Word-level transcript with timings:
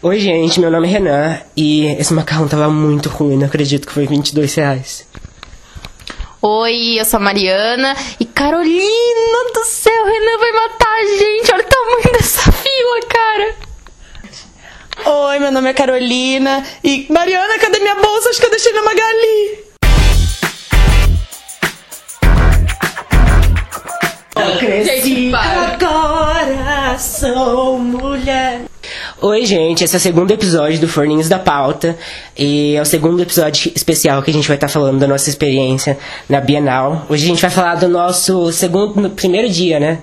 Oi, 0.00 0.20
gente, 0.20 0.60
meu 0.60 0.70
nome 0.70 0.86
é 0.86 0.90
Renan 0.92 1.40
e 1.56 1.86
esse 1.86 2.14
macarrão 2.14 2.46
tava 2.46 2.68
muito 2.68 3.08
ruim, 3.08 3.36
não 3.36 3.48
acredito 3.48 3.84
que 3.84 3.92
foi 3.92 4.06
22 4.06 4.54
reais. 4.54 5.04
Oi, 6.40 7.00
eu 7.00 7.04
sou 7.04 7.18
a 7.18 7.20
Mariana 7.20 7.96
e 8.20 8.24
Carolina 8.24 9.50
do 9.52 9.64
céu, 9.64 10.04
Renan 10.04 10.38
vai 10.38 10.52
matar 10.52 10.94
a 10.94 11.04
gente. 11.04 11.52
Olha 11.52 11.64
o 11.64 11.66
tamanho 11.66 12.12
dessa 12.12 12.52
fila, 12.52 13.00
cara. 13.08 13.56
Oi, 15.30 15.38
meu 15.40 15.50
nome 15.50 15.68
é 15.68 15.74
Carolina 15.74 16.64
e 16.84 17.04
Mariana, 17.10 17.58
cadê 17.58 17.80
minha 17.80 17.96
bolsa? 17.96 18.28
Acho 18.28 18.38
que 18.38 18.46
eu 18.46 18.50
deixei 18.50 18.72
na 18.74 18.82
Magali. 18.84 19.64
Gente, 24.60 25.30
para. 25.32 25.72
Agora 25.72 26.96
sou 27.00 27.80
mulher. 27.80 28.67
Oi, 29.20 29.44
gente, 29.44 29.82
esse 29.82 29.96
é 29.96 29.98
o 29.98 30.00
segundo 30.00 30.30
episódio 30.30 30.78
do 30.78 30.86
Forninhos 30.86 31.28
da 31.28 31.40
Pauta 31.40 31.98
e 32.36 32.76
é 32.76 32.80
o 32.80 32.84
segundo 32.84 33.20
episódio 33.20 33.72
especial 33.74 34.22
que 34.22 34.30
a 34.30 34.32
gente 34.32 34.46
vai 34.46 34.56
estar 34.56 34.68
falando 34.68 35.00
da 35.00 35.08
nossa 35.08 35.28
experiência 35.28 35.98
na 36.28 36.40
Bienal. 36.40 37.04
Hoje 37.08 37.24
a 37.24 37.26
gente 37.26 37.42
vai 37.42 37.50
falar 37.50 37.74
do 37.74 37.88
nosso 37.88 38.52
segundo, 38.52 39.10
primeiro 39.10 39.48
dia, 39.48 39.80
né? 39.80 39.98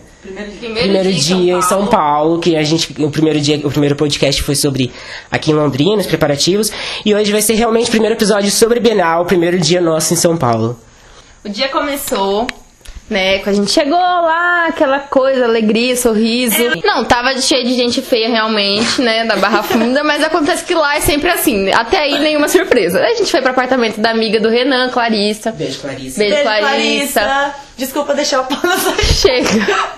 Primeiro 0.60 1.14
dia 1.14 1.54
em 1.54 1.62
São 1.62 1.88
Paulo, 1.88 2.40
que 2.40 2.58
a 2.58 2.64
gente, 2.64 2.94
o 3.02 3.10
primeiro 3.10 3.40
dia, 3.40 3.66
o 3.66 3.72
primeiro 3.72 3.96
podcast 3.96 4.44
foi 4.44 4.54
sobre 4.56 4.92
aqui 5.32 5.52
em 5.52 5.54
Londrina, 5.54 6.02
os 6.02 6.08
preparativos, 6.08 6.70
e 7.06 7.16
hoje 7.16 7.32
vai 7.32 7.42
ser 7.42 7.54
realmente 7.54 7.88
o 7.88 7.92
primeiro 7.92 8.16
episódio 8.16 8.52
sobre 8.52 8.82
Bienal, 8.82 9.22
o 9.22 9.26
primeiro 9.26 9.58
dia 9.58 9.80
nosso 9.80 10.14
em 10.14 10.18
São 10.18 10.36
Paulo. 10.36 10.78
O 11.42 11.48
dia 11.48 11.70
começou, 11.70 12.48
né? 13.10 13.40
Quando 13.40 13.50
a 13.50 13.60
gente 13.60 13.72
chegou 13.72 13.98
lá, 13.98 14.68
aquela 14.68 15.00
coisa, 15.00 15.46
alegria, 15.46 15.96
sorriso. 15.96 16.56
Não, 16.84 17.06
tava 17.06 17.40
cheio 17.40 17.64
de 17.64 17.76
gente 17.76 18.02
feia 18.02 18.30
realmente, 18.30 19.02
né? 19.02 19.26
Da 19.26 19.36
Barra 19.36 19.62
Funda, 19.64 20.04
mas 20.04 20.24
acontece 20.24 20.64
que 20.66 20.74
lá 20.74 20.96
é 20.96 21.02
sempre 21.02 21.30
assim. 21.30 21.72
Até 21.72 22.00
aí 22.00 22.20
nenhuma 22.20 22.48
surpresa. 22.48 23.00
Aí 23.00 23.14
a 23.14 23.16
gente 23.16 23.30
foi 23.30 23.42
pro 23.42 23.52
apartamento 23.52 24.00
da 24.00 24.10
amiga 24.12 24.40
do 24.40 24.50
Renan, 24.50 24.90
Clarissa. 24.90 25.52
Beijo, 25.52 25.80
Clarice. 25.80 26.18
Beijo, 26.18 26.36
Beijo, 26.36 26.50
Clarissa. 26.50 27.22
Clarissa. 27.22 27.56
Desculpa 27.78 28.14
deixar 28.14 28.42
o 28.42 28.46
pau 28.46 28.60
na 28.64 28.78
sua 28.78 28.96
Chega. 29.04 29.96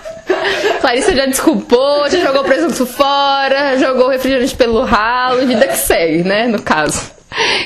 Clarissa 0.80 1.14
já 1.14 1.26
desculpou, 1.26 2.08
já 2.10 2.20
jogou 2.20 2.42
o 2.42 2.44
presunto 2.44 2.84
fora, 2.84 3.78
jogou 3.78 4.06
o 4.06 4.10
refrigerante 4.10 4.54
pelo 4.54 4.84
ralo, 4.84 5.46
vida 5.46 5.66
que 5.66 5.76
segue, 5.76 6.22
né? 6.22 6.46
No 6.46 6.60
caso. 6.60 7.10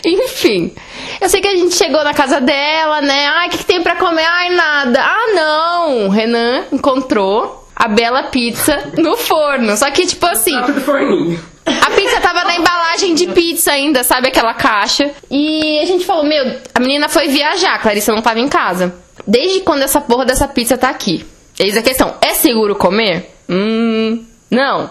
Enfim, 0.05 0.73
eu 1.21 1.29
sei 1.29 1.41
que 1.41 1.49
a 1.49 1.57
gente 1.57 1.75
chegou 1.75 2.03
na 2.05 2.15
casa 2.15 2.41
dela, 2.41 3.01
né? 3.01 3.27
Ai, 3.29 3.49
o 3.49 3.51
que, 3.51 3.59
que 3.59 3.65
tem 3.65 3.83
pra 3.83 3.97
comer? 3.97 4.25
Ai, 4.25 4.51
nada. 4.51 5.01
Ah, 5.03 5.33
não! 5.35 6.09
Renan 6.09 6.65
encontrou 6.73 7.67
a 7.75 7.89
bela 7.89 8.25
pizza 8.25 8.93
no 8.97 9.17
forno. 9.17 9.77
Só 9.77 9.91
que, 9.91 10.07
tipo 10.07 10.25
assim, 10.27 10.59
do 10.61 10.81
forninho. 10.81 11.41
a 11.67 11.91
pizza 11.91 12.21
tava 12.21 12.45
na 12.45 12.57
embalagem 12.57 13.15
de 13.15 13.27
pizza 13.29 13.73
ainda, 13.73 14.05
sabe? 14.05 14.29
Aquela 14.29 14.55
caixa. 14.55 15.11
E 15.31 15.79
a 15.81 15.87
gente 15.87 16.05
falou, 16.05 16.25
meu, 16.25 16.59
a 16.75 16.81
menina 16.81 17.09
foi 17.09 17.29
viajar, 17.29 17.75
a 17.75 17.79
Clarissa 17.79 18.13
não 18.13 18.23
tava 18.23 18.41
em 18.41 18.49
casa. 18.49 18.95
Desde 19.27 19.61
quando 19.61 19.83
essa 19.83 20.01
porra 20.01 20.25
dessa 20.25 20.49
pizza 20.49 20.77
tá 20.77 20.89
aqui? 20.89 21.25
Eis 21.59 21.77
a 21.77 21.83
questão, 21.83 22.15
é 22.21 22.35
seguro 22.35 22.75
comer? 22.75 23.35
Hum, 23.49 24.25
não. 24.51 24.91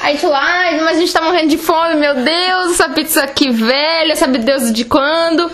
Aí 0.00 0.08
a 0.08 0.10
gente 0.12 0.20
falou, 0.20 0.36
ai, 0.36 0.80
mas 0.80 0.96
a 0.96 1.00
gente 1.00 1.12
tá 1.12 1.22
morrendo 1.22 1.48
de 1.48 1.58
fome, 1.58 1.94
meu 1.96 2.14
Deus, 2.14 2.72
essa 2.72 2.88
pizza 2.88 3.22
aqui 3.22 3.50
velha, 3.50 4.14
sabe 4.16 4.38
Deus 4.38 4.72
de 4.72 4.84
quando. 4.84 5.50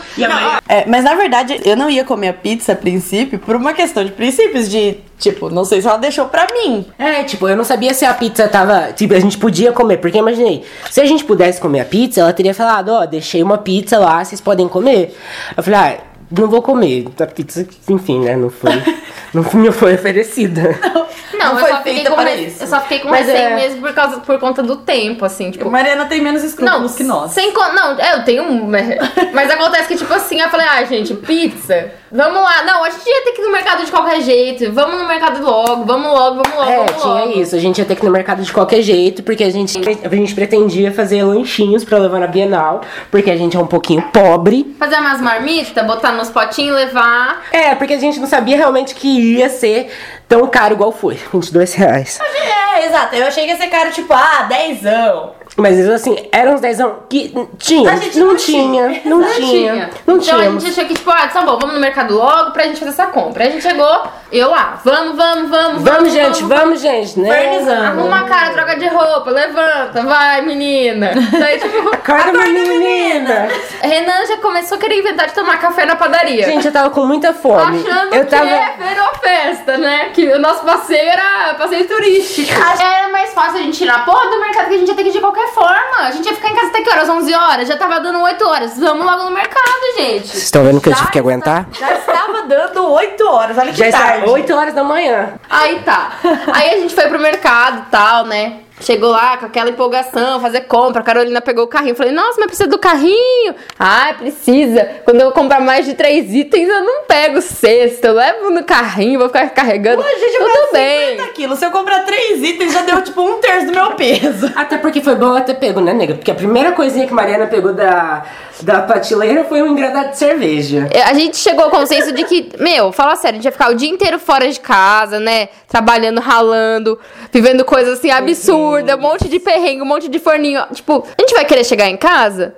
É, 0.69 0.85
mas 0.87 1.05
na 1.05 1.15
verdade 1.15 1.61
eu 1.65 1.77
não 1.77 1.89
ia 1.89 2.05
comer 2.05 2.29
a 2.29 2.33
pizza 2.33 2.73
a 2.73 2.77
princípio 2.77 3.39
por 3.39 3.57
uma 3.57 3.73
questão 3.73 4.05
de 4.05 4.13
princípios 4.13 4.69
de, 4.69 4.99
tipo, 5.19 5.51
não 5.51 5.65
sei 5.65 5.81
se 5.81 5.89
ela 5.89 5.99
deixou 5.99 6.27
pra 6.27 6.47
mim. 6.53 6.87
É, 6.99 7.25
tipo, 7.25 7.49
eu 7.49 7.57
não 7.57 7.65
sabia 7.65 7.95
se 7.95 8.05
a 8.05 8.15
pizza 8.15 8.49
tava. 8.49 8.93
Tipo, 8.93 9.15
a 9.15 9.21
gente 9.21 9.39
podia 9.39 9.73
comer, 9.73 9.99
porque 9.99 10.17
eu 10.19 10.23
imaginei, 10.23 10.65
se 10.91 11.01
a 11.01 11.07
gente 11.07 11.25
pudesse 11.25 11.61
comer 11.61 11.81
a 11.81 11.85
pizza, 11.85 12.21
ela 12.21 12.33
teria 12.33 12.55
falado, 12.55 12.91
ó, 12.91 13.07
deixei 13.07 13.43
uma 13.43 13.59
pizza 13.59 13.99
lá, 13.99 14.25
vocês 14.25 14.41
podem 14.41 14.69
comer. 14.69 15.17
Eu 15.57 15.63
falei, 15.63 15.81
ah, 15.81 15.99
não 16.31 16.49
vou 16.49 16.63
comer. 16.63 17.07
A 17.19 17.27
pizza, 17.27 17.67
enfim, 17.89 18.21
né, 18.21 18.37
não 18.37 18.51
foi. 18.51 18.73
não 19.33 19.43
me 19.55 19.71
foi 19.71 19.95
oferecida. 19.95 20.79
Não, 20.83 21.07
Não 21.39 21.53
eu, 21.53 21.59
foi 21.59 21.71
só 21.71 21.77
fiquei 21.79 21.95
feita 21.95 22.11
com 22.11 22.17
para 22.17 22.31
re- 22.31 22.43
isso. 22.47 22.63
eu 22.63 22.67
só 22.67 22.81
fiquei 22.81 22.99
com 23.01 23.09
Mas 23.09 23.27
receio 23.27 23.49
é- 23.49 23.55
mesmo 23.57 23.81
por, 23.81 23.93
causa, 23.93 24.21
por 24.21 24.39
conta 24.39 24.63
do 24.63 24.77
tempo, 24.77 25.25
assim, 25.25 25.51
tipo. 25.51 25.71
Mariana 25.71 26.07
tem 26.07 26.21
menos 26.21 26.43
escrúpulos 26.45 26.95
que 26.95 27.05
nós. 27.05 27.33
Sem 27.33 27.53
con- 27.53 27.73
Não, 27.73 27.99
é, 27.99 28.15
eu 28.15 28.25
tenho 28.25 28.43
um. 28.45 28.67
né? 28.69 28.99
Mas 29.33 29.51
acontece 29.51 29.89
que, 29.89 29.97
tipo 29.97 30.13
assim, 30.13 30.41
eu 30.41 30.49
falei, 30.49 30.67
ah, 30.67 30.85
gente, 30.85 31.15
pizza. 31.15 31.91
Vamos 32.11 32.41
lá. 32.41 32.63
Não, 32.65 32.85
a 32.85 32.91
gente 32.91 33.07
ia 33.07 33.25
ter 33.25 33.33
que 33.33 33.41
ir 33.43 33.45
no 33.45 33.53
mercado 33.53 33.85
de 33.85 33.91
qualquer 33.91 34.21
jeito. 34.23 34.73
Vamos 34.73 34.99
no 35.01 35.07
mercado 35.09 35.43
logo, 35.45 35.85
vamos 35.85 36.07
logo, 36.11 36.43
vamos 36.43 36.57
logo, 36.59 36.71
É, 36.71 36.77
vamos 36.77 37.03
tinha 37.03 37.15
logo. 37.15 37.41
isso. 37.41 37.57
A 37.57 37.59
gente 37.59 37.79
ia 37.79 37.85
ter 37.85 37.97
que 37.97 38.03
ir 38.05 38.07
no 38.07 38.13
mercado 38.13 38.43
de 38.43 38.53
qualquer 38.53 38.81
jeito, 38.81 39.23
porque 39.23 39.43
a 39.45 39.51
gente, 39.51 39.79
a 40.05 40.15
gente 40.15 40.35
pretendia 40.35 40.93
fazer 40.93 41.23
lanchinhos 41.25 41.85
pra 41.85 41.99
levar 41.99 42.21
na 42.21 42.27
Bienal, 42.27 42.81
porque 43.11 43.31
a 43.31 43.37
gente 43.37 43.57
é 43.57 43.61
um 43.61 43.67
pouquinho 43.67 44.03
pobre. 44.13 44.75
Fazer 44.79 44.97
umas 44.97 45.21
marmitas, 45.21 45.85
botar 45.87 46.13
nos 46.13 46.31
potinhos 46.31 46.81
e 46.81 46.85
levar. 46.87 47.43
É, 47.53 47.75
porque 47.75 47.95
a 47.95 47.99
gente 47.99 48.19
não 48.21 48.27
sabia 48.27 48.57
realmente 48.57 48.95
que 48.95 49.09
ia 49.37 49.49
ser 49.49 49.91
tão 50.29 50.47
caro 50.49 50.75
igual 50.75 50.93
foi. 50.93 51.15
22 51.33 51.75
reais. 51.75 52.19
É, 52.21 52.87
exato. 52.87 53.15
Eu 53.15 53.27
achei 53.27 53.45
que 53.45 53.51
ia 53.51 53.57
ser 53.57 53.69
caro, 53.69 53.91
tipo, 53.93 54.13
ah, 54.13 54.43
dezão. 54.49 55.35
Mas 55.57 55.89
assim, 55.89 56.17
eram 56.31 56.55
uns 56.55 56.61
dezão 56.61 56.99
que 57.09 57.35
tinha, 57.59 57.91
A 57.91 57.97
gente 57.97 58.19
não, 58.19 58.27
não 58.29 58.37
tinha, 58.37 58.89
tinha. 58.89 59.03
não, 59.07 59.19
Não 59.21 59.33
tinha, 59.33 59.47
tinha. 59.73 59.91
não 60.07 60.17
então 60.19 60.39
tínhamos. 60.39 60.63
a 60.63 60.67
gente 60.67 60.79
achou 60.79 60.85
que, 60.89 60.95
tipo, 60.95 61.11
ah, 61.11 61.29
tá 61.29 61.41
bom, 61.43 61.59
vamos 61.59 61.75
no 61.75 61.81
mercado 61.81 62.15
logo 62.15 62.51
pra 62.51 62.65
gente 62.65 62.79
fazer 62.79 62.91
essa 62.91 63.07
compra. 63.07 63.45
Aí 63.45 63.49
a 63.49 63.53
gente 63.53 63.63
chegou, 63.63 64.03
eu 64.31 64.51
lá, 64.51 64.79
vamos, 64.85 65.17
vamos, 65.17 65.51
vamos, 65.51 65.83
Vamos, 65.83 66.13
gente, 66.13 66.43
vamos, 66.45 66.81
gente, 66.81 67.19
né? 67.21 67.59
Arruma 67.87 68.21
a 68.21 68.23
cara, 68.25 68.51
troca 68.53 68.77
de 68.77 68.87
roupa, 68.87 69.31
levanta, 69.31 70.03
vai, 70.03 70.43
menina. 70.43 71.13
Daí, 71.33 71.59
tipo, 71.59 71.89
Acorda, 71.95 72.33
menina! 72.33 73.49
Renan 73.83 74.27
já 74.27 74.37
começou 74.39 74.77
a 74.77 74.81
querer 74.81 74.99
inventar 74.99 75.29
de 75.29 75.35
tomar 75.35 75.59
café 75.59 75.87
na 75.87 75.97
padaria. 75.97 76.45
Gente, 76.45 76.67
eu 76.67 76.73
tava 76.73 76.91
com 76.91 77.05
muita 77.07 77.33
fome. 77.33 77.79
Achando 77.81 78.15
eu 78.15 78.27
tava. 78.27 78.47
que 78.47 78.83
virou 78.83 79.09
festa, 79.21 79.79
né? 79.79 80.11
Que 80.13 80.27
o 80.35 80.39
nosso 80.39 80.65
passeio 80.65 81.09
era 81.09 81.55
passeio 81.55 81.87
turístico. 81.87 82.53
Era 82.81 83.09
mais 83.09 83.33
fácil 83.33 83.59
a 83.61 83.63
gente 83.63 83.83
ir 83.83 83.87
na 83.87 84.01
porra 84.01 84.29
do 84.31 84.41
mercado 84.41 84.69
que 84.69 84.75
a 84.75 84.79
gente 84.79 84.89
ia 84.89 84.95
ter 84.95 85.03
que 85.03 85.09
ir 85.09 85.13
de 85.13 85.21
qualquer 85.21 85.46
forma. 85.49 85.99
A 86.01 86.11
gente 86.11 86.27
ia 86.27 86.35
ficar 86.35 86.49
em 86.49 86.55
casa 86.55 86.69
até 86.69 86.83
que 86.83 86.91
horas? 86.91 87.09
11 87.09 87.35
horas? 87.35 87.69
Já 87.69 87.77
tava 87.77 88.01
dando 88.01 88.21
8 88.21 88.47
horas. 88.47 88.79
Vamos 88.79 89.05
logo 89.05 89.25
no 89.25 89.31
mercado, 89.31 89.99
gente. 89.99 90.29
Vocês 90.29 90.45
estão 90.45 90.65
vendo 90.65 90.81
que 90.81 90.89
eu 90.89 90.95
tive 90.95 91.11
que 91.11 91.19
aguentar? 91.19 91.67
Já 91.73 91.93
estava 91.95 92.43
dando 92.43 92.91
8 92.93 93.27
horas, 93.29 93.59
olha 93.59 93.73
que 93.73 93.79
Já 93.79 93.91
tarde. 93.91 94.29
8 94.29 94.55
horas 94.55 94.75
da 94.75 94.85
manhã. 94.85 95.35
Aí 95.49 95.81
tá. 95.81 96.13
Aí 96.53 96.71
a 96.71 96.79
gente 96.79 96.95
foi 96.95 97.09
pro 97.09 97.19
mercado 97.19 97.85
e 97.87 97.91
tal, 97.91 98.25
né? 98.27 98.61
Chegou 98.81 99.11
lá 99.11 99.39
com 99.39 99.47
aquela 99.47 99.71
empolgação, 99.71 100.39
fazer 100.41 100.63
compra. 100.63 101.01
A 101.01 101.05
Carolina 101.05 101.41
pegou 101.41 101.65
o 101.65 101.69
carrinho. 101.69 101.95
Falei, 101.95 102.13
nossa, 102.13 102.35
mas 102.39 102.47
precisa 102.47 102.69
do 102.69 102.79
carrinho? 102.79 103.55
Ai, 103.79 104.15
precisa. 104.15 104.85
Quando 105.05 105.21
eu 105.21 105.33
comprar 105.33 105.61
mais 105.61 105.87
de 105.87 105.95
três 105.95 106.33
itens, 106.35 106.69
eu 106.69 106.85
não 106.85 107.05
pego 107.05 107.41
cesto. 107.41 108.07
Eu 108.07 108.15
levo 108.15 108.51
no 108.51 108.65
carrinho, 108.65 109.19
vou 109.19 109.29
ficar 109.29 109.49
carregando. 109.51 110.03
Pô, 110.03 110.09
gente, 110.09 110.39
Tudo 110.39 110.73
bem. 110.73 111.11
50 111.17 111.33
quilos. 111.33 111.59
Se 111.59 111.65
eu 111.65 111.71
comprar 111.71 112.05
3 112.05 112.43
itens, 112.43 112.73
já 112.73 112.83
deu 112.83 113.03
tipo 113.03 113.23
um 113.23 113.41
terço 113.41 113.67
do 113.67 113.73
meu 113.73 113.93
peso. 113.93 114.53
Até 114.55 114.77
porque 114.77 115.01
foi 115.01 115.15
bom 115.15 115.29
ela 115.29 115.41
ter 115.41 115.55
pego, 115.55 115.81
né, 115.81 115.95
nega? 115.95 116.15
Porque 116.15 116.31
a 116.31 116.35
primeira 116.35 116.73
coisinha 116.73 117.07
que 117.07 117.15
Mariana 117.15 117.47
pegou 117.47 117.73
da, 117.73 118.25
da 118.63 118.83
prateleira 118.83 119.45
foi 119.45 119.63
um 119.63 119.69
engradado 119.69 120.11
de 120.11 120.19
cerveja. 120.19 120.89
É, 120.93 121.03
A 121.03 121.13
gente 121.13 121.37
chegou 121.37 121.65
ao 121.65 121.71
consenso 121.71 122.13
de 122.13 122.25
que, 122.25 122.51
meu, 122.59 122.93
fala 122.93 123.17
sério, 123.17 123.35
a 123.35 123.37
gente 123.37 123.45
ia 123.45 123.53
ficar 123.53 123.71
o 123.71 123.75
dia 123.75 123.89
inteiro 123.89 124.19
fora 124.19 124.51
de 124.51 124.59
casa, 124.61 125.21
né? 125.21 125.49
Trabalhando, 125.69 126.21
ralando, 126.21 126.99
vivendo 127.33 127.65
coisas 127.65 127.99
assim 127.99 128.11
absurdas, 128.11 128.97
um 128.97 129.01
monte 129.01 129.29
de 129.29 129.39
perrengue, 129.39 129.83
um 129.83 129.87
monte 129.87 130.09
de 130.09 130.19
forninho. 130.19 130.63
Tipo, 130.73 131.07
a 131.19 131.23
gente 131.23 131.35
vai 131.35 131.45
querer 131.45 131.65
chegar 131.65 131.89
em 131.89 131.97
casa? 131.97 132.55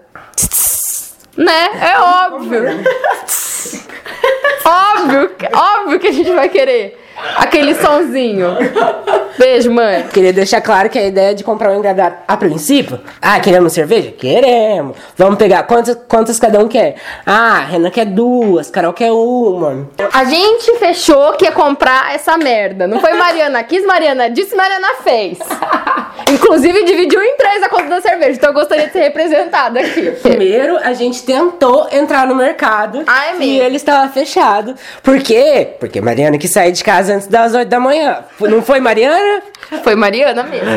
Né? 1.37 1.71
É 1.81 2.01
óbvio. 2.01 2.63
óbvio, 4.65 5.31
óbvio 5.53 6.01
que 6.01 6.09
a 6.09 6.13
gente 6.13 6.33
vai 6.33 6.49
querer. 6.49 7.08
Aquele 7.37 7.75
sonzinho. 7.75 8.57
Beijo, 9.39 9.71
mãe. 9.71 10.05
Queria 10.13 10.33
deixar 10.33 10.61
claro 10.61 10.91
que 10.91 10.99
a 10.99 11.07
ideia 11.07 11.33
de 11.33 11.45
comprar 11.45 11.71
um 11.71 11.79
engradado 11.79 12.17
a 12.27 12.37
princípio. 12.37 13.01
Ah, 13.23 13.39
queremos 13.39 13.73
cerveja? 13.73 14.11
Queremos. 14.11 14.97
Vamos 15.17 15.39
pegar 15.39 15.63
quantas, 15.63 15.97
quantas 16.09 16.41
cada 16.41 16.59
um 16.59 16.67
quer? 16.67 16.97
Ah, 17.25 17.61
Renan 17.61 17.91
quer 17.91 18.07
duas, 18.07 18.69
Carol 18.69 18.93
quer 18.93 19.13
uma. 19.13 19.89
A 20.13 20.25
gente 20.25 20.77
fechou 20.79 21.35
que 21.35 21.45
ia 21.45 21.53
comprar 21.53 22.13
essa 22.15 22.37
merda. 22.37 22.89
Não 22.89 23.01
foi 23.01 23.13
Mariana 23.15 23.63
quis, 23.63 23.87
Mariana 23.87 24.29
disse, 24.29 24.57
Mariana 24.57 24.89
fez. 25.05 25.39
Inclusive 26.33 26.85
dividiu 26.85 27.23
em 27.23 27.37
três 27.37 27.63
a 27.63 27.69
conta 27.69 27.87
da 27.87 28.01
cerveja. 28.01 28.33
Então 28.33 28.51
eu 28.51 28.55
gostaria 28.55 28.87
de 28.87 28.93
ser 28.93 29.01
representada 29.01 29.81
aqui. 29.81 30.11
Primeiro, 30.23 30.77
a 30.79 30.93
gente 30.93 31.23
tentou 31.23 31.87
entrar 31.93 32.27
no 32.27 32.35
mercado 32.35 33.05
e 33.41 33.59
ele 33.61 33.77
estava 33.77 34.09
fechado. 34.13 34.75
Por 35.03 35.21
quê? 35.21 35.77
Porque 35.79 36.01
Mariana 36.01 36.37
quis 36.39 36.51
sair 36.51 36.73
de 36.73 36.83
casa 36.83 37.08
antes 37.09 37.27
das 37.27 37.55
8 37.55 37.69
da 37.69 37.81
manhã. 37.81 38.25
Não 38.41 38.63
foi 38.63 38.81
Mariana? 38.81 39.43
Foi 39.83 39.95
Mariana 39.95 40.43
mesmo. 40.43 40.69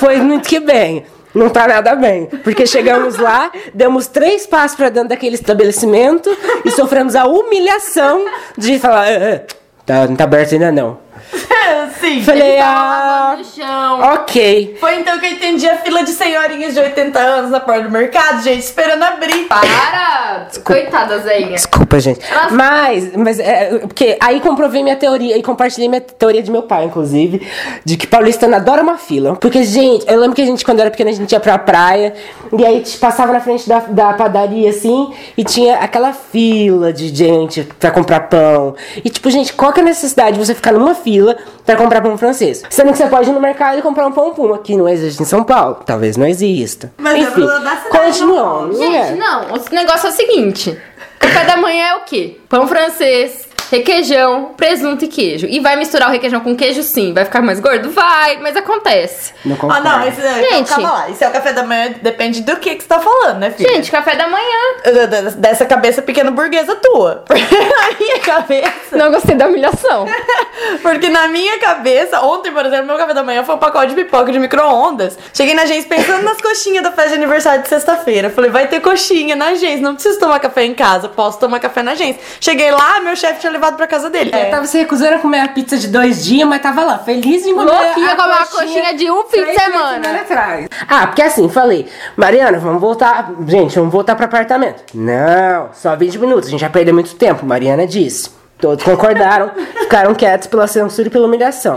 Foi 0.00 0.16
muito 0.18 0.48
que 0.48 0.60
bem. 0.60 1.04
Não 1.34 1.48
tá 1.50 1.68
nada 1.68 1.94
bem. 1.94 2.26
Porque 2.26 2.66
chegamos 2.66 3.18
lá, 3.18 3.50
demos 3.74 4.06
três 4.06 4.46
passos 4.46 4.76
pra 4.76 4.88
dentro 4.88 5.10
daquele 5.10 5.34
estabelecimento 5.34 6.34
e 6.64 6.70
sofremos 6.70 7.14
a 7.14 7.26
humilhação 7.26 8.24
de 8.56 8.78
falar: 8.78 9.06
"Ah, 9.06 9.34
ah, 9.34 9.54
tá, 9.84 10.06
não 10.06 10.16
tá 10.16 10.24
aberto 10.24 10.54
ainda 10.54 10.72
não. 10.72 10.98
Sim, 12.00 12.22
Falei, 12.22 12.58
ah, 12.60 13.34
no 13.38 13.44
chão. 13.44 14.00
ok. 14.14 14.76
Foi 14.80 14.96
então 15.00 15.18
que 15.18 15.26
eu 15.26 15.30
entendi 15.32 15.68
a 15.68 15.76
fila 15.78 16.02
de 16.04 16.10
senhorinhas 16.10 16.74
de 16.74 16.80
80 16.80 17.18
anos 17.18 17.50
na 17.50 17.60
porta 17.60 17.82
do 17.82 17.90
mercado, 17.90 18.42
gente, 18.42 18.60
esperando 18.62 19.02
abrir. 19.02 19.46
Para! 19.48 20.46
Coitada, 20.64 21.18
Zenha. 21.20 21.52
Desculpa, 21.54 21.98
gente. 21.98 22.20
Ela- 22.30 22.50
Mas, 22.50 23.16
mas 23.16 23.38
é, 23.40 23.78
porque 23.78 24.16
aí 24.20 24.40
comprovei 24.40 24.82
minha 24.82 24.96
teoria 24.96 25.36
e 25.36 25.42
compartilhei 25.42 25.88
minha 25.88 26.00
teoria 26.00 26.42
de 26.42 26.50
meu 26.50 26.62
pai, 26.62 26.84
inclusive, 26.84 27.46
de 27.84 27.96
que 27.96 28.06
paulistano 28.06 28.54
adora 28.56 28.82
uma 28.82 28.96
fila. 28.98 29.34
Porque, 29.36 29.62
gente, 29.64 30.04
eu 30.08 30.18
lembro 30.20 30.36
que 30.36 30.42
a 30.42 30.46
gente, 30.46 30.64
quando 30.64 30.80
era 30.80 30.90
pequena, 30.90 31.10
a 31.10 31.14
gente 31.14 31.32
ia 31.32 31.40
pra 31.40 31.58
praia 31.58 32.14
e 32.56 32.64
aí 32.64 32.80
te 32.80 32.96
passava 32.98 33.32
na 33.32 33.40
frente 33.40 33.68
da, 33.68 33.80
da 33.80 34.12
padaria, 34.12 34.70
assim, 34.70 35.12
e 35.36 35.42
tinha 35.44 35.76
aquela 35.78 36.12
fila 36.12 36.92
de 36.92 37.08
gente 37.08 37.64
pra 37.78 37.90
comprar 37.90 38.20
pão. 38.20 38.74
E, 39.04 39.10
tipo, 39.10 39.28
gente, 39.30 39.52
qual 39.52 39.72
que 39.72 39.80
é 39.80 39.82
a 39.82 39.86
necessidade 39.86 40.38
de 40.38 40.44
você 40.44 40.54
ficar 40.54 40.72
numa 40.72 40.94
fila 40.94 41.36
pra 41.64 41.76
comprar 41.76 41.87
pão 42.02 42.16
francês? 42.18 42.62
Sendo 42.70 42.92
que 42.92 42.98
você 42.98 43.06
pode 43.06 43.28
ir 43.30 43.32
no 43.32 43.40
mercado 43.40 43.78
e 43.78 43.82
comprar 43.82 44.06
um 44.06 44.12
pão 44.12 44.32
puma, 44.32 44.58
que 44.58 44.76
não 44.76 44.88
existe 44.88 45.22
em 45.22 45.26
São 45.26 45.42
Paulo. 45.42 45.78
Talvez 45.84 46.16
não 46.16 46.26
exista. 46.26 46.92
Mas 46.98 47.14
é 47.14 47.18
Enfim, 47.20 47.46
cidade, 47.46 47.80
continuando. 47.90 48.78
não 48.78 48.78
não 48.78 48.94
é? 48.94 49.06
Gente, 49.08 49.18
não, 49.18 49.42
o 49.54 49.74
negócio 49.74 50.06
é 50.06 50.10
o 50.10 50.12
seguinte: 50.12 50.78
café 51.18 51.44
da 51.44 51.56
manhã 51.56 51.86
é 51.86 51.94
o 51.96 52.00
quê? 52.00 52.38
Pão 52.48 52.66
francês, 52.68 53.47
requeijão, 53.70 54.54
presunto 54.56 55.04
e 55.04 55.08
queijo. 55.08 55.46
E 55.46 55.60
vai 55.60 55.76
misturar 55.76 56.08
o 56.08 56.12
requeijão 56.12 56.40
com 56.40 56.56
queijo, 56.56 56.82
sim. 56.82 57.12
Vai 57.12 57.24
ficar 57.24 57.40
mais 57.42 57.60
gordo? 57.60 57.90
Vai, 57.90 58.38
mas 58.38 58.56
acontece. 58.56 59.32
Não 59.44 59.56
Ah, 59.70 59.80
não, 59.80 60.06
esse, 60.06 60.20
Gente. 60.20 60.68
calma 60.68 60.90
lá. 60.92 61.08
Isso 61.08 61.22
é 61.22 61.28
o 61.28 61.32
café 61.32 61.52
da 61.52 61.62
manhã, 61.62 61.94
depende 62.02 62.42
do 62.42 62.56
que, 62.56 62.74
que 62.76 62.82
você 62.82 62.88
tá 62.88 63.00
falando, 63.00 63.38
né, 63.38 63.50
filha? 63.50 63.68
Gente, 63.74 63.90
café 63.90 64.16
da 64.16 64.28
manhã. 64.28 65.34
Dessa 65.36 65.66
cabeça 65.66 66.02
pequena 66.02 66.30
burguesa 66.30 66.76
tua. 66.76 67.24
na 67.28 67.98
minha 67.98 68.18
cabeça. 68.20 68.96
Não 68.96 69.10
gostei 69.10 69.34
da 69.34 69.46
humilhação. 69.46 70.06
Porque 70.82 71.08
na 71.08 71.28
minha 71.28 71.58
cabeça, 71.58 72.20
ontem, 72.20 72.50
por 72.52 72.64
exemplo, 72.64 72.86
meu 72.86 72.96
café 72.96 73.14
da 73.14 73.22
manhã 73.22 73.44
foi 73.44 73.54
um 73.54 73.58
pacote 73.58 73.88
de 73.88 73.94
pipoca 73.94 74.32
de 74.32 74.38
micro-ondas. 74.38 75.18
Cheguei 75.32 75.54
na 75.54 75.62
agência 75.62 75.88
pensando 75.88 76.22
nas 76.24 76.40
coxinhas 76.40 76.82
da 76.82 76.90
festa 76.92 77.10
de 77.10 77.16
aniversário 77.16 77.62
de 77.62 77.68
sexta-feira. 77.68 78.30
Falei, 78.30 78.50
vai 78.50 78.66
ter 78.66 78.80
coxinha 78.80 79.36
na 79.36 79.48
agência, 79.48 79.80
não 79.80 79.94
preciso 79.94 80.18
tomar 80.18 80.38
café 80.40 80.64
em 80.64 80.74
casa, 80.74 81.08
posso 81.08 81.38
tomar 81.38 81.60
café 81.60 81.82
na 81.82 81.92
agência. 81.92 82.20
Cheguei 82.40 82.70
lá, 82.70 83.00
meu 83.00 83.14
chefe 83.16 83.40
tinha 83.40 83.50
levado 83.58 83.76
pra 83.76 83.86
casa 83.86 84.08
dele. 84.08 84.30
Eu 84.32 84.50
tava 84.50 84.64
se 84.66 84.78
recusando 84.78 85.16
a 85.16 85.18
comer 85.18 85.40
a 85.40 85.48
pizza 85.48 85.76
de 85.76 85.88
dois 85.88 86.24
dias, 86.24 86.48
mas 86.48 86.62
tava 86.62 86.84
lá, 86.84 86.98
feliz 86.98 87.44
em 87.44 87.54
comer 87.54 87.70
Louquinha 87.70 88.12
a 88.12 88.16
comer 88.16 88.28
uma 88.36 88.46
coxinha 88.46 88.94
de 88.94 89.10
um 89.10 89.22
fim 89.24 89.38
de 89.38 89.42
três 89.44 89.62
semana. 89.62 90.20
atrás. 90.20 90.68
Ah, 90.88 91.06
porque 91.08 91.22
assim, 91.22 91.48
falei, 91.48 91.88
Mariana, 92.16 92.58
vamos 92.58 92.80
voltar. 92.80 93.32
Gente, 93.46 93.74
vamos 93.76 93.92
voltar 93.92 94.14
pro 94.14 94.24
apartamento. 94.24 94.84
Não, 94.94 95.70
só 95.74 95.94
20 95.96 96.18
minutos, 96.18 96.48
a 96.48 96.50
gente 96.50 96.60
já 96.60 96.70
perdeu 96.70 96.94
muito 96.94 97.14
tempo, 97.16 97.44
Mariana 97.44 97.86
disse. 97.86 98.30
Todos 98.60 98.82
concordaram, 98.84 99.50
ficaram 99.80 100.14
quietos 100.14 100.48
pela 100.48 100.66
censura 100.66 101.08
e 101.08 101.10
pela 101.10 101.26
humilhação. 101.26 101.76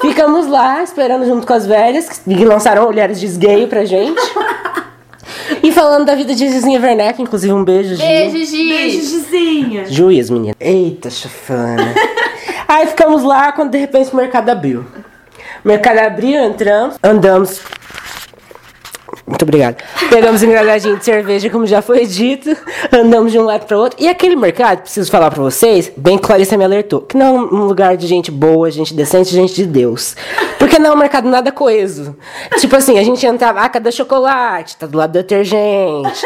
Ficamos 0.00 0.46
lá, 0.46 0.82
esperando 0.82 1.24
junto 1.24 1.46
com 1.46 1.52
as 1.54 1.66
velhas, 1.66 2.08
que 2.08 2.44
lançaram 2.44 2.86
olhares 2.86 3.18
de 3.18 3.26
esgueio 3.26 3.68
pra 3.68 3.84
gente. 3.84 4.20
E 5.64 5.72
falando 5.72 6.04
da 6.04 6.14
vida 6.14 6.34
de 6.34 6.46
Gizinha 6.46 6.78
Werneck, 6.78 7.22
inclusive 7.22 7.50
um 7.50 7.64
beijo, 7.64 7.94
Gi. 7.94 8.02
Beijo, 8.02 8.44
Gi. 8.44 8.68
Beijo, 8.68 9.00
Gizinha. 9.00 9.86
Juiz, 9.86 10.28
menina. 10.28 10.54
Eita, 10.60 11.08
chafana. 11.08 11.94
Aí 12.68 12.86
ficamos 12.88 13.22
lá 13.22 13.50
quando 13.50 13.70
de 13.70 13.78
repente 13.78 14.12
o 14.12 14.16
mercado 14.16 14.50
abriu. 14.50 14.84
O 15.64 15.66
mercado 15.66 16.00
abriu, 16.00 16.38
entramos, 16.44 16.96
andamos. 17.02 17.62
Muito 19.26 19.40
obrigado. 19.40 19.82
Pegamos 20.10 20.42
um 20.42 20.46
engradadinho 20.46 20.98
de 20.98 21.04
cerveja, 21.04 21.48
como 21.48 21.66
já 21.66 21.80
foi 21.80 22.04
dito, 22.04 22.54
andamos 22.92 23.32
de 23.32 23.38
um 23.38 23.44
lado 23.44 23.64
para 23.64 23.78
outro. 23.78 23.98
E 23.98 24.06
aquele 24.06 24.36
mercado, 24.36 24.82
preciso 24.82 25.10
falar 25.10 25.30
para 25.30 25.42
vocês, 25.42 25.90
bem 25.96 26.18
que 26.18 26.26
Clarissa 26.26 26.58
me 26.58 26.64
alertou, 26.64 27.00
que 27.00 27.16
não 27.16 27.26
é 27.26 27.40
um 27.40 27.64
lugar 27.64 27.96
de 27.96 28.06
gente 28.06 28.30
boa, 28.30 28.70
gente 28.70 28.92
decente, 28.92 29.30
gente 29.30 29.54
de 29.54 29.64
Deus. 29.64 30.14
Porque 30.74 30.82
não 30.82 30.90
é 30.90 30.94
um 30.94 30.98
mercado 30.98 31.28
nada 31.28 31.52
coeso. 31.52 32.16
Tipo 32.58 32.74
assim, 32.74 32.98
a 32.98 33.04
gente 33.04 33.24
entrava, 33.24 33.60
ah, 33.60 33.68
cadê 33.68 33.92
chocolate? 33.92 34.76
Tá 34.76 34.86
do 34.86 34.98
lado 34.98 35.12
do 35.12 35.18
detergente. 35.20 36.20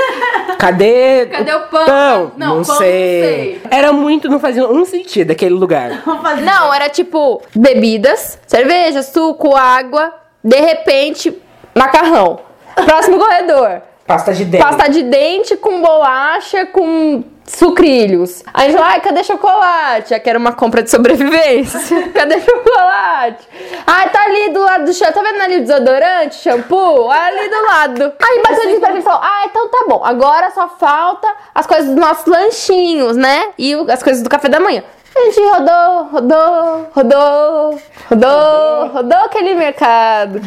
Cadê, 0.58 1.26
Cadê 1.26 1.52
o 1.54 1.60
pão? 1.64 1.86
Não, 1.86 2.18
Não, 2.18 2.30
não 2.38 2.46
pão 2.48 2.56
não 2.56 2.64
sei. 2.64 2.80
sei. 2.80 3.62
Era 3.70 3.92
muito, 3.92 4.26
não 4.30 4.40
fazia 4.40 4.66
um 4.66 4.86
sentido 4.86 5.32
aquele 5.32 5.54
lugar. 5.54 6.02
Não, 6.42 6.72
era 6.72 6.88
tipo 6.88 7.42
bebidas, 7.54 8.38
cerveja, 8.46 9.02
suco, 9.02 9.54
água, 9.54 10.14
de 10.42 10.56
repente, 10.58 11.36
macarrão. 11.74 12.40
Próximo 12.86 13.18
corredor. 13.18 13.82
Pasta 14.08 14.32
de 14.32 14.46
dente. 14.46 14.64
Pasta 14.64 14.88
de 14.88 15.02
dente 15.02 15.55
com 15.58 15.82
bolacha, 15.82 16.64
com 16.64 17.22
sucrilhos. 17.44 18.43
Aí 18.55 18.62
a 18.62 18.70
gente 18.70 18.78
falou, 18.78 18.90
ai, 18.90 19.00
cadê 19.02 19.22
chocolate? 19.22 20.14
Aqui 20.14 20.31
era 20.31 20.38
uma 20.38 20.52
compra 20.52 20.82
de 20.82 20.88
sobrevivência. 20.90 22.08
cadê 22.14 22.40
chocolate? 22.40 23.46
Ai, 23.87 24.08
tá 24.08 24.22
ali 24.25 24.49
do 24.49 24.60
lado 24.60 24.87
do 24.87 24.94
shampoo. 24.94 25.12
Tá 25.12 25.31
vendo 25.31 25.43
ali 25.43 25.56
o 25.56 25.60
desodorante, 25.60 26.37
shampoo? 26.37 27.10
Ali 27.10 27.50
do 27.50 27.62
lado. 27.66 28.12
Aí 28.19 28.43
bateu 28.43 28.70
de 28.70 28.81
pra 28.81 28.93
mim 28.93 29.00
e 29.00 29.02
falou, 29.02 29.20
ah, 29.22 29.43
então 29.44 29.69
tá 29.69 29.84
bom. 29.87 30.02
Agora 30.02 30.50
só 30.52 30.70
falta 30.70 31.28
as 31.54 31.66
coisas 31.66 31.88
dos 31.88 31.96
nossos 31.96 32.25
lanchinhos, 32.25 33.14
né? 33.14 33.50
E 33.58 33.75
as 33.90 34.02
coisas 34.02 34.22
do 34.22 34.31
café 34.31 34.49
da 34.49 34.58
manhã. 34.58 34.82
A 35.18 35.24
gente 35.24 35.40
rodou, 35.40 36.04
rodou, 36.12 36.86
rodou, 36.92 37.80
rodou, 38.08 38.86
rodou 38.92 39.18
aquele 39.24 39.54
mercado. 39.54 40.40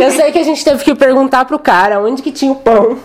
Eu 0.00 0.10
sei 0.12 0.32
que 0.32 0.38
a 0.38 0.42
gente 0.42 0.64
teve 0.64 0.82
que 0.82 0.94
perguntar 0.94 1.44
pro 1.44 1.58
cara 1.58 2.00
onde 2.00 2.22
que 2.22 2.32
tinha 2.32 2.50
o 2.52 2.56
pão. 2.56 2.98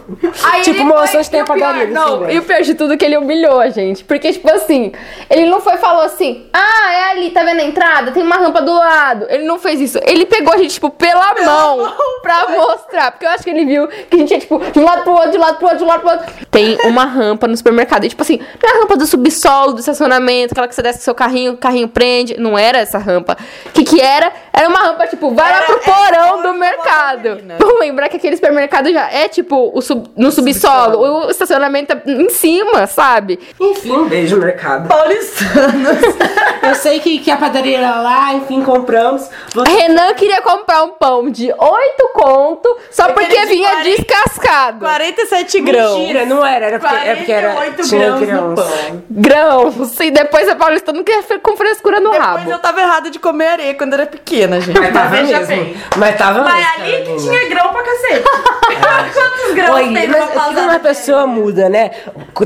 Aí 0.44 0.62
tipo, 0.62 0.78
foi- 0.88 1.18
onde 1.20 1.30
tem 1.30 1.40
e 1.40 1.44
a 1.44 1.46
padaria? 1.46 1.88
Não, 1.88 2.16
lugar? 2.16 2.32
e 2.34 2.40
o 2.40 2.42
pior 2.44 2.62
de 2.62 2.74
tudo 2.74 2.94
é 2.94 2.98
que 2.98 3.04
ele 3.04 3.18
humilhou 3.18 3.60
a 3.60 3.70
gente. 3.70 4.04
Porque, 4.06 4.32
tipo 4.32 4.50
assim, 4.50 4.94
ele 5.30 5.46
não 5.50 5.60
foi 5.60 5.74
e 5.74 5.78
falou 5.78 6.04
assim: 6.04 6.46
Ah, 6.54 6.94
é 6.94 7.12
ali, 7.12 7.32
tá 7.32 7.44
vendo 7.44 7.60
a 7.60 7.64
entrada? 7.64 8.12
Tem 8.12 8.24
uma 8.24 8.38
rampa 8.38 8.62
do 8.62 8.74
lado. 8.74 9.26
Ele 9.30 9.46
não 9.46 9.60
fez 9.60 9.82
isso. 9.82 10.00
Ele 10.06 10.26
pegou 10.26 10.54
a 10.54 10.58
gente, 10.58 10.74
tipo, 10.76 10.90
pela 10.90 11.34
mão 11.46 11.94
pra 12.22 12.48
mostrar. 12.50 13.12
Porque 13.12 13.26
eu 13.26 13.30
acho 13.30 13.44
que 13.44 13.50
ele 13.50 13.66
viu 13.66 13.88
que 13.88 14.16
a 14.16 14.18
gente 14.18 14.32
ia, 14.32 14.40
tipo, 14.40 14.58
de 14.60 14.80
um 14.80 14.86
lado 14.86 15.04
pro 15.04 15.12
outro, 15.14 15.32
de 15.32 15.38
um 15.38 15.42
lado 15.42 15.58
pro 15.58 15.66
outro, 15.66 15.78
de 15.80 15.84
um 15.84 15.88
lado 15.88 16.00
pro 16.02 16.12
outro. 16.12 16.26
Tem 16.50 16.78
uma 16.86 17.04
rampa 17.06 17.46
no 17.48 17.58
supermercado. 17.58 18.06
E, 18.06 18.10
tipo 18.10 18.22
assim, 18.22 18.40
não 18.64 18.70
é 18.70 18.74
a 18.74 18.80
rampa 18.80 18.96
do 18.96 19.06
subsolo, 19.06 19.74
do 19.74 19.80
estacionamento, 19.80 20.54
aquela 20.54 20.68
que 20.68 20.76
você 20.78 20.82
desce 20.84 21.00
com 21.00 21.04
seu 21.06 21.16
carrinho, 21.16 21.54
o 21.54 21.58
carrinho 21.58 21.88
prende. 21.88 22.38
Não 22.40 22.58
era 22.58 22.78
essa 22.80 22.98
rampa. 22.98 23.38
O 23.66 23.70
que 23.72 23.84
que 23.84 24.00
era? 24.02 24.32
Era 24.54 24.68
uma 24.70 24.80
rampa, 24.80 25.06
tipo, 25.08 25.34
vai 25.34 25.52
lá 25.52 25.58
Era- 25.58 25.66
pro 25.66 25.76
era 25.76 26.18
porão 26.18 26.42
do 26.42 26.48
do 26.48 26.54
mercado. 26.54 27.42
Vamos 27.60 27.80
lembrar 27.80 28.10
que 28.10 28.16
aquele 28.18 28.36
supermercado 28.36 28.92
já 28.92 29.12
é, 29.12 29.28
tipo, 29.28 29.72
o 29.74 29.82
sub- 29.82 30.10
no 30.16 30.32
subsolo. 30.32 31.26
O 31.26 31.30
estacionamento 31.30 31.94
é 31.94 32.02
em 32.12 32.30
cima, 32.30 32.88
sabe? 32.88 33.40
Enfim, 33.60 33.92
um 33.92 34.08
beijo, 34.08 34.38
mercado. 34.38 34.88
Paulistanos. 34.88 35.98
Eu 36.64 36.76
sei 36.76 37.00
que, 37.00 37.20
que 37.20 37.30
a 37.32 37.38
padaria 37.38 37.78
era 37.78 38.02
lá, 38.02 38.34
enfim, 38.34 38.62
compramos. 38.64 39.30
Você- 39.54 39.70
Renan 39.72 40.14
queria 40.16 40.42
comprar 40.42 40.84
um 40.84 40.90
pão 40.90 41.30
de 41.30 41.54
8 41.58 42.10
conto 42.14 42.78
só 42.92 43.10
porque 43.14 43.40
de 43.40 43.46
vinha 43.46 43.70
40 43.70 43.90
descascado. 43.98 44.80
47 44.80 45.62
grãos. 45.62 45.98
Mentira, 46.00 46.26
não 46.26 46.46
era. 46.46 46.66
Era 46.66 46.80
porque, 46.80 46.96
é 46.96 47.16
porque 47.16 47.32
era. 47.32 47.54
48 47.54 47.90
tinha 47.90 48.12
grãos. 48.18 48.60
Grãos. 49.10 50.00
E 50.00 50.12
depois 50.12 50.48
a 50.58 50.60
Paulista 50.60 50.92
não 50.92 51.04
quer 51.04 51.24
com 51.40 51.56
frescura 51.56 52.00
no 52.00 52.10
Depois 52.10 52.26
rabo. 52.26 52.50
eu 52.50 52.60
tava 52.60 52.82
errada 52.82 53.10
de 53.12 53.20
comer 53.20 53.48
areia 53.48 53.76
quando 53.76 53.94
era 53.94 54.08
pequena, 54.08 54.60
gente. 54.60 54.78
Mas 54.80 54.92
tava 54.92 55.10
mesmo. 55.12 55.46
bem. 55.46 55.78
Mas 55.96 56.18
tava 56.18 56.42
Mas 56.44 56.56
mesmo, 56.56 56.84
ali 56.84 57.06
que 57.06 57.24
tinha 57.24 57.50
grão 57.50 57.72
pra 57.72 57.84
cacete. 57.84 58.24
Quantos 59.14 59.54
grãos 59.54 59.76
Oi, 59.76 59.84
tem 59.84 60.08
mas 60.08 60.16
é 60.16 60.28
pasada? 60.34 60.62
uma 60.62 60.80
pessoa 60.80 61.28
muda, 61.28 61.70
né? 61.70 61.92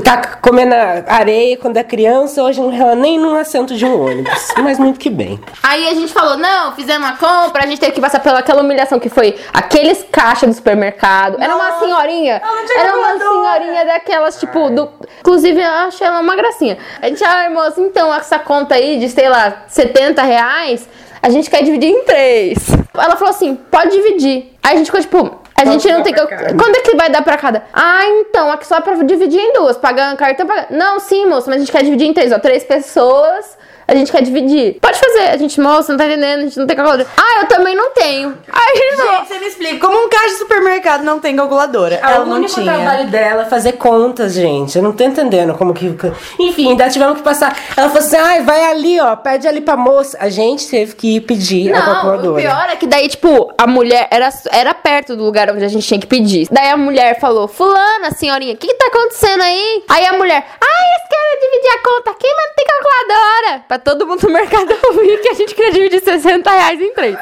Tá 0.04 0.36
comendo 0.40 0.74
areia 1.06 1.56
quando 1.56 1.76
é 1.76 1.84
criança, 1.84 2.42
hoje 2.42 2.60
não 2.60 2.72
ela 2.72 2.94
nem 2.94 3.18
num 3.18 3.34
assento 3.34 3.74
de 3.74 3.84
um 3.84 4.06
ônibus. 4.06 4.48
Mas 4.62 4.78
muito 4.78 4.98
que 4.98 5.10
bem. 5.10 5.40
Aí 5.62 5.88
a 5.88 5.94
gente 5.94 6.12
falou, 6.12 6.36
não, 6.36 6.72
fizemos 6.72 7.06
uma 7.06 7.16
compra, 7.16 7.64
a 7.64 7.66
gente 7.66 7.80
teve 7.80 7.92
que 7.92 8.00
passar 8.00 8.20
pelaquela 8.20 8.62
humilhação 8.62 8.98
que 8.98 9.08
foi 9.08 9.38
aqueles 9.52 10.04
caixas 10.10 10.48
do 10.48 10.54
supermercado. 10.54 11.40
Era 11.40 11.54
uma 11.54 11.78
senhorinha. 11.78 12.40
não 12.44 12.80
Era 12.80 12.96
uma 12.96 13.18
senhorinha 13.18 13.84
daquelas, 13.84 14.38
tipo, 14.38 14.70
do. 14.70 14.88
Inclusive, 15.20 15.60
eu 15.60 15.70
acho 15.70 16.02
ela 16.02 16.20
uma 16.20 16.36
gracinha. 16.36 16.78
A 17.00 17.08
gente, 17.08 17.22
ah, 17.24 17.50
moça, 17.50 17.80
então, 17.80 18.01
essa 18.12 18.38
conta 18.38 18.74
aí 18.74 18.98
de, 18.98 19.10
sei 19.10 19.28
lá, 19.28 19.64
70 19.68 20.22
reais, 20.22 20.88
a 21.20 21.28
gente 21.28 21.50
quer 21.50 21.62
dividir 21.62 21.90
em 21.90 22.04
três. 22.04 22.58
Ela 22.94 23.16
falou 23.16 23.30
assim, 23.30 23.54
pode 23.70 23.90
dividir. 23.90 24.56
Aí 24.62 24.74
a 24.74 24.76
gente 24.76 24.86
ficou, 24.86 25.00
tipo. 25.00 25.42
A 25.54 25.64
gente 25.64 25.86
não 25.92 26.02
tem 26.02 26.12
que. 26.12 26.20
Quando 26.20 26.76
é 26.76 26.80
que 26.80 26.96
vai 26.96 27.10
dar 27.10 27.22
pra 27.22 27.36
cada? 27.36 27.62
Ah, 27.72 28.04
então, 28.04 28.50
aqui 28.50 28.66
só 28.66 28.80
pra 28.80 28.94
dividir 28.94 29.38
em 29.38 29.52
duas. 29.52 29.76
Pagar 29.76 30.12
um 30.12 30.16
cartão, 30.16 30.46
pagar. 30.46 30.68
Não, 30.70 30.98
sim, 30.98 31.26
moça, 31.26 31.48
mas 31.48 31.56
a 31.56 31.58
gente 31.60 31.70
quer 31.70 31.84
dividir 31.84 32.08
em 32.08 32.12
três, 32.12 32.32
ó. 32.32 32.38
Três 32.38 32.64
pessoas. 32.64 33.56
A 33.92 33.94
gente 33.94 34.10
quer 34.10 34.22
dividir. 34.22 34.78
Pode 34.80 34.98
fazer. 34.98 35.28
A 35.32 35.36
gente, 35.36 35.60
moça, 35.60 35.92
não 35.92 35.98
tá 35.98 36.06
entendendo, 36.06 36.38
a 36.40 36.42
gente 36.44 36.58
não 36.58 36.66
tem 36.66 36.74
calculadora. 36.74 37.06
Ah, 37.14 37.40
eu 37.42 37.46
também 37.48 37.74
não 37.76 37.90
tenho. 37.92 38.38
Aí 38.50 38.72
a 38.72 38.76
gente 38.76 39.28
você 39.28 39.38
me 39.38 39.46
explica. 39.46 39.86
Como 39.86 40.06
um 40.06 40.08
caixa 40.08 40.28
de 40.28 40.34
supermercado 40.36 41.02
não 41.04 41.20
tem 41.20 41.36
calculadora? 41.36 41.96
É 41.96 42.00
Ela 42.14 42.24
o 42.24 42.30
único 42.30 42.54
tinha. 42.54 42.72
trabalho 42.72 43.10
dela 43.10 43.42
é 43.42 43.44
fazer 43.44 43.72
contas, 43.72 44.32
gente. 44.32 44.76
Eu 44.78 44.82
não 44.82 44.92
tô 44.92 45.04
entendendo 45.04 45.52
como 45.54 45.74
que. 45.74 45.94
Enfim, 46.38 46.70
ainda 46.70 46.88
tivemos 46.88 47.18
que 47.18 47.22
passar. 47.22 47.54
Ela 47.76 47.88
falou 47.88 48.02
assim: 48.02 48.16
ai, 48.16 48.40
vai 48.42 48.64
ali, 48.64 48.98
ó, 48.98 49.14
pede 49.14 49.46
ali 49.46 49.60
pra 49.60 49.76
moça. 49.76 50.16
A 50.18 50.30
gente 50.30 50.66
teve 50.68 50.94
que 50.94 51.16
ir 51.16 51.20
pedir 51.20 51.70
a 51.74 51.78
Não, 51.78 51.82
o 51.82 51.92
calculadora. 51.94 52.40
pior 52.42 52.68
é 52.70 52.76
que 52.76 52.86
daí, 52.86 53.08
tipo, 53.08 53.52
a 53.58 53.66
mulher 53.66 54.08
era, 54.10 54.30
era 54.50 54.72
perto 54.72 55.14
do 55.16 55.22
lugar 55.24 55.50
onde 55.50 55.64
a 55.64 55.68
gente 55.68 55.86
tinha 55.86 56.00
que 56.00 56.06
pedir. 56.06 56.48
Daí 56.50 56.70
a 56.70 56.76
mulher 56.78 57.20
falou, 57.20 57.46
fulana, 57.46 58.10
senhorinha, 58.16 58.54
o 58.54 58.56
que, 58.56 58.68
que 58.68 58.74
tá 58.74 58.86
acontecendo 58.86 59.42
aí? 59.42 59.82
Aí 59.90 60.06
a 60.06 60.14
mulher, 60.14 60.44
ai, 60.60 60.86
eles 60.88 61.08
querem 61.10 61.40
dividir 61.50 61.70
a 61.70 61.82
conta 61.82 62.10
aqui, 62.12 62.26
mas 62.26 62.46
não 62.46 62.54
tem 62.56 62.66
calculadora. 62.66 63.64
Pra 63.68 63.78
todo 63.84 64.06
mundo 64.06 64.22
no 64.26 64.30
mercado 64.32 64.74
ouvir 64.88 65.20
que 65.20 65.28
a 65.28 65.34
gente 65.34 65.54
queria 65.54 65.72
dividir 65.72 66.02
60 66.02 66.50
reais 66.50 66.80
em 66.80 66.92
três. 66.92 67.16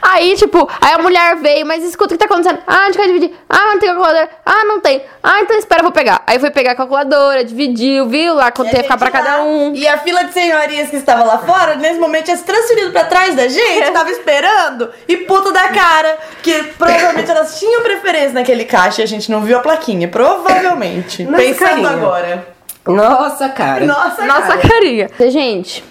Aí, 0.00 0.34
tipo, 0.36 0.68
aí 0.80 0.94
a 0.94 0.98
mulher 0.98 1.36
veio, 1.36 1.66
mas 1.66 1.82
escuta 1.84 2.14
o 2.14 2.18
que 2.18 2.24
tá 2.26 2.32
acontecendo. 2.32 2.60
Ah, 2.66 2.82
a 2.82 2.86
gente 2.86 2.96
quer 2.98 3.06
dividir. 3.06 3.32
Ah, 3.48 3.66
não 3.72 3.78
tem 3.78 3.88
calculadora. 3.88 4.28
Ah, 4.44 4.64
não 4.64 4.80
tem. 4.80 5.02
Ah, 5.22 5.40
então 5.40 5.56
espera, 5.58 5.82
vou 5.82 5.92
pegar. 5.92 6.22
Aí 6.26 6.38
foi 6.38 6.50
pegar 6.50 6.72
a 6.72 6.74
calculadora, 6.74 7.44
dividiu, 7.44 8.06
viu 8.06 8.34
lá 8.34 8.50
quanto 8.50 8.74
ia 8.74 8.82
ficar 8.82 8.96
pra 8.96 9.10
cada 9.10 9.42
um. 9.42 9.74
E 9.74 9.86
a 9.86 9.98
fila 9.98 10.24
de 10.24 10.32
senhorias 10.32 10.88
que 10.90 10.96
estava 10.96 11.24
lá 11.24 11.38
fora, 11.38 11.74
nesse 11.74 11.98
momento, 11.98 12.26
tinha 12.26 12.36
se 12.36 12.44
transferido 12.44 12.92
pra 12.92 13.04
trás 13.04 13.34
da 13.34 13.48
gente, 13.48 13.90
tava 13.92 14.10
esperando, 14.10 14.90
e 15.06 15.16
puta 15.18 15.52
da 15.52 15.68
cara, 15.68 16.18
que 16.42 16.62
provavelmente 16.78 17.30
elas 17.30 17.58
tinham 17.58 17.82
preferência 17.82 18.32
naquele 18.32 18.64
caixa 18.64 19.00
e 19.00 19.04
a 19.04 19.08
gente 19.08 19.30
não 19.30 19.40
viu 19.42 19.58
a 19.58 19.60
plaquinha. 19.60 20.08
Provavelmente. 20.08 21.24
Nossa, 21.24 21.36
Pensando 21.42 21.68
carinha. 21.68 21.90
agora. 21.90 22.57
Nossa, 22.94 23.48
cara. 23.50 23.84
Nossa, 23.86 24.24
Nossa 24.26 24.56
cara. 24.56 24.68
carinha. 24.68 25.10
Gente, 25.28 25.84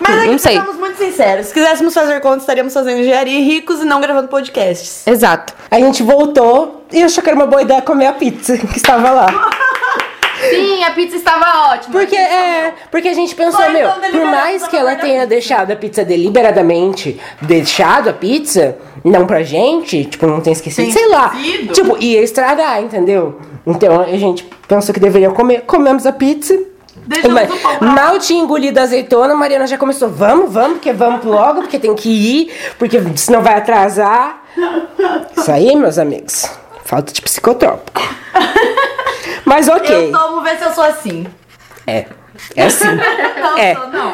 Mas 0.00 0.18
aqui 0.18 0.30
Não 0.30 0.38
sei. 0.38 0.56
estamos 0.56 0.76
muito 0.76 0.96
sinceros. 0.98 1.46
Se 1.46 1.54
quiséssemos 1.54 1.94
fazer 1.94 2.20
conta, 2.20 2.38
estaríamos 2.38 2.74
fazendo 2.74 3.00
engenharia 3.00 3.38
e 3.38 3.42
ricos 3.44 3.80
e 3.80 3.84
não 3.84 4.00
gravando 4.00 4.28
podcasts. 4.28 5.06
exato. 5.06 5.54
A 5.70 5.76
gente 5.78 6.02
voltou 6.02 6.84
e 6.92 7.02
achou 7.02 7.22
que 7.22 7.30
era 7.30 7.36
uma 7.38 7.46
boa 7.46 7.62
ideia 7.62 7.80
comer 7.80 8.06
a 8.06 8.12
pizza 8.12 8.56
que 8.58 8.76
estava 8.76 9.10
lá. 9.10 9.50
Sim, 10.50 10.82
a 10.82 10.90
pizza 10.90 11.14
estava 11.16 11.70
ótima. 11.72 11.92
Porque 11.92 12.16
é, 12.16 12.74
porque 12.90 13.08
a 13.08 13.14
gente 13.14 13.32
pensou, 13.32 13.60
Ou 13.60 13.66
então 13.70 13.80
meu, 13.80 13.90
por 13.92 14.00
deliberamos 14.00 14.32
mais 14.36 14.66
que 14.66 14.76
ela 14.76 14.96
tenha 14.96 15.24
deixado 15.24 15.70
a 15.70 15.76
pizza 15.76 16.04
deliberadamente, 16.04 17.20
deixado 17.40 18.10
a 18.10 18.12
pizza, 18.12 18.76
não 19.04 19.24
pra 19.24 19.44
gente, 19.44 20.04
tipo, 20.04 20.26
não 20.26 20.40
tem 20.40 20.52
esquecido, 20.52 20.86
Tem 20.86 20.92
sei 20.92 21.08
lá. 21.08 21.32
esquecido. 21.36 21.72
Tipo, 21.74 21.96
ia 22.02 22.22
estragar, 22.22 22.82
entendeu? 22.82 23.38
Então 23.66 24.00
a 24.00 24.16
gente 24.16 24.44
pensou 24.66 24.92
que 24.92 25.00
deveria 25.00 25.30
comer, 25.30 25.62
comemos 25.62 26.06
a 26.06 26.12
pizza. 26.12 26.58
Mas 27.32 27.48
mal 27.80 28.18
tinha 28.18 28.42
engolido 28.42 28.78
a 28.78 28.82
azeitona, 28.82 29.34
a 29.34 29.36
Mariana 29.36 29.66
já 29.66 29.76
começou, 29.78 30.08
vamos, 30.08 30.52
vamos, 30.52 30.74
porque 30.74 30.92
vamos 30.92 31.24
logo, 31.24 31.62
porque 31.62 31.78
tem 31.78 31.94
que 31.94 32.08
ir, 32.08 32.52
porque 32.78 33.00
senão 33.16 33.42
vai 33.42 33.54
atrasar. 33.54 34.42
Isso 35.36 35.50
aí, 35.50 35.74
meus 35.74 35.98
amigos, 35.98 36.48
falta 36.84 37.12
de 37.12 37.20
psicotrópico. 37.22 38.00
Mas 39.44 39.68
ok. 39.68 40.08
Eu 40.08 40.12
tomo 40.12 40.42
ver 40.42 40.58
se 40.58 40.64
eu 40.64 40.72
sou 40.72 40.84
assim. 40.84 41.26
É. 41.86 42.06
É 42.56 42.64
assim. 42.64 42.86
Não 43.40 43.58
É. 43.58 43.74
não. 43.74 44.12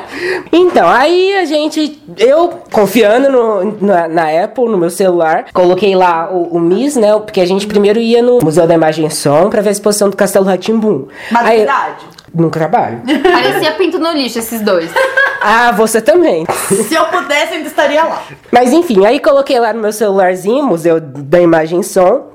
Então, 0.52 0.88
aí 0.88 1.36
a 1.36 1.44
gente, 1.44 2.00
eu 2.18 2.48
confiando 2.72 3.30
no- 3.30 3.76
na, 3.80 4.08
na 4.08 4.44
Apple, 4.44 4.64
no 4.66 4.76
meu 4.78 4.90
celular, 4.90 5.46
coloquei 5.52 5.94
lá 5.94 6.28
o, 6.32 6.56
o 6.56 6.60
MIS, 6.60 6.96
né? 6.96 7.12
Porque 7.18 7.40
a 7.40 7.46
gente 7.46 7.66
primeiro 7.66 7.98
ia 8.00 8.22
no 8.22 8.38
Museu 8.42 8.66
da 8.66 8.74
Imagem 8.74 9.06
e 9.06 9.10
Som 9.10 9.48
pra 9.50 9.60
ver 9.62 9.68
a 9.68 9.72
exposição 9.72 10.08
do 10.10 10.16
Castelo 10.16 10.44
Ratimbum. 10.46 11.06
Aí, 11.34 11.64
Maturidade. 11.64 12.04
No 12.42 12.50
trabalho. 12.50 13.02
Parecia 13.22 13.72
pinto 13.72 13.98
no 13.98 14.12
lixo 14.12 14.38
esses 14.38 14.60
dois. 14.60 14.90
Ah, 15.40 15.70
você 15.70 16.00
também. 16.00 16.44
Se 16.68 16.94
eu 16.96 17.04
pudesse, 17.06 17.54
ainda 17.54 17.68
estaria 17.68 18.02
lá. 18.02 18.24
Mas 18.50 18.72
enfim, 18.72 19.06
aí 19.06 19.20
coloquei 19.20 19.58
lá 19.60 19.72
no 19.72 19.80
meu 19.80 19.92
celularzinho, 19.92 20.64
Museu 20.64 21.00
da 21.00 21.40
Imagem 21.40 21.78
e 21.78 21.84
Som, 21.84 22.32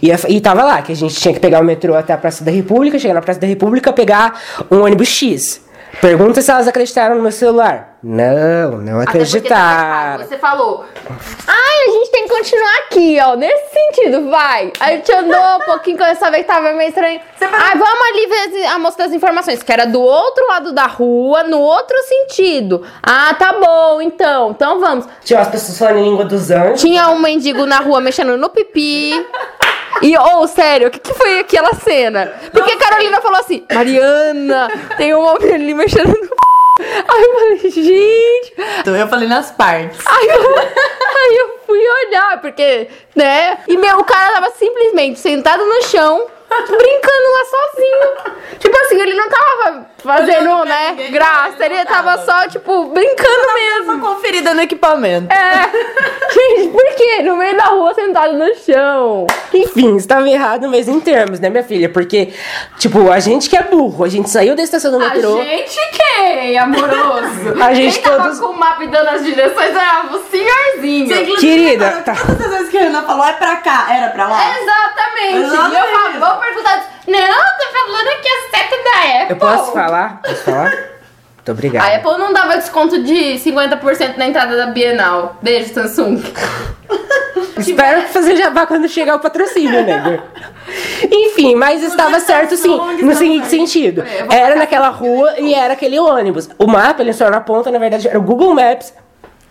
e, 0.00 0.12
e 0.28 0.40
tava 0.40 0.62
lá, 0.62 0.80
que 0.80 0.92
a 0.92 0.94
gente 0.94 1.16
tinha 1.16 1.34
que 1.34 1.40
pegar 1.40 1.60
o 1.60 1.64
metrô 1.64 1.94
até 1.96 2.12
a 2.12 2.16
Praça 2.16 2.44
da 2.44 2.52
República, 2.52 3.00
chegar 3.00 3.14
na 3.14 3.20
Praça 3.20 3.40
da 3.40 3.48
República, 3.48 3.92
pegar 3.92 4.40
um 4.70 4.82
ônibus 4.82 5.08
X. 5.08 5.60
Pergunta 6.00 6.40
se 6.40 6.50
elas 6.50 6.68
acreditaram 6.68 7.16
no 7.16 7.22
meu 7.22 7.32
celular. 7.32 7.95
Não, 8.02 8.72
não 8.78 9.02
errado. 9.02 10.24
Você 10.24 10.38
falou, 10.38 10.84
ai, 11.46 11.88
a 11.88 11.90
gente 11.90 12.10
tem 12.10 12.22
que 12.24 12.28
continuar 12.28 12.74
aqui, 12.86 13.18
ó, 13.20 13.34
nesse 13.34 13.72
sentido, 13.72 14.30
vai. 14.30 14.72
Aí 14.78 14.94
a 14.94 14.96
gente 14.96 15.12
andou 15.12 15.56
um 15.56 15.60
pouquinho, 15.60 15.98
começou 15.98 16.28
a 16.28 16.30
ver 16.30 16.38
que 16.38 16.44
tava 16.44 16.72
meio 16.72 16.88
estranho. 16.88 17.20
Ai, 17.40 17.76
vamos 17.76 18.08
ali 18.08 18.26
ver 18.26 18.66
a 18.66 18.78
moça 18.78 18.98
das 18.98 19.12
informações, 19.12 19.62
que 19.62 19.72
era 19.72 19.86
do 19.86 20.00
outro 20.00 20.46
lado 20.46 20.72
da 20.72 20.86
rua, 20.86 21.42
no 21.44 21.58
outro 21.58 21.96
sentido. 22.02 22.86
Ah, 23.02 23.34
tá 23.34 23.54
bom, 23.54 24.00
então, 24.00 24.50
então 24.50 24.78
vamos. 24.78 25.06
Tinha 25.24 25.40
umas 25.40 25.48
pessoas 25.48 25.78
falando 25.78 25.98
em 25.98 26.04
língua 26.04 26.24
dos 26.24 26.50
anjos. 26.50 26.80
Tinha 26.80 27.08
um 27.10 27.18
mendigo 27.18 27.64
na 27.66 27.78
rua 27.80 28.00
mexendo 28.00 28.36
no 28.36 28.50
pipi. 28.50 29.12
E, 30.02 30.16
ou, 30.16 30.46
sério, 30.46 30.88
o 30.88 30.90
que, 30.90 30.98
que 30.98 31.14
foi 31.14 31.40
aquela 31.40 31.74
cena? 31.74 32.32
Porque 32.52 32.72
a 32.72 32.76
Carolina 32.76 33.20
falou 33.20 33.40
assim, 33.40 33.64
Mariana, 33.72 34.68
tem 34.98 35.14
um 35.14 35.26
homem 35.26 35.54
ali 35.54 35.72
mexendo 35.74 36.08
no 36.08 36.14
p. 36.14 36.36
Aí 36.78 37.22
eu 37.22 37.34
falei, 37.34 37.55
gente, 37.70 38.54
Então 38.80 38.96
eu 38.96 39.08
falei 39.08 39.28
nas 39.28 39.50
partes. 39.50 39.98
Aí 40.06 40.28
eu, 40.28 40.58
aí 40.58 41.36
eu 41.36 41.60
fui 41.66 41.80
olhar, 42.06 42.40
porque, 42.40 42.88
né? 43.14 43.58
E 43.66 43.76
meu, 43.76 43.98
o 43.98 44.04
cara 44.04 44.32
tava 44.32 44.50
simplesmente 44.50 45.18
sentado 45.18 45.64
no 45.64 45.82
chão, 45.82 46.26
brincando 46.48 47.32
lá 47.32 47.44
sozinho. 47.44 48.36
Tipo 48.58 48.76
assim, 48.78 49.00
ele 49.00 49.14
não 49.14 49.28
tava 49.28 49.90
fazendo, 50.06 50.64
né, 50.64 50.94
graça. 51.10 51.64
Ele 51.64 51.84
tava 51.84 52.18
só, 52.24 52.48
tipo, 52.48 52.86
brincando 52.86 53.44
Uma 53.44 53.54
mesmo. 53.54 54.00
conferida 54.00 54.54
no 54.54 54.62
equipamento. 54.62 55.32
É. 55.32 55.66
Gente, 56.32 56.68
por 56.68 56.94
quê? 56.96 57.22
No 57.22 57.36
meio 57.36 57.56
da 57.56 57.64
rua, 57.66 57.94
sentado 57.94 58.32
no 58.34 58.54
chão. 58.56 59.26
Enfim, 59.54 59.96
estava 59.96 60.28
errado 60.28 60.68
mesmo 60.68 60.94
em 60.96 61.00
termos, 61.00 61.40
né, 61.40 61.48
minha 61.48 61.62
filha? 61.64 61.88
Porque, 61.88 62.32
tipo, 62.78 63.10
a 63.10 63.18
gente 63.20 63.48
que 63.48 63.56
é 63.56 63.62
burro, 63.62 64.04
a 64.04 64.08
gente 64.08 64.28
saiu 64.30 64.54
da 64.54 64.62
estação 64.62 64.90
do 64.92 64.98
metrô. 64.98 65.42
gente 65.42 65.78
quem, 65.92 66.58
amoroso? 66.58 67.62
A 67.62 67.72
gente 67.74 67.94
Quem 67.94 68.02
tava 68.02 68.22
todos- 68.24 68.40
com 68.40 68.46
o 68.46 68.58
mapa 68.58 68.84
e 68.84 68.88
dando 68.88 69.08
as 69.08 69.24
direções 69.24 69.70
era 69.74 70.06
o 70.12 70.18
senhorzinho. 70.30 71.06
Você, 71.08 71.24
Querida, 71.36 72.02
tá. 72.04 72.14
Todas 72.14 72.46
as 72.46 72.50
vezes 72.52 72.68
que 72.70 72.78
a 72.78 72.82
Ana 72.82 73.02
falou 73.02 73.24
é 73.24 73.32
pra 73.32 73.56
cá, 73.56 73.86
era 73.90 74.08
pra 74.10 74.28
lá. 74.28 74.40
Exatamente. 74.60 75.36
Exatamente. 75.38 75.74
E 75.74 75.78
eu 75.78 75.86
falo, 75.98 76.20
vou 76.32 76.40
perguntar. 76.40 76.95
Não, 77.06 77.18
tô 77.18 77.72
falando 77.72 78.20
que 78.20 78.28
é 78.28 78.50
sete 78.50 78.84
da 78.84 79.22
Apple. 79.22 79.30
Eu 79.30 79.36
posso 79.36 79.72
falar? 79.72 80.20
Posso 80.22 80.42
falar? 80.42 80.70
Muito 81.36 81.52
obrigado. 81.52 81.84
A 81.84 81.96
Apple 81.96 82.18
não 82.18 82.32
dava 82.32 82.56
desconto 82.56 83.02
de 83.02 83.38
50% 83.38 84.16
na 84.16 84.26
entrada 84.26 84.56
da 84.56 84.66
Bienal. 84.66 85.36
Beijo, 85.40 85.72
Samsung. 85.72 86.20
Espero 87.56 88.02
fazer 88.08 88.36
jabá 88.36 88.66
quando 88.66 88.88
chegar 88.88 89.16
o 89.16 89.20
patrocínio, 89.20 89.82
nego. 89.84 90.22
Enfim, 91.10 91.54
mas 91.54 91.82
estava 91.82 92.18
certo 92.20 92.56
sim, 92.56 92.76
no 93.02 93.14
seguinte 93.14 93.46
sentido. 93.46 94.04
Era 94.30 94.56
naquela 94.56 94.88
rua 94.88 95.38
e 95.38 95.54
era 95.54 95.74
aquele 95.74 95.98
ônibus. 95.98 96.48
O 96.58 96.66
mapa, 96.66 97.02
ele 97.02 97.12
só 97.12 97.30
na 97.30 97.40
ponta, 97.40 97.70
na 97.70 97.78
verdade, 97.78 98.08
era 98.08 98.18
o 98.18 98.22
Google 98.22 98.54
Maps. 98.54 98.92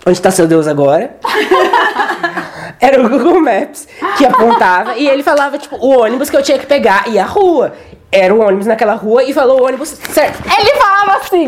Onde 0.06 0.18
está 0.18 0.30
seu 0.32 0.48
Deus 0.48 0.68
agora? 0.68 1.16
Era 2.80 3.02
o 3.02 3.10
Google 3.10 3.42
Maps 3.42 3.88
que 4.18 4.26
apontava 4.26 4.96
e 4.96 5.08
ele 5.08 5.24
falava, 5.24 5.58
tipo, 5.58 5.76
o 5.78 5.98
ônibus 6.02 6.30
que 6.30 6.38
eu 6.38 6.44
tinha 6.44 6.60
que 6.60 6.66
pegar 6.66 7.06
e 7.08 7.18
a 7.18 7.26
rua. 7.26 7.74
Era 8.12 8.34
o 8.34 8.40
ônibus 8.40 8.66
naquela 8.68 8.94
rua 8.94 9.24
e 9.24 9.34
falou 9.34 9.62
o 9.62 9.66
ônibus 9.66 9.90
certo. 9.90 10.42
Ele 10.60 10.72
falava 10.76 11.18
assim. 11.18 11.48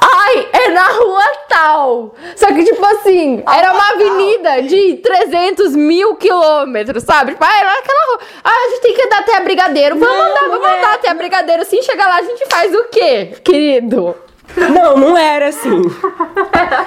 Ai, 0.00 0.48
é 0.52 0.68
na 0.70 0.86
rua 0.92 1.22
tal. 1.48 2.14
Só 2.36 2.46
que, 2.46 2.64
tipo 2.64 2.84
assim, 2.86 3.42
era 3.46 3.72
uma 3.72 3.90
avenida 3.90 4.62
de 4.62 4.96
300 4.96 5.74
mil 5.74 6.14
quilômetros, 6.16 7.02
sabe? 7.02 7.32
Tipo, 7.32 7.44
ah, 7.44 7.58
era 7.58 7.72
aquela 7.78 8.06
rua. 8.06 8.18
Ah, 8.44 8.50
a 8.50 8.70
gente 8.70 8.80
tem 8.82 8.94
que 8.94 9.02
andar 9.02 9.18
até 9.18 9.36
a 9.36 9.40
Brigadeiro. 9.40 9.98
Vamos 9.98 10.16
Não, 10.16 10.30
andar, 10.30 10.40
vamos 10.42 10.60
não 10.60 10.68
é. 10.68 10.78
andar 10.78 10.94
até 10.94 11.10
a 11.10 11.14
Brigadeiro. 11.14 11.64
Sim, 11.64 11.82
chegar 11.82 12.06
lá, 12.06 12.16
a 12.16 12.22
gente 12.22 12.46
faz 12.50 12.74
o 12.74 12.84
quê, 12.84 13.34
querido? 13.44 14.16
Não, 14.56 14.96
não 14.96 15.16
era 15.16 15.48
assim. 15.48 15.82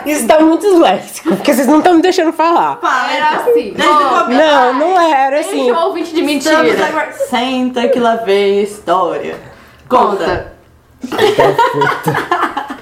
Isso 0.06 0.26
tá 0.28 0.40
muito 0.40 0.62
disléxico, 0.68 1.36
porque 1.36 1.54
vocês 1.54 1.68
não 1.68 1.80
estão 1.80 1.96
me 1.96 2.02
deixando 2.02 2.32
falar. 2.34 2.78
Fala, 2.80 3.12
Era 3.14 3.30
assim. 3.42 3.74
Ó. 3.80 4.28
Não, 4.30 4.74
não 4.74 5.00
era 5.00 5.40
assim. 5.40 5.66
Deixa 5.66 5.80
o 5.80 5.86
ouvinte 5.88 6.14
de 6.14 6.22
Estamos 6.22 6.64
mentira. 6.72 6.86
agora- 6.88 7.12
Senta 7.12 7.88
que 7.90 8.00
lá 8.00 8.16
vem 8.18 8.60
a 8.60 8.64
história. 8.64 9.36
Conta. 9.90 10.54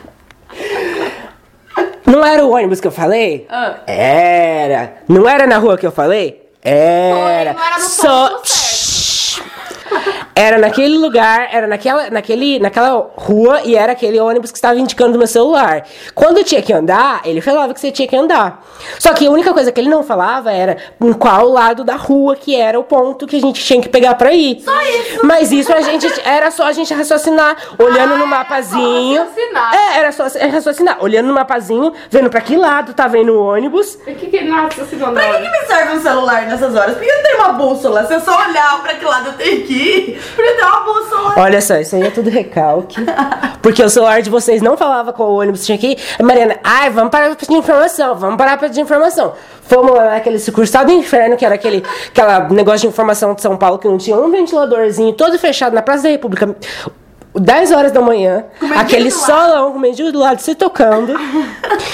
Não 2.06 2.24
era 2.24 2.46
o 2.46 2.52
ônibus 2.54 2.80
que 2.80 2.88
eu 2.88 2.92
falei? 2.92 3.46
Ah. 3.50 3.78
Era. 3.88 4.98
Não 5.08 5.28
era 5.28 5.46
na 5.48 5.58
rua 5.58 5.78
que 5.78 5.86
eu 5.86 5.92
falei? 5.92 6.50
Era. 6.64 7.54
Foi, 7.54 7.54
não 7.54 7.64
era 7.68 7.76
no 7.76 7.82
Só. 7.90 8.30
ponto. 8.30 8.42
Era 10.38 10.58
naquele 10.58 10.98
lugar, 10.98 11.48
era 11.50 11.66
naquela, 11.66 12.10
naquele, 12.10 12.60
naquela 12.60 13.10
rua 13.16 13.62
e 13.64 13.74
era 13.74 13.94
aquele 13.94 14.20
ônibus 14.20 14.52
que 14.52 14.58
estava 14.58 14.78
indicando 14.78 15.14
no 15.14 15.18
meu 15.20 15.28
celular. 15.28 15.86
Quando 16.14 16.40
eu 16.40 16.44
tinha 16.44 16.62
que 16.62 16.74
andar, 16.74 17.22
ele 17.24 17.40
falava 17.40 17.74
que 17.74 17.80
você 17.80 17.90
tinha 17.90 18.06
que 18.06 18.18
andar. 18.18 18.62
Só 19.00 19.14
que 19.14 19.26
a 19.26 19.32
única 19.32 19.54
coisa 19.54 19.72
que 19.72 19.80
ele 19.80 19.88
não 19.90 20.04
falava 20.04 20.52
era 20.52 20.76
em 21.00 21.14
qual 21.14 21.48
lado 21.48 21.86
da 21.86 21.96
rua 21.96 22.36
que 22.36 22.54
era 22.54 22.78
o 22.78 22.84
ponto 22.84 23.26
que 23.26 23.38
a 23.38 23.40
gente 23.40 23.64
tinha 23.64 23.82
que 23.82 23.88
pegar 23.88 24.16
pra 24.16 24.34
ir. 24.34 24.62
Só 24.62 24.82
isso. 24.82 25.26
Mas 25.26 25.54
isso 25.54 25.74
a 25.74 25.80
gente 25.80 26.06
era 26.26 26.52
só 26.52 26.66
a 26.66 26.74
gente 26.74 26.94
raciocinar, 26.94 27.56
olhando 27.80 28.14
Ah, 28.16 28.18
no 28.18 28.26
era 28.26 28.26
mapazinho. 28.26 29.16
só 29.18 29.24
raciocinar. 29.30 29.74
É, 29.74 29.98
era 30.00 30.12
só 30.12 30.24
raciocinar, 30.52 30.98
olhando 31.00 31.28
no 31.28 31.34
mapazinho, 31.34 31.94
vendo 32.10 32.30
pra 32.30 32.42
que 32.42 32.58
lado 32.58 32.94
tá 32.94 33.08
vendo 33.08 33.32
o 33.34 33.46
ônibus. 33.46 33.96
O 33.96 34.14
que 34.14 34.28
que 34.28 34.40
se 34.40 34.44
não 34.44 35.14
Pra 35.14 35.24
que, 35.24 35.42
que 35.44 35.50
me 35.50 35.66
serve 35.66 35.96
um 35.96 36.02
celular 36.02 36.42
nessas 36.46 36.76
horas? 36.76 36.96
Por 36.98 37.04
que 37.06 37.10
eu 37.10 37.24
tenho 37.24 37.38
uma 37.38 37.54
bússola? 37.54 38.06
Se 38.06 38.14
eu 38.14 38.20
só 38.20 38.38
olhar 38.50 38.82
pra 38.82 38.96
que 38.96 39.06
lado 39.06 39.28
eu 39.28 39.34
tenho 39.34 39.66
que 39.66 39.74
ir, 39.74 40.25
Olha 41.38 41.62
só, 41.62 41.76
isso 41.78 41.96
aí 41.96 42.04
é 42.04 42.12
tudo 42.12 42.30
recalque. 42.30 42.98
Porque 43.62 43.84
o 43.84 43.90
celular 43.90 44.22
de 44.22 44.30
vocês 44.30 44.62
não 44.62 44.78
falava 44.78 45.12
qual 45.12 45.34
ônibus 45.34 45.66
tinha 45.66 45.78
ir. 45.82 45.98
Mariana, 46.22 46.58
ai, 46.64 46.90
vamos 46.90 47.12
parar 47.12 47.28
pra 47.28 47.36
pedir 47.36 47.54
informação, 47.56 48.16
vamos 48.16 48.38
parar 48.38 48.58
pra 48.58 48.68
pedir 48.68 48.82
informação. 48.82 49.34
Fomos 49.64 49.96
lá 49.96 50.12
naquele 50.12 50.40
sucursal 50.40 50.86
do 50.86 50.92
inferno, 50.92 51.36
que 51.36 51.46
era 51.46 51.56
aquele 51.56 51.84
aquela 52.08 52.48
negócio 52.50 52.82
de 52.82 52.88
informação 52.88 53.34
de 53.34 53.42
São 53.42 53.58
Paulo 53.58 53.80
que 53.80 53.88
não 53.88 53.98
tinha 53.98 54.16
um 54.18 54.30
ventiladorzinho 54.30 55.14
todo 55.14 55.38
fechado 55.40 55.74
na 55.74 55.82
Praça 55.82 56.04
da 56.04 56.10
República. 56.10 56.56
10 57.40 57.72
horas 57.72 57.92
da 57.92 58.02
manhã, 58.02 58.46
aquele 58.78 59.12
solão 59.12 59.72
com 59.72 59.78
o 59.78 59.82
mendigo 59.82 60.12
do 60.12 60.20
lado 60.20 60.40
se 60.42 60.56
tocando. 60.56 61.14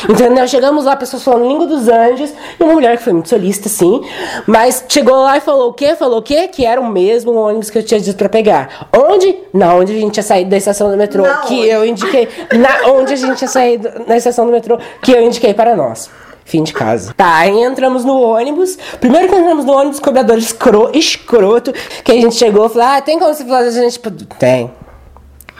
entendeu? 0.09 0.47
Chegamos 0.47 0.85
lá, 0.85 0.95
pessoas 0.95 1.23
falando 1.23 1.47
língua 1.47 1.67
dos 1.67 1.87
anjos, 1.87 2.31
e 2.59 2.63
uma 2.63 2.73
mulher 2.73 2.97
que 2.97 3.03
foi 3.03 3.13
muito 3.13 3.29
solista, 3.29 3.67
sim, 3.69 4.01
mas 4.45 4.83
chegou 4.87 5.15
lá 5.15 5.37
e 5.37 5.41
falou 5.41 5.69
o 5.69 5.73
quê? 5.73 5.95
Falou 5.95 6.19
o 6.19 6.21
quê? 6.21 6.47
Que 6.47 6.65
era 6.65 6.79
o 6.79 6.87
mesmo 6.87 7.33
ônibus 7.33 7.69
que 7.69 7.77
eu 7.77 7.83
tinha 7.83 7.99
dito 7.99 8.17
pra 8.17 8.29
pegar. 8.29 8.87
Onde? 8.95 9.35
Na 9.53 9.73
onde 9.75 9.93
a 9.93 9.95
gente 9.99 10.13
tinha 10.13 10.23
saído 10.23 10.49
da 10.49 10.57
estação 10.57 10.89
do 10.89 10.97
metrô, 10.97 11.23
Na 11.23 11.37
que 11.37 11.55
onde? 11.59 11.67
eu 11.69 11.85
indiquei. 11.85 12.27
Na 12.57 12.89
onde 12.91 13.13
a 13.13 13.15
gente 13.15 13.37
tinha 13.37 13.47
saído 13.47 13.89
na 14.07 14.17
estação 14.17 14.45
do 14.45 14.51
metrô, 14.51 14.77
que 15.01 15.11
eu 15.11 15.21
indiquei 15.21 15.53
para 15.53 15.75
nós. 15.75 16.09
Fim 16.43 16.63
de 16.63 16.73
casa. 16.73 17.13
Tá, 17.15 17.37
aí 17.37 17.63
entramos 17.63 18.03
no 18.03 18.19
ônibus. 18.19 18.77
Primeiro 18.99 19.29
que 19.29 19.35
entramos 19.35 19.63
no 19.63 19.71
ônibus, 19.73 19.99
cobrador 19.99 20.37
escro, 20.37 20.89
escroto, 20.93 21.71
que 22.03 22.11
a 22.11 22.15
gente 22.15 22.35
chegou 22.35 22.65
e 22.65 22.69
falou: 22.69 22.87
Ah, 22.87 23.01
tem 23.01 23.17
como 23.17 23.33
você 23.33 23.45
falar 23.45 23.59
a 23.59 23.69
gente? 23.69 23.93
Tipo, 23.93 24.11
tem. 24.37 24.69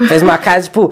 Fez 0.08 0.22
uma 0.22 0.38
casa, 0.38 0.64
tipo, 0.64 0.92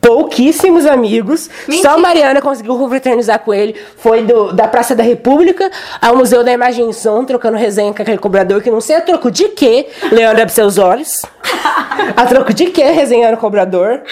pouquíssimos 0.00 0.86
amigos. 0.86 1.50
Só 1.82 1.90
a 1.90 1.98
Mariana 1.98 2.40
conseguiu 2.40 2.78
confraternizar 2.78 3.40
com 3.40 3.52
ele. 3.52 3.74
Foi 3.96 4.22
do, 4.22 4.52
da 4.52 4.68
Praça 4.68 4.94
da 4.94 5.02
República 5.02 5.70
ao 6.00 6.16
Museu 6.16 6.44
da 6.44 6.52
Imagem 6.52 6.88
e 6.88 6.94
Som, 6.94 7.24
trocando 7.24 7.56
resenha 7.56 7.92
com 7.92 8.02
aquele 8.02 8.18
cobrador 8.18 8.62
que 8.62 8.70
não 8.70 8.80
sei 8.80 8.96
a 8.96 9.00
troco 9.00 9.30
de 9.30 9.48
quê, 9.48 9.88
Leandro 10.12 10.42
abre 10.42 10.54
seus 10.54 10.78
olhos. 10.78 11.22
A 12.16 12.26
troco 12.26 12.52
de 12.52 12.66
quê, 12.66 12.84
resenhando 12.84 13.34
o 13.34 13.38
cobrador. 13.38 14.02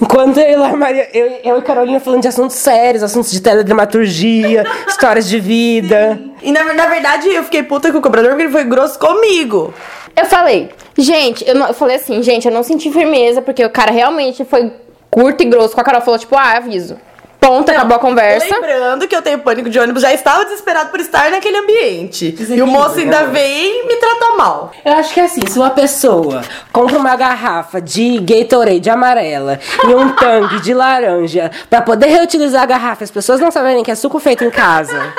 Enquanto 0.00 0.38
eu, 0.38 0.50
e 0.50 0.56
lá, 0.56 0.74
Maria, 0.76 1.08
eu, 1.12 1.40
eu 1.44 1.58
e 1.58 1.62
Carolina 1.62 2.00
falando 2.00 2.22
de 2.22 2.28
assuntos 2.28 2.56
sérios, 2.56 3.02
assuntos 3.02 3.30
de 3.30 3.40
teledramaturgia, 3.40 4.64
histórias 4.88 5.28
de 5.28 5.38
vida. 5.40 6.18
E 6.46 6.52
na, 6.52 6.72
na 6.72 6.86
verdade 6.86 7.28
eu 7.28 7.42
fiquei 7.44 7.62
puta 7.64 7.90
com 7.92 7.98
o 7.98 8.00
cobrador 8.02 8.30
porque 8.30 8.44
ele 8.44 8.52
foi 8.52 8.64
grosso 8.64 8.98
comigo. 8.98 9.74
Eu 10.16 10.24
falei, 10.26 10.70
gente, 10.96 11.46
eu, 11.46 11.54
não- 11.54 11.66
eu 11.68 11.74
falei 11.74 11.96
assim, 11.96 12.22
gente, 12.22 12.46
eu 12.46 12.54
não 12.54 12.62
senti 12.62 12.90
firmeza, 12.90 13.42
porque 13.42 13.64
o 13.64 13.68
cara 13.70 13.90
realmente 13.90 14.44
foi 14.44 14.72
curto 15.10 15.42
e 15.42 15.46
grosso 15.46 15.74
com 15.74 15.80
a 15.80 15.84
Carol. 15.84 16.00
Falou, 16.00 16.18
tipo, 16.18 16.36
ah, 16.36 16.52
aviso. 16.56 16.96
Ponto, 17.38 17.70
acabou 17.70 17.96
a 17.96 18.00
conversa. 18.00 18.46
Lembrando 18.54 19.06
que 19.06 19.14
eu 19.14 19.22
tenho 19.22 19.38
pânico 19.40 19.68
de 19.70 19.78
ônibus, 19.78 20.02
já 20.02 20.12
estava 20.12 20.44
desesperado 20.44 20.90
por 20.90 20.98
estar 21.00 21.30
naquele 21.30 21.58
ambiente. 21.58 22.34
E 22.56 22.62
o 22.62 22.66
moço 22.66 22.98
ainda 22.98 23.24
vem 23.26 23.86
me 23.86 23.96
tratar 23.96 24.36
mal. 24.36 24.72
Eu 24.84 24.94
acho 24.94 25.12
que 25.14 25.20
é 25.20 25.24
assim, 25.24 25.46
se 25.46 25.58
uma 25.58 25.70
pessoa 25.70 26.42
compra 26.72 26.96
uma 26.98 27.14
garrafa 27.14 27.80
de 27.80 28.18
Gatorade 28.18 28.88
amarela 28.88 29.60
e 29.84 29.94
um 29.94 30.10
tangue 30.16 30.60
de 30.60 30.72
laranja 30.74 31.50
pra 31.68 31.82
poder 31.82 32.06
reutilizar 32.06 32.62
a 32.62 32.66
garrafa, 32.66 33.04
as 33.04 33.10
pessoas 33.10 33.38
não 33.38 33.50
saberem 33.50 33.84
que 33.84 33.90
é 33.90 33.94
suco 33.94 34.18
feito 34.18 34.42
em 34.42 34.50
casa 34.50 35.12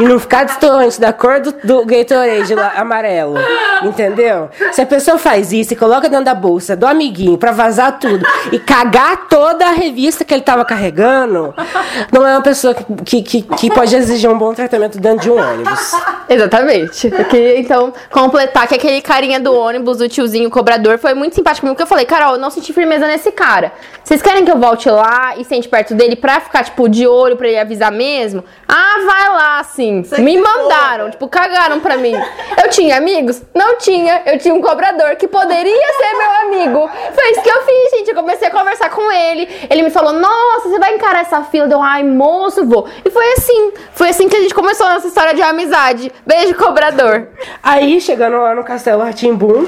e 0.00 0.04
não 0.04 0.18
ficar 0.18 0.44
distante 0.44 1.00
da 1.00 1.12
cor 1.12 1.40
do, 1.40 1.52
do 1.64 1.84
Gatorade 1.86 2.54
la- 2.54 2.72
amarelo, 2.76 3.34
entendeu? 3.82 4.50
Se 4.72 4.80
a 4.82 4.86
pessoa 4.86 5.18
faz 5.18 5.52
isso 5.52 5.72
e 5.72 5.76
coloca 5.76 6.08
dentro 6.08 6.24
da 6.24 6.34
bolsa 6.34 6.76
do 6.76 6.86
amiguinho 6.86 7.38
pra 7.38 7.52
vazar 7.52 7.98
tudo 7.98 8.24
e 8.52 8.58
cagar 8.58 9.26
toda 9.28 9.66
a 9.66 9.72
revista 9.72 10.24
que 10.24 10.34
ele 10.34 10.42
tava 10.42 10.64
carregando, 10.64 11.54
não 12.12 12.26
é 12.26 12.32
uma 12.34 12.42
pessoa 12.42 12.74
que, 13.04 13.22
que, 13.22 13.42
que 13.42 13.70
pode 13.70 13.94
exigir 13.94 14.30
um 14.30 14.38
bom 14.38 14.52
tratamento 14.54 14.98
dentro 14.98 15.20
de 15.20 15.30
um 15.30 15.38
ônibus. 15.38 15.92
Exatamente. 16.28 17.10
Então, 17.56 17.92
completar 18.10 18.66
que 18.68 18.74
aquele 18.74 19.00
carinha 19.00 19.40
do 19.40 19.54
ônibus, 19.54 20.00
o 20.00 20.08
tiozinho 20.08 20.50
cobrador, 20.50 20.98
foi 20.98 21.14
muito 21.14 21.34
simpático 21.34 21.62
comigo, 21.62 21.74
porque 21.74 21.82
eu 21.82 21.86
falei, 21.88 22.04
Carol, 22.04 22.34
eu 22.34 22.38
não 22.40 22.50
senti 22.50 22.72
firmeza 22.72 23.06
nesse 23.06 23.30
cara. 23.32 23.72
Vocês 24.04 24.20
querem 24.22 24.44
que 24.44 24.50
eu 24.50 24.58
volte 24.58 24.88
lá 24.90 25.34
e 25.36 25.44
sente 25.44 25.68
perto 25.68 25.94
dele 25.94 26.16
pra 26.16 26.40
ficar, 26.40 26.64
tipo, 26.64 26.88
de 26.88 27.06
olho 27.06 27.36
pra 27.36 27.48
ele 27.48 27.58
avisar 27.58 27.90
mesmo? 27.90 28.44
Ah, 28.68 28.96
vai 29.06 29.28
lá, 29.28 29.64
assim. 29.66 30.02
Você 30.02 30.20
Me 30.22 30.34
que 30.34 30.40
mandaram, 30.40 31.10
tipo, 31.10 31.28
cagaram 31.28 31.80
pra 31.80 31.96
mim. 31.96 32.14
Eu 32.62 32.70
tinha 32.70 32.96
amigos? 32.96 33.42
Não 33.54 33.76
tinha. 33.76 34.22
Eu 34.24 34.38
tinha 34.38 34.54
um 34.54 34.60
cobrador 34.60 35.16
que 35.16 35.28
poderia 35.28 35.92
ser 35.98 36.14
meu 36.16 36.30
amigo. 36.46 36.90
Foi 37.14 37.30
isso 37.30 37.42
que 37.42 37.50
eu 37.50 37.62
fiz, 37.62 37.90
gente. 37.98 38.08
Eu 38.10 38.14
comecei 38.14 38.48
a 38.48 38.50
conversar 38.50 38.90
com 38.90 39.12
ele. 39.12 39.48
Ele 39.68 39.82
me 39.82 39.90
falou, 39.90 40.12
nossa, 40.12 40.68
você 40.68 40.78
vai 40.78 40.94
encarar 40.94 41.20
essa 41.20 41.42
fila? 41.44 41.66
Deu, 41.66 41.82
ai, 41.82 42.02
moço, 42.02 42.64
vou. 42.64 42.88
E 43.04 43.10
foi 43.10 43.32
assim. 43.32 43.72
Foi 43.92 44.08
assim 44.08 44.28
que 44.28 44.36
a 44.36 44.40
gente 44.40 44.54
começou 44.54 44.86
a 44.86 44.94
nossa 44.94 45.08
história 45.08 45.34
de 45.34 45.42
amizade. 45.42 46.12
Beijo, 46.24 46.54
cobrador. 46.54 47.28
Aí, 47.62 48.00
chegando 48.00 48.36
lá 48.38 48.54
no 48.54 48.64
Castelo 48.64 49.02
Ratimbum, 49.02 49.66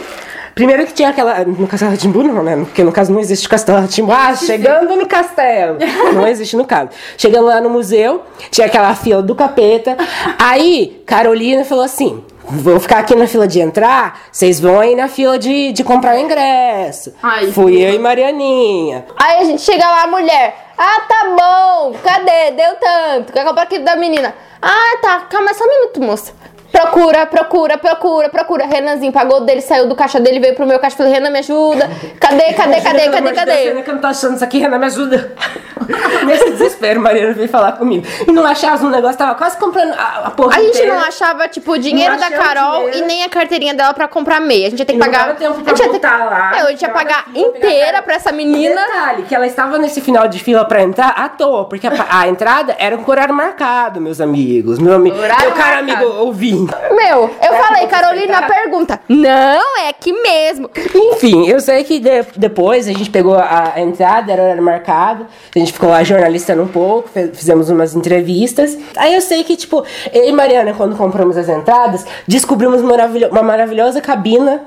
primeiro 0.58 0.84
que 0.86 0.92
tinha 0.92 1.10
aquela. 1.10 1.44
No 1.44 1.68
Castelo 1.68 1.92
Ratimbum, 1.92 2.24
não, 2.24 2.42
né? 2.42 2.56
Porque 2.56 2.82
no 2.82 2.90
caso 2.90 3.12
não 3.12 3.20
existe 3.20 3.48
Castelo 3.48 3.80
Ratimbum. 3.80 4.10
Ah, 4.12 4.34
chegando 4.34 4.96
no 4.96 5.06
castelo. 5.06 5.78
Não 6.12 6.26
existe 6.26 6.56
no 6.56 6.64
caso. 6.64 6.90
Chegando 7.16 7.46
lá 7.46 7.60
no 7.60 7.70
museu, 7.70 8.22
tinha 8.50 8.66
aquela 8.66 8.92
fila 8.96 9.22
do 9.22 9.34
capeta. 9.36 9.96
Aí, 10.36 11.00
Carolina 11.06 11.64
falou 11.64 11.84
assim. 11.84 12.24
Vou 12.50 12.80
ficar 12.80 12.98
aqui 12.98 13.14
na 13.14 13.26
fila 13.26 13.46
de 13.46 13.60
entrar, 13.60 14.22
vocês 14.32 14.58
vão 14.58 14.80
aí 14.80 14.96
na 14.96 15.06
fila 15.06 15.38
de, 15.38 15.70
de 15.70 15.84
comprar 15.84 16.16
o 16.16 16.18
ingresso. 16.18 17.12
Ai, 17.22 17.52
Fui 17.52 17.76
eu 17.76 17.92
e 17.92 17.98
Marianinha. 17.98 19.04
Aí 19.18 19.42
a 19.42 19.44
gente 19.44 19.60
chega 19.60 19.86
lá, 19.86 20.04
a 20.04 20.06
mulher. 20.06 20.56
Ah, 20.78 21.02
tá 21.06 21.24
bom. 21.36 21.94
Cadê? 22.02 22.52
Deu 22.52 22.74
tanto. 22.80 23.34
Quer 23.34 23.44
comprar 23.44 23.64
aquilo 23.64 23.84
da 23.84 23.96
menina? 23.96 24.34
Ah, 24.62 24.96
tá. 25.02 25.20
Calma, 25.28 25.52
só 25.52 25.62
um 25.62 25.68
minuto, 25.68 26.00
moça. 26.00 26.32
Procura, 26.70 27.26
procura, 27.26 27.78
procura, 27.78 28.28
procura. 28.28 28.66
Renanzinho 28.66 29.10
pagou 29.12 29.40
dele, 29.40 29.60
saiu 29.60 29.88
do 29.88 29.94
caixa 29.96 30.20
dele, 30.20 30.38
veio 30.38 30.54
pro 30.54 30.66
meu 30.66 30.78
caixa. 30.78 30.96
Falei, 30.96 31.12
Renan, 31.12 31.30
me 31.30 31.38
ajuda. 31.38 31.90
Cadê, 32.20 32.52
cadê, 32.54 32.80
cadê, 32.80 33.08
cadê, 33.10 33.32
cadê? 33.32 33.52
Renan, 33.64 33.82
que 33.82 33.90
eu 33.90 33.94
não 33.94 34.00
tô 34.00 34.06
achando 34.06 34.34
isso 34.36 34.44
aqui, 34.44 34.58
Renan, 34.58 34.78
me 34.78 34.86
ajuda. 34.86 35.32
Nesse 36.26 36.50
desespero, 36.50 37.00
Mariana 37.00 37.32
veio 37.32 37.48
falar 37.48 37.72
comigo. 37.72 38.06
E 38.26 38.30
não 38.32 38.44
achava 38.44 38.84
um 38.86 38.90
negócio, 38.90 39.16
tava 39.16 39.34
quase 39.34 39.56
comprando 39.56 39.94
a, 39.94 40.30
porra 40.30 40.58
A 40.58 40.62
gente 40.62 40.84
não 40.84 40.98
achava, 41.00 41.48
tipo, 41.48 41.72
o 41.72 41.78
dinheiro 41.78 42.18
da 42.18 42.30
Carol 42.30 42.90
e 42.90 43.00
nem 43.02 43.24
a 43.24 43.28
carteirinha 43.28 43.72
dela 43.74 43.94
pra 43.94 44.06
comprar 44.06 44.38
meia. 44.40 44.66
A 44.66 44.70
gente 44.70 44.80
ia 44.80 44.84
ter 44.86 44.92
que 44.92 44.98
E 44.98 45.00
pagar. 45.00 45.34
tempo 45.36 45.60
pra 45.62 45.72
a 45.72 45.76
gente 45.76 45.78
ia 45.86 45.86
ter- 45.86 45.90
voltar 46.08 46.24
lá. 46.26 46.50
A 46.50 46.70
gente 46.70 46.82
ia 46.82 46.90
pagar 46.90 47.24
inteira 47.34 48.02
pra 48.02 48.14
essa 48.16 48.30
E 48.30 48.34
menina. 48.34 48.74
detalhe, 48.80 49.22
que 49.22 49.34
ela 49.34 49.46
estava 49.46 49.78
nesse 49.78 50.00
final 50.02 50.28
de 50.28 50.38
fila 50.38 50.64
pra 50.66 50.82
entrar 50.82 51.08
à 51.16 51.28
toa, 51.28 51.64
porque 51.64 51.86
a, 51.86 52.28
entrada 52.28 52.76
era 52.78 52.96
com 52.98 53.10
horário 53.10 53.34
marcado, 53.34 54.00
meus 54.00 54.20
amigos. 54.20 54.78
Meu, 54.78 54.94
ami 54.94 55.10
Horário 55.10 55.46
meu 55.46 55.52
caro 55.52 55.86
marcado. 55.86 56.06
amigo 56.06 56.26
Meu, 56.66 57.30
eu 57.42 57.54
falei, 57.54 57.82
você 57.82 57.86
Carolina, 57.88 58.42
pergunta. 58.42 59.00
Não, 59.08 59.78
é 59.80 59.88
aqui 59.88 60.12
mesmo. 60.12 60.70
Enfim, 60.94 61.48
eu 61.48 61.60
sei 61.60 61.84
que 61.84 61.98
de- 61.98 62.26
depois 62.36 62.88
a 62.88 62.92
gente 62.92 63.10
pegou 63.10 63.34
a, 63.36 63.72
a 63.76 63.80
entrada, 63.80 64.32
era 64.32 64.42
horário 64.42 64.62
marcado, 64.62 65.26
a 65.54 65.58
gente 65.58 65.72
ficou 65.72 65.88
lá 65.90 66.02
jornalistando 66.02 66.62
um 66.62 66.68
pouco, 66.68 67.08
fizemos 67.34 67.70
umas 67.70 67.94
entrevistas. 67.94 68.76
Aí 68.96 69.14
eu 69.14 69.20
sei 69.20 69.44
que, 69.44 69.56
tipo, 69.56 69.84
eu 70.12 70.28
e 70.28 70.32
Mariana, 70.32 70.74
quando 70.74 70.96
compramos 70.96 71.36
as 71.36 71.48
entradas, 71.48 72.04
descobrimos 72.26 72.82
maravilho- 72.82 73.28
uma 73.30 73.42
maravilhosa 73.42 74.00
cabina. 74.00 74.62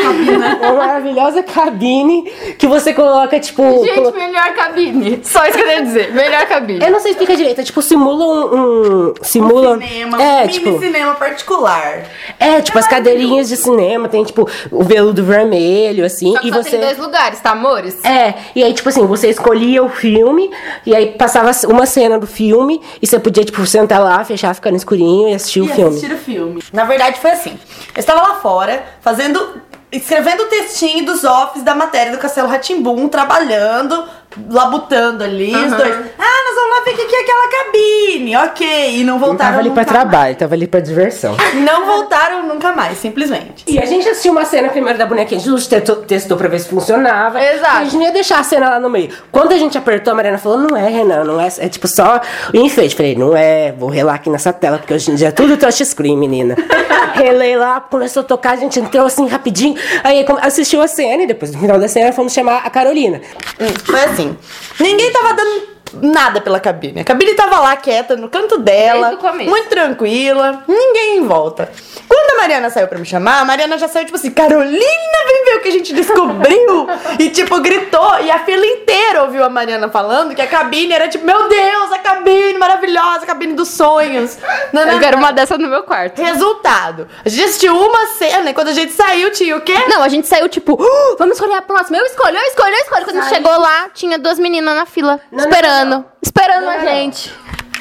uma 0.62 0.72
maravilhosa 0.72 1.42
cabine 1.42 2.22
que 2.58 2.66
você 2.66 2.92
coloca, 2.92 3.38
tipo. 3.40 3.84
Gente, 3.84 3.94
colo- 3.94 4.12
melhor 4.12 4.54
cabine. 4.54 5.20
Só 5.22 5.44
isso 5.44 5.52
que 5.56 5.62
eu 5.62 5.66
queria 5.66 5.82
dizer. 5.82 6.12
Melhor 6.14 6.46
cabine. 6.46 6.84
Eu 6.84 6.90
não 6.90 7.00
sei 7.00 7.12
explicar 7.12 7.36
direito, 7.36 7.60
é 7.60 7.64
tipo, 7.64 7.82
simula 7.82 8.24
um. 8.24 9.08
um- 9.08 9.14
simula. 9.22 9.78
Cinema, 9.78 10.22
é, 10.22 10.40
mini 10.46 10.52
tipo. 10.52 10.78
cinema 10.78 11.14
particular. 11.14 12.04
É, 12.38 12.60
tipo, 12.60 12.78
as 12.78 12.86
cadeirinhas 12.86 13.48
de 13.48 13.56
cinema, 13.56 14.08
tem, 14.08 14.24
tipo, 14.24 14.48
o 14.70 14.82
veludo 14.82 15.22
vermelho, 15.24 16.04
assim, 16.04 16.32
Só 16.32 16.40
que 16.40 16.48
e 16.48 16.52
só 16.52 16.62
você. 16.62 16.70
tem 16.70 16.80
dois 16.80 16.98
lugares, 16.98 17.40
tá, 17.40 17.50
amores? 17.50 18.02
É, 18.04 18.34
e 18.54 18.62
aí, 18.62 18.72
tipo 18.72 18.88
assim, 18.88 19.06
você 19.06 19.28
escolhia 19.28 19.82
o 19.82 19.88
filme, 19.88 20.50
e 20.86 20.94
aí 20.94 21.06
passava 21.12 21.50
uma 21.68 21.86
cena 21.86 22.18
do 22.18 22.26
filme, 22.26 22.80
e 23.00 23.06
você 23.06 23.18
podia, 23.18 23.44
tipo, 23.44 23.64
sentar 23.66 24.00
lá, 24.02 24.24
fechar, 24.24 24.54
ficar 24.54 24.70
no 24.70 24.76
escurinho 24.76 25.28
e 25.28 25.34
assistir 25.34 25.60
o 25.60 25.64
e 25.64 25.68
filme. 25.68 25.90
assistir 25.96 26.12
o 26.12 26.18
filme. 26.18 26.62
Na 26.72 26.84
verdade, 26.84 27.18
foi 27.20 27.30
assim. 27.30 27.58
Eu 27.94 28.00
estava 28.00 28.20
lá 28.22 28.34
fora, 28.36 28.82
fazendo. 29.00 29.60
Escrevendo 29.92 30.44
o 30.44 30.48
textinho 30.48 31.04
dos 31.04 31.24
offs 31.24 31.62
da 31.64 31.74
matéria 31.74 32.12
do 32.12 32.18
Castelo 32.18 32.46
Ratimbum, 32.46 33.08
trabalhando, 33.08 34.08
labutando 34.50 35.24
ali, 35.24 35.50
os 35.54 35.72
Aham. 35.72 35.76
dois. 35.76 35.96
Ah, 36.18 36.44
nós 36.46 36.54
vamos 36.54 36.78
lá 36.78 36.84
ver 36.84 36.90
o 36.92 36.96
que 36.96 37.04
que 37.06 37.16
é 37.16 37.20
aquela 37.22 37.48
cabine, 37.50 38.36
ok. 38.36 38.96
E 39.00 39.04
não 39.04 39.14
Não 39.14 39.18
voltaram 39.18 39.50
tava 39.50 39.60
ali 39.60 39.70
pra 39.70 39.84
trabalho, 39.84 40.36
tava 40.36 40.54
ali 40.54 40.66
pra 40.66 40.80
diversão. 40.80 41.36
mais. 41.36 41.54
Não 41.60 41.86
voltaram 41.86 42.46
nunca 42.46 42.72
mais, 42.72 42.98
simplesmente. 42.98 43.64
E 43.66 43.78
a 43.78 43.84
gente 43.86 44.08
assistiu 44.08 44.32
uma 44.32 44.44
cena 44.44 44.68
primeiro 44.68 44.98
da 44.98 45.04
bonequinha, 45.06 45.40
a 45.40 45.42
gente 45.42 45.68
testou, 45.68 45.96
testou 45.96 46.36
pra 46.36 46.48
ver 46.48 46.58
se 46.60 46.68
funcionava. 46.68 47.42
Exato. 47.42 47.74
E 47.74 47.80
a 47.80 47.84
gente 47.84 47.96
não 47.96 48.02
ia 48.04 48.12
deixar 48.12 48.38
a 48.38 48.42
cena 48.44 48.70
lá 48.70 48.80
no 48.80 48.88
meio. 48.88 49.10
Quando 49.32 49.52
a 49.52 49.58
gente 49.58 49.76
apertou, 49.76 50.12
a 50.12 50.16
Mariana 50.16 50.38
falou: 50.38 50.58
não 50.58 50.76
é, 50.76 50.88
Renan, 50.88 51.24
não 51.24 51.40
é. 51.40 51.48
É 51.58 51.68
tipo 51.68 51.86
só 51.88 52.20
o 52.52 52.56
enfeite. 52.56 52.94
Falei: 52.94 53.14
não 53.16 53.36
é, 53.36 53.72
vou 53.72 53.88
relar 53.90 54.14
aqui 54.14 54.30
nessa 54.30 54.52
tela, 54.52 54.78
porque 54.78 54.94
hoje 54.94 55.10
em 55.10 55.14
dia 55.16 55.28
é 55.28 55.32
tudo 55.32 55.56
touchscreen, 55.56 56.16
menina. 56.16 56.56
Relei 57.14 57.56
lá, 57.56 57.80
começou 57.80 58.20
a 58.20 58.24
tocar, 58.24 58.52
a 58.52 58.56
gente 58.56 58.78
entrou 58.80 59.04
assim 59.06 59.26
rapidinho. 59.26 59.74
Aí 60.04 60.24
assistiu 60.42 60.80
a 60.80 60.86
cena 60.88 61.24
e 61.24 61.26
depois 61.26 61.52
no 61.52 61.58
final 61.60 61.78
da 61.78 61.88
cena 61.88 62.12
fomos 62.12 62.32
chamar 62.32 62.62
a 62.64 62.70
Carolina. 62.70 63.20
Hum, 63.60 63.66
Foi 63.84 64.00
assim. 64.20 64.36
Ninguém 64.78 65.12
tava 65.12 65.34
dando 65.34 65.68
nada 65.94 66.40
pela 66.40 66.60
cabine. 66.60 67.00
A 67.00 67.04
cabine 67.04 67.34
tava 67.34 67.58
lá 67.60 67.76
quieta, 67.76 68.16
no 68.16 68.28
canto 68.28 68.58
dela, 68.58 69.18
muito 69.44 69.68
tranquila, 69.68 70.62
ninguém 70.66 71.18
em 71.18 71.26
volta. 71.26 71.70
Quando 72.08 72.30
a 72.38 72.42
Mariana 72.42 72.70
saiu 72.70 72.88
pra 72.88 72.98
me 72.98 73.04
chamar, 73.06 73.40
a 73.40 73.44
Mariana 73.44 73.78
já 73.78 73.86
saiu 73.88 74.04
tipo 74.04 74.16
assim: 74.16 74.30
Carolina, 74.30 75.24
vem 75.26 75.44
ver 75.44 75.56
o 75.56 75.60
que 75.60 75.68
a 75.68 75.72
gente 75.72 75.92
descobriu! 75.92 76.86
e 77.18 77.30
tipo, 77.30 77.60
gritou, 77.60 78.20
e 78.20 78.30
a 78.30 78.40
fila 78.40 78.66
inteira 78.66 79.22
ouviu 79.22 79.44
a 79.44 79.48
Mariana 79.48 79.88
falando 79.88 80.34
que 80.34 80.42
a 80.42 80.46
cabine 80.46 80.92
era 80.92 81.08
tipo: 81.08 81.24
Meu 81.24 81.48
Deus, 81.48 81.92
a 81.92 81.98
cabine 81.98 82.58
maravilhosa, 82.58 83.20
a 83.22 83.26
cabine 83.26 83.54
dos 83.54 83.68
sonhos. 83.68 84.38
Não, 84.72 84.84
não, 84.84 84.94
Eu 84.94 85.00
quero 85.00 85.16
não. 85.16 85.24
uma 85.24 85.32
dessa 85.32 85.56
no 85.56 85.68
meu 85.68 85.82
quarto. 85.82 86.20
Resultado: 86.20 87.08
a 87.24 87.28
gente 87.28 87.44
assistiu 87.44 87.76
uma 87.76 88.06
cena 88.08 88.50
e 88.50 88.54
quando 88.54 88.68
a 88.68 88.72
gente 88.72 88.92
saiu, 88.92 89.30
tinha 89.30 89.56
o 89.56 89.60
quê? 89.60 89.74
Não, 89.88 90.02
a 90.02 90.08
gente 90.08 90.26
saiu 90.26 90.48
tipo, 90.48 90.74
"Uh, 90.74 91.16
vamos 91.18 91.34
escolher 91.36 91.54
a 91.54 91.62
próxima. 91.62 91.96
Eu 91.98 92.06
escolho, 92.06 92.36
eu 92.36 92.42
escolho, 92.48 92.74
eu 92.74 92.80
escolho. 92.80 93.04
Quando 93.04 93.16
a 93.18 93.20
gente 93.22 93.34
chegou 93.34 93.58
lá, 93.58 93.88
tinha 93.94 94.18
duas 94.18 94.38
meninas 94.38 94.74
na 94.74 94.86
fila, 94.86 95.20
Não, 95.30 95.44
não, 95.44 95.50
esperando. 95.80 95.90
não, 95.90 96.04
Esperando 96.22 96.68
a 96.68 96.78
gente. 96.78 97.32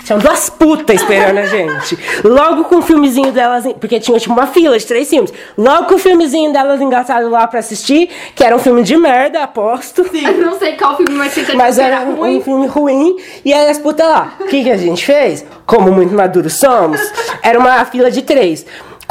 Tinham 0.09 0.17
duas 0.17 0.49
putas 0.49 0.95
esperando 0.95 1.37
a 1.37 1.45
gente. 1.45 1.95
Logo 2.23 2.63
com 2.63 2.77
o 2.77 2.81
filmezinho 2.81 3.31
delas. 3.31 3.65
Porque 3.79 3.99
tinha 3.99 4.17
tipo 4.19 4.33
uma 4.33 4.47
fila 4.47 4.75
de 4.79 4.83
três 4.83 5.07
filmes. 5.07 5.31
Logo 5.55 5.85
com 5.85 5.95
o 5.95 5.99
filmezinho 5.99 6.51
delas 6.51 6.81
engatado 6.81 7.29
lá 7.29 7.45
pra 7.45 7.59
assistir, 7.59 8.09
que 8.33 8.43
era 8.43 8.55
um 8.55 8.59
filme 8.59 8.81
de 8.81 8.97
merda, 8.97 9.43
aposto. 9.43 10.01
Eu 10.11 10.37
não 10.37 10.57
sei 10.57 10.75
qual 10.75 10.97
filme 10.97 11.15
vai 11.15 11.29
ser 11.29 11.55
Mas 11.55 11.77
era 11.77 12.01
um, 12.01 12.23
um 12.23 12.41
filme 12.41 12.65
ruim. 12.65 13.17
E 13.45 13.53
aí 13.53 13.69
as 13.69 13.77
putas 13.77 14.07
lá. 14.07 14.33
O 14.39 14.45
que, 14.45 14.63
que 14.63 14.71
a 14.71 14.77
gente 14.77 15.05
fez? 15.05 15.45
Como 15.67 15.91
muito 15.91 16.15
maduros 16.15 16.53
somos, 16.53 16.99
era 17.43 17.59
uma 17.59 17.85
fila 17.85 18.09
de 18.09 18.23
três. 18.23 18.65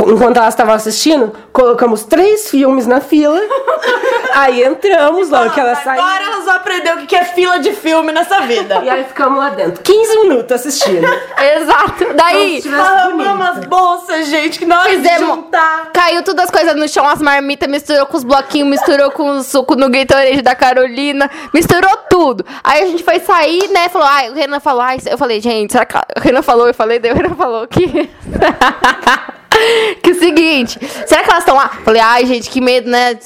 Enquanto 0.06 0.36
elas 0.36 0.54
estavam 0.54 0.74
assistindo, 0.74 1.32
colocamos 1.52 2.04
três 2.04 2.48
filmes 2.50 2.86
na 2.86 3.00
fila. 3.00 3.38
Aí 4.32 4.62
entramos, 4.62 5.28
logo 5.30 5.50
que 5.50 5.58
elas 5.58 5.78
saíram. 5.82 6.04
Agora 6.04 6.24
elas 6.24 6.44
vão 6.44 6.54
aprender 6.54 6.94
o 6.94 7.06
que 7.06 7.16
é 7.16 7.24
fila 7.24 7.58
de 7.58 7.72
filme 7.72 8.12
nessa 8.12 8.40
vida. 8.42 8.80
E 8.84 8.88
aí 8.90 9.04
ficamos 9.04 9.38
lá 9.38 9.50
dentro. 9.50 9.82
15 9.82 10.18
minutos 10.20 10.52
assistindo. 10.52 11.04
Exato. 11.56 12.06
Daí, 12.14 12.62
Falamos 12.62 13.48
as 13.48 13.64
bolsas, 13.64 14.26
gente, 14.28 14.58
que 14.60 14.64
nós 14.66 14.86
Fizemos- 14.86 15.26
juntar. 15.28 15.90
caiu 15.92 16.22
todas 16.22 16.44
as 16.44 16.50
coisas 16.50 16.76
no 16.76 16.88
chão, 16.88 17.06
as 17.08 17.20
marmitas, 17.20 17.68
misturou 17.68 18.06
com 18.06 18.16
os 18.16 18.22
bloquinhos, 18.24 18.68
misturou 18.68 19.10
com 19.10 19.28
o 19.30 19.42
suco 19.42 19.74
no 19.74 19.90
Gatorade 19.90 20.42
da 20.42 20.54
Carolina, 20.54 21.28
misturou 21.52 21.96
tudo. 22.08 22.44
Aí 22.62 22.82
a 22.82 22.86
gente 22.86 23.02
foi 23.02 23.18
sair, 23.18 23.66
né, 23.68 23.88
falou, 23.88 24.06
ai, 24.06 24.30
o 24.30 24.34
Renan 24.34 24.60
falou, 24.60 24.82
ai, 24.82 24.98
eu 25.06 25.18
falei, 25.18 25.40
gente, 25.40 25.72
será 25.72 25.84
que 25.84 25.96
a- 25.96 26.04
o 26.16 26.20
Renan 26.20 26.42
falou, 26.42 26.68
eu 26.68 26.74
falei, 26.74 26.98
daí 27.00 27.10
o 27.10 27.14
Renan 27.16 27.34
falou 27.34 27.66
que... 27.66 28.08
que 30.02 30.10
o 30.12 30.18
seguinte, 30.18 30.78
será 31.06 31.22
que 31.22 31.30
elas 31.30 31.42
estão 31.42 31.56
lá? 31.56 31.68
Falei, 31.84 32.00
ai, 32.00 32.26
gente, 32.26 32.50
que 32.50 32.60
medo, 32.60 32.90
né? 32.90 33.18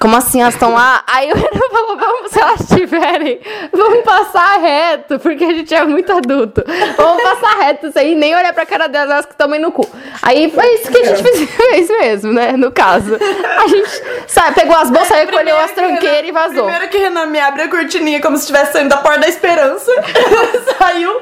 Como 0.00 0.16
assim 0.16 0.40
elas 0.40 0.54
estão 0.54 0.72
lá? 0.72 1.02
Aí 1.06 1.30
o 1.30 1.34
Renan 1.34 1.68
falou, 1.70 1.96
vamos, 1.98 2.30
se 2.32 2.40
elas 2.40 2.60
estiverem, 2.60 3.38
vamos 3.70 4.02
passar 4.02 4.58
reto, 4.58 5.18
porque 5.18 5.44
a 5.44 5.52
gente 5.52 5.74
é 5.74 5.84
muito 5.84 6.10
adulto. 6.10 6.64
Vamos 6.96 7.22
passar 7.22 7.58
reto 7.58 7.92
sem 7.92 8.14
nem 8.16 8.34
olhar 8.34 8.54
pra 8.54 8.64
cara 8.64 8.88
delas, 8.88 9.10
elas 9.10 9.26
que 9.26 9.36
tomem 9.36 9.60
no 9.60 9.70
cu. 9.70 9.86
Aí 10.22 10.50
foi 10.50 10.66
isso 10.74 10.90
que 10.90 10.96
a 10.96 11.04
gente 11.04 11.22
fez, 11.22 11.50
fez 11.50 11.90
mesmo, 11.90 12.32
né? 12.32 12.52
No 12.52 12.72
caso. 12.72 13.14
A 13.14 13.68
gente 13.68 13.90
sabe, 14.26 14.54
pegou 14.54 14.74
as 14.74 14.90
bolsas, 14.90 15.18
recolheu 15.18 15.58
as 15.58 15.72
tranqueiras 15.72 16.26
e 16.26 16.32
vazou. 16.32 16.64
Primeiro 16.64 16.88
que 16.88 16.96
Renan 16.96 17.26
me 17.26 17.38
abre 17.38 17.62
a 17.62 17.68
cortininha 17.68 18.22
como 18.22 18.38
se 18.38 18.44
estivesse 18.44 18.72
saindo 18.72 18.88
da 18.88 18.96
porta 18.96 19.20
da 19.20 19.28
esperança. 19.28 19.92
Saiu. 20.78 21.20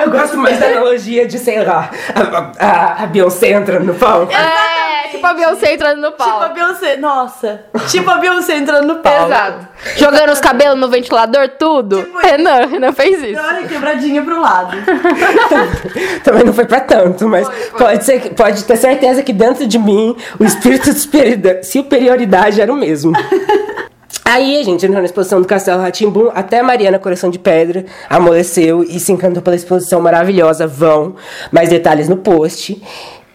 Eu 0.00 0.10
gosto 0.10 0.36
mais 0.36 0.58
da 0.58 0.66
analogia 0.66 1.28
de, 1.28 1.38
sei 1.38 1.64
lá, 1.64 1.90
a, 2.12 2.66
a, 2.66 3.04
a 3.04 3.06
Beyoncé 3.06 3.50
entrando 3.50 3.84
no 3.84 3.94
palco. 3.94 4.32
É, 4.32 5.10
tipo 5.10 5.24
a 5.24 5.32
Beyoncé 5.32 5.74
entrando 5.74 6.00
no 6.00 6.10
Tipo 6.10 6.24
a. 6.24 6.48
Beyoncé. 6.48 6.96
Nossa. 6.96 7.64
Tipo 7.88 8.10
a 8.10 8.16
Beyoncé 8.18 8.56
entrando 8.56 8.86
no 8.86 8.96
palco. 8.96 9.26
Exato. 9.32 9.68
Jogando 9.96 10.32
os 10.32 10.40
cabelos 10.40 10.78
no 10.78 10.88
ventilador, 10.88 11.48
tudo. 11.58 12.02
Tipo 12.02 12.18
Renan, 12.24 12.66
Renan 12.66 12.92
fez 12.92 13.22
isso. 13.22 13.40
Olha, 13.40 13.66
quebradinha 13.66 14.22
pro 14.22 14.40
lado. 14.40 14.76
Também 16.24 16.44
não 16.44 16.52
foi 16.52 16.64
pra 16.64 16.80
tanto, 16.80 17.28
mas 17.28 17.48
Pode, 17.76 18.04
ser, 18.04 18.34
pode 18.34 18.64
ter 18.64 18.76
certeza 18.76 19.22
que 19.22 19.32
dentro 19.32 19.66
de 19.66 19.78
mim 19.78 20.16
o 20.38 20.44
espírito 20.44 20.92
de 20.92 20.98
superioridade- 21.00 21.66
superioridade 21.66 22.60
era 22.60 22.72
o 22.72 22.76
mesmo. 22.76 23.12
Aí 24.24 24.58
a 24.58 24.64
gente 24.64 24.84
entrou 24.86 25.00
na 25.00 25.04
exposição 25.04 25.40
do 25.40 25.46
Castelo 25.46 25.82
Ratimbum, 25.82 26.30
até 26.34 26.62
Mariana 26.62 26.98
Coração 26.98 27.28
de 27.28 27.38
Pedra 27.38 27.84
amoleceu 28.08 28.82
e 28.82 28.98
se 28.98 29.12
encantou 29.12 29.42
pela 29.42 29.54
exposição 29.54 30.00
maravilhosa. 30.00 30.66
Vão, 30.66 31.14
mais 31.52 31.68
detalhes 31.68 32.08
no 32.08 32.16
post. 32.16 32.80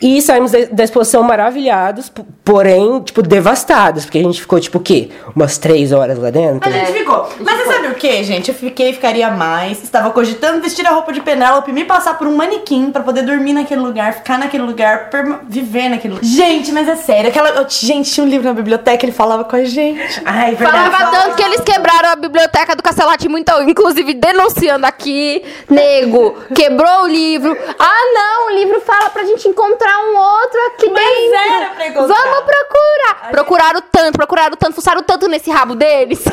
E 0.01 0.21
saímos 0.21 0.51
da, 0.51 0.83
exposição 0.83 1.21
maravilhados, 1.23 2.12
porém, 2.43 3.01
tipo, 3.01 3.21
devastados, 3.21 4.05
porque 4.05 4.19
a 4.19 4.23
gente 4.23 4.39
ficou, 4.39 4.59
tipo, 4.59 4.77
o 4.77 4.81
quê? 4.81 5.09
Umas 5.35 5.57
três 5.57 5.91
horas 5.91 6.17
lá 6.17 6.29
dentro? 6.29 6.69
A 6.69 6.71
gente 6.71 6.93
ficou. 6.93 7.27
Mas 7.39 7.57
você 7.57 7.65
sabe 7.65 7.88
o 7.88 7.95
que, 7.95 8.23
gente? 8.23 8.49
Eu 8.49 8.55
fiquei 8.55 8.91
e 8.91 8.93
ficaria 8.93 9.29
mais. 9.29 9.83
Estava 9.83 10.09
cogitando 10.12 10.62
vestir 10.62 10.88
a 10.88 10.91
roupa 10.91 11.12
de 11.12 11.19
Penélope, 11.19 11.71
me 11.73 11.83
passar 11.83 12.17
por 12.17 12.27
um 12.27 12.35
manequim 12.35 12.91
pra 12.91 13.03
poder 13.03 13.23
dormir 13.23 13.51
naquele 13.51 13.81
lugar, 13.81 14.13
ficar 14.13 14.39
naquele 14.39 14.63
lugar, 14.63 15.09
viver 15.49 15.89
naquele 15.89 16.13
lugar. 16.13 16.25
Gente, 16.25 16.71
mas 16.71 16.88
é 16.88 16.95
sério. 16.95 17.29
Aquela... 17.29 17.67
Gente, 17.67 18.09
tinha 18.09 18.25
um 18.25 18.29
livro 18.29 18.47
na 18.47 18.53
biblioteca, 18.53 19.05
ele 19.05 19.12
falava 19.12 19.43
com 19.43 19.57
a 19.57 19.65
gente. 19.65 20.21
Ai, 20.23 20.55
verdade. 20.55 20.89
Falava 20.91 21.12
tanto 21.12 21.35
que 21.35 21.43
eles 21.43 21.59
quebraram 21.59 22.09
a 22.09 22.15
biblioteca 22.15 22.73
do 22.73 22.81
Castelo 22.81 23.09
Rá-Tim-Bum, 23.09 23.38
então, 23.38 23.62
inclusive 23.67 24.13
denunciando 24.13 24.85
aqui, 24.85 25.43
nego, 25.69 26.38
quebrou 26.55 27.03
o 27.03 27.07
livro. 27.07 27.55
Ah, 27.77 28.13
não, 28.13 28.47
o 28.47 28.57
livro 28.57 28.81
fala 28.81 29.09
pra 29.09 29.25
gente 29.25 29.47
encontrar 29.47 29.88
um 29.97 30.15
outro 30.17 30.60
aqui 30.67 30.89
Mas 30.89 31.04
dentro. 31.04 31.36
era 31.54 31.69
pra 31.71 31.88
encontrar. 31.88 32.15
Vamos 32.15 32.43
procurar. 32.45 33.32
Procuraram 33.32 33.82
tanto, 33.91 34.17
procuraram 34.17 34.56
tanto, 34.58 34.75
fuçaram 34.75 35.02
tanto 35.04 35.28
nesse 35.28 35.49
rabo 35.49 35.75
deles. 35.75 36.23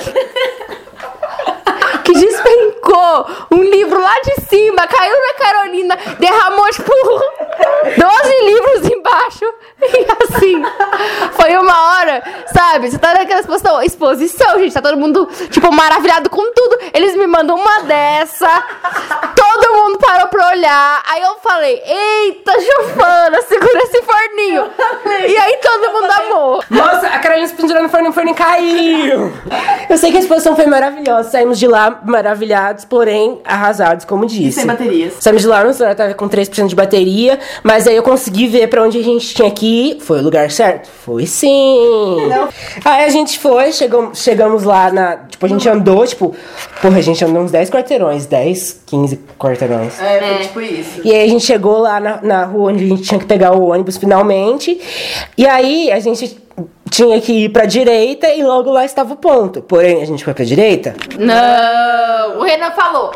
Que 2.07 2.13
despencou 2.13 3.27
um 3.51 3.63
livro 3.63 4.01
lá 4.01 4.15
de 4.21 4.47
cima, 4.47 4.87
caiu 4.87 5.17
na 5.27 5.35
Carolina, 5.35 5.99
derramou 6.21 6.71
tipo 6.71 6.93
12 6.93 8.45
livros 8.45 8.91
embaixo. 8.91 9.45
E 9.83 10.07
assim, 10.25 10.63
foi 11.33 11.57
uma 11.57 11.99
hora, 11.99 12.23
sabe? 12.53 12.91
Você 12.91 12.99
tá 12.99 13.13
naquela 13.13 13.41
exposição, 13.41 13.83
exposição, 13.83 14.59
gente, 14.59 14.73
tá 14.73 14.81
todo 14.81 14.97
mundo, 14.97 15.29
tipo, 15.51 15.73
maravilhado 15.73 16.31
com 16.31 16.53
tudo. 16.53 16.79
Eles 16.95 17.15
me 17.17 17.27
mandam 17.27 17.57
uma 17.57 17.81
dessa, 17.81 18.49
todo 19.35 19.75
mundo 19.75 19.99
parou 19.99 20.29
pra 20.29 20.49
olhar. 20.49 21.03
Aí 21.07 21.23
eu 21.23 21.37
falei, 21.43 21.83
eita, 21.85 22.53
chufana, 22.61 23.43
segura 23.43 23.79
esse 23.83 24.03
forninho. 24.03 24.71
E 25.29 25.37
aí 25.37 25.57
todo 25.59 25.93
mundo 25.93 26.11
amou. 26.11 26.65
Nossa, 26.71 27.07
a 27.09 27.19
Carolina 27.19 27.49
se 27.49 27.55
pendurou 27.55 27.83
no 27.83 27.89
forno 27.89 28.11
o 28.11 28.13
forno 28.13 28.35
caiu! 28.35 29.33
Eu 29.89 29.99
sei 29.99 30.11
que 30.11 30.19
a 30.19 30.21
exposição 30.21 30.55
foi 30.55 30.67
maravilhosa, 30.67 31.31
saímos 31.31 31.59
de 31.59 31.67
lá 31.67 31.96
maravilhados, 32.05 32.85
porém 32.85 33.39
arrasados, 33.45 34.05
como 34.05 34.27
disse. 34.27 34.53
sem 34.53 34.67
baterias. 34.67 35.15
Saímos 35.21 35.43
de 35.43 35.49
lá, 35.49 35.65
no 35.65 35.73
celular 35.73 35.95
tava 35.95 36.15
com 36.15 36.29
3% 36.29 36.67
de 36.67 36.75
bateria, 36.75 37.39
mas 37.63 37.87
aí 37.87 37.97
eu 37.97 38.03
consegui 38.03 38.49
ver 38.49 38.69
pra 38.69 38.83
onde 38.83 38.99
a 38.99 39.03
gente 39.03 39.35
tinha 39.35 39.51
que 39.51 39.67
ir. 39.67 40.01
Foi 40.01 40.21
o 40.21 40.23
lugar 40.23 40.51
certo? 40.51 40.89
Foi 40.89 41.27
sim! 41.27 42.19
Aí 42.85 43.05
a 43.05 43.09
gente 43.09 43.39
foi, 43.39 43.73
chegou, 43.73 44.11
chegamos 44.15 44.65
lá 44.65 44.91
na. 44.93 45.17
Tipo, 45.17 45.47
a 45.47 45.49
gente 45.49 45.69
andou, 45.69 46.07
tipo, 46.07 46.35
porra, 46.81 46.99
a 46.99 47.03
gente 47.03 47.25
andou 47.25 47.43
uns 47.43 47.51
10 47.51 47.71
quarteirões, 47.71 48.27
10, 48.27 48.83
15 48.87 49.21
quarteirões. 49.39 50.01
É, 50.01 50.21
foi 50.21 50.39
tipo 50.39 50.61
isso. 50.61 51.01
E 51.05 51.13
aí 51.13 51.25
a 51.25 51.29
gente 51.29 51.45
chegou 51.45 51.79
lá 51.79 52.01
na, 52.01 52.21
na 52.23 52.45
rua 52.45 52.73
onde 52.73 52.85
a 52.85 52.89
gente 52.89 53.03
tinha 53.03 53.19
que 53.21 53.27
pegar 53.27 53.53
o 53.53 53.71
ônibus 53.71 53.97
finalmente. 53.97 54.81
E 55.37 55.47
aí 55.47 55.91
a 55.91 56.01
gente 56.01 56.46
tinha 56.91 57.21
que 57.21 57.45
ir 57.45 57.49
pra 57.51 57.67
direita 57.67 58.29
e 58.29 58.43
logo 58.43 58.71
lá 58.71 58.85
estava 58.85 59.13
o 59.15 59.17
ponto. 59.17 59.63
Porém, 59.63 60.03
a 60.03 60.07
gente 60.07 60.25
foi 60.25 60.35
pra 60.35 60.45
direita. 60.45 60.95
Não, 61.19 62.39
o 62.39 62.43
Renan 62.43 62.71
falou. 62.73 63.13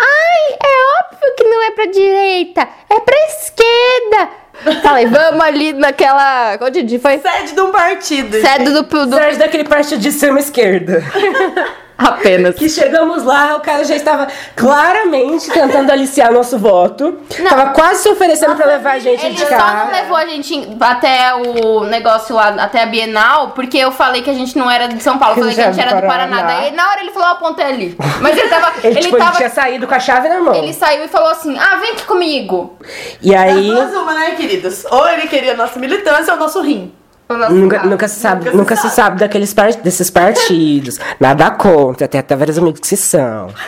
Ai, 0.00 0.56
é 0.62 1.14
óbvio 1.14 1.34
que 1.36 1.44
não 1.44 1.62
é 1.64 1.70
pra 1.72 1.86
direita, 1.86 2.68
é 2.88 3.00
pra 3.00 3.16
esquerda. 3.28 4.42
Falei, 4.82 5.06
vamos 5.06 5.40
ali 5.40 5.72
naquela. 5.72 6.58
Onde 6.60 6.98
foi? 6.98 7.18
Sede 7.18 7.52
de 7.52 7.60
um 7.60 7.72
partido. 7.72 8.40
Sede 8.40 8.64
do, 8.64 8.82
do. 8.82 9.14
Atrás 9.14 9.36
daquele 9.38 9.64
partido 9.64 10.00
de 10.00 10.08
extrema 10.08 10.38
esquerda. 10.38 11.02
Apenas. 12.02 12.56
Que 12.56 12.68
chegamos 12.68 13.22
lá, 13.22 13.56
o 13.56 13.60
cara 13.60 13.84
já 13.84 13.94
estava 13.94 14.26
claramente 14.56 15.50
tentando 15.50 15.90
aliciar 15.90 16.32
nosso 16.32 16.58
voto. 16.58 17.20
Não. 17.38 17.50
Tava 17.50 17.70
quase 17.70 18.02
se 18.02 18.08
oferecendo 18.08 18.56
pra 18.56 18.66
levar 18.66 18.92
a 18.92 18.98
gente 18.98 19.24
Ele 19.24 19.34
de 19.34 19.40
só 19.40 19.48
carro. 19.48 19.86
não 19.86 19.92
levou 19.92 20.16
a 20.16 20.26
gente 20.26 20.76
até 20.80 21.34
o 21.34 21.84
negócio 21.84 22.34
lá, 22.34 22.48
até 22.48 22.82
a 22.82 22.86
Bienal, 22.86 23.50
porque 23.50 23.78
eu 23.78 23.92
falei 23.92 24.22
que 24.22 24.30
a 24.30 24.34
gente 24.34 24.56
não 24.56 24.70
era 24.70 24.88
de 24.88 25.02
São 25.02 25.18
Paulo, 25.18 25.36
eu 25.38 25.40
falei 25.40 25.54
que 25.54 25.60
a 25.60 25.72
gente 25.72 25.80
era 25.80 26.00
do 26.00 26.06
Paraná. 26.06 26.42
Daí 26.42 26.70
na 26.72 26.90
hora 26.90 27.00
ele 27.00 27.10
falou, 27.12 27.28
a 27.28 27.34
ponta 27.36 27.62
é 27.62 27.66
ali. 27.66 27.96
Mas 28.20 28.36
ele 28.36 28.48
tava. 28.48 28.72
Ele, 28.82 28.94
ele 28.94 29.00
tipo, 29.00 29.16
ele 29.16 29.24
tava. 29.24 29.36
tinha 29.36 29.50
saído 29.50 29.86
com 29.86 29.94
a 29.94 30.00
chave 30.00 30.28
na 30.28 30.40
mão. 30.40 30.54
Ele 30.54 30.72
saiu 30.72 31.04
e 31.04 31.08
falou 31.08 31.28
assim: 31.28 31.56
Ah, 31.58 31.76
vem 31.76 31.92
aqui 31.92 32.04
comigo. 32.04 32.76
E 33.20 33.34
aí. 33.34 33.70
As 33.70 33.76
duas 33.76 33.94
uma, 33.94 34.14
né, 34.14 34.30
queridos? 34.32 34.84
Ou 34.90 35.08
ele 35.08 35.28
queria 35.28 35.52
a 35.52 35.56
nossa 35.56 35.78
militância 35.78 36.32
ou 36.32 36.38
o 36.38 36.40
nosso 36.40 36.60
rim. 36.62 36.92
Nosso 37.38 37.52
Nunca, 37.54 37.76
carro. 37.76 37.90
nunca 37.90 38.08
se 38.08 38.20
sabe, 38.20 38.44
Nunca 38.46 38.56
nunca, 38.56 38.76
se 38.76 38.82
se, 38.82 38.88
sabe. 38.88 38.94
sabe 38.96 39.20
daqueles 39.20 39.52
par- 39.54 39.74
desses 39.74 40.10
partidos. 40.10 40.98
Nada 41.20 41.50
contra, 41.50 42.06
tem 42.08 42.18
até 42.20 42.34
vários 42.36 42.58
amigos 42.58 42.80
que 42.80 42.96
são. 42.96 43.48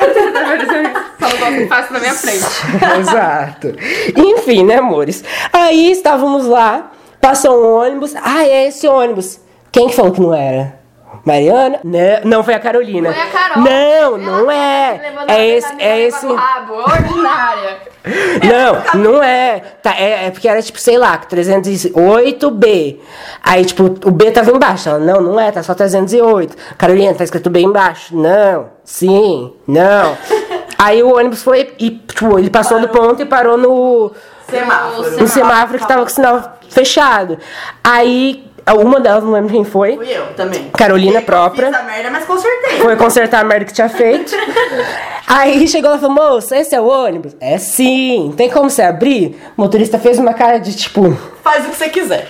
Faça 1.68 1.92
na 1.92 2.00
minha 2.00 2.14
frente. 2.14 2.44
Exato. 3.00 3.74
Enfim, 4.16 4.64
né, 4.64 4.76
amores? 4.76 5.22
Aí 5.52 5.90
estávamos 5.92 6.46
lá, 6.46 6.90
passou 7.20 7.62
um 7.62 7.74
ônibus. 7.80 8.14
Ah, 8.22 8.44
é 8.44 8.68
esse 8.68 8.86
ônibus. 8.86 9.40
Quem 9.70 9.88
que 9.88 9.94
falou 9.96 10.12
que 10.12 10.20
não 10.20 10.34
era? 10.34 10.78
Mariana? 11.24 11.80
Não, 11.82 12.20
não 12.24 12.44
foi 12.44 12.54
a 12.54 12.60
Carolina. 12.60 13.12
Foi 13.12 13.22
a 13.22 13.26
Carol. 13.26 13.64
Não, 13.64 14.18
não 14.18 14.46
tá 14.46 14.54
é. 14.54 15.14
É 15.28 15.48
esse, 15.48 15.74
é 15.78 16.00
esse. 16.00 16.26
rabo, 16.26 16.74
ordinária. 16.74 17.94
Não, 18.44 19.00
não 19.02 19.22
é. 19.22 19.62
Tá, 19.82 19.94
é. 19.98 20.26
é 20.26 20.30
porque 20.30 20.46
era 20.46 20.60
tipo, 20.60 20.78
sei 20.78 20.98
lá, 20.98 21.18
308B. 21.18 22.98
Aí, 23.42 23.64
tipo, 23.64 23.84
o 23.84 24.10
B 24.10 24.30
tava 24.30 24.50
embaixo. 24.50 24.90
Ela, 24.90 24.98
não, 24.98 25.22
não 25.22 25.40
é, 25.40 25.50
tá 25.50 25.62
só 25.62 25.72
308. 25.72 26.54
Carolina, 26.76 27.14
tá 27.14 27.24
escrito 27.24 27.48
B 27.48 27.60
embaixo. 27.60 28.14
Não, 28.14 28.66
sim, 28.84 29.54
não. 29.66 30.18
Aí 30.76 31.02
o 31.02 31.16
ônibus 31.16 31.42
foi 31.42 31.72
e, 31.78 31.92
tipo, 31.92 32.38
ele 32.38 32.50
passou 32.50 32.78
do 32.78 32.88
ponto 32.88 33.22
e 33.22 33.24
parou 33.24 33.56
no, 33.56 34.12
Semáforo. 34.50 35.20
no 35.20 35.28
semáforo 35.28 35.78
que 35.78 35.88
tava 35.88 36.02
com 36.02 36.08
o 36.08 36.12
sinal 36.12 36.58
fechado. 36.68 37.38
Aí, 37.82 38.43
uma 38.72 38.98
delas, 38.98 39.22
não 39.22 39.32
lembro 39.32 39.50
quem 39.52 39.64
foi. 39.64 39.96
Fui 39.96 40.08
eu 40.08 40.26
também. 40.34 40.70
Carolina 40.76 41.18
Eu 41.18 41.22
própria. 41.22 41.66
Fiz 41.66 41.76
a 41.76 41.82
merda, 41.82 42.10
mas 42.10 42.24
consertei. 42.24 42.78
Foi 42.78 42.96
consertar 42.96 43.40
a 43.40 43.44
merda 43.44 43.66
que 43.66 43.74
tinha 43.74 43.88
feito. 43.88 44.34
Aí 45.26 45.66
chegou 45.68 45.90
lá 45.90 45.96
e 45.96 46.00
falou, 46.00 46.14
moça, 46.14 46.56
esse 46.56 46.74
é 46.74 46.80
o 46.80 46.86
ônibus? 46.86 47.36
É 47.40 47.58
sim. 47.58 48.32
Tem 48.36 48.48
como 48.50 48.70
você 48.70 48.82
abrir? 48.82 49.36
O 49.56 49.62
motorista 49.62 49.98
fez 49.98 50.18
uma 50.18 50.32
cara 50.32 50.58
de 50.58 50.74
tipo. 50.74 51.16
Faz 51.42 51.66
o 51.66 51.70
que 51.70 51.76
você 51.76 51.88
quiser. 51.88 52.26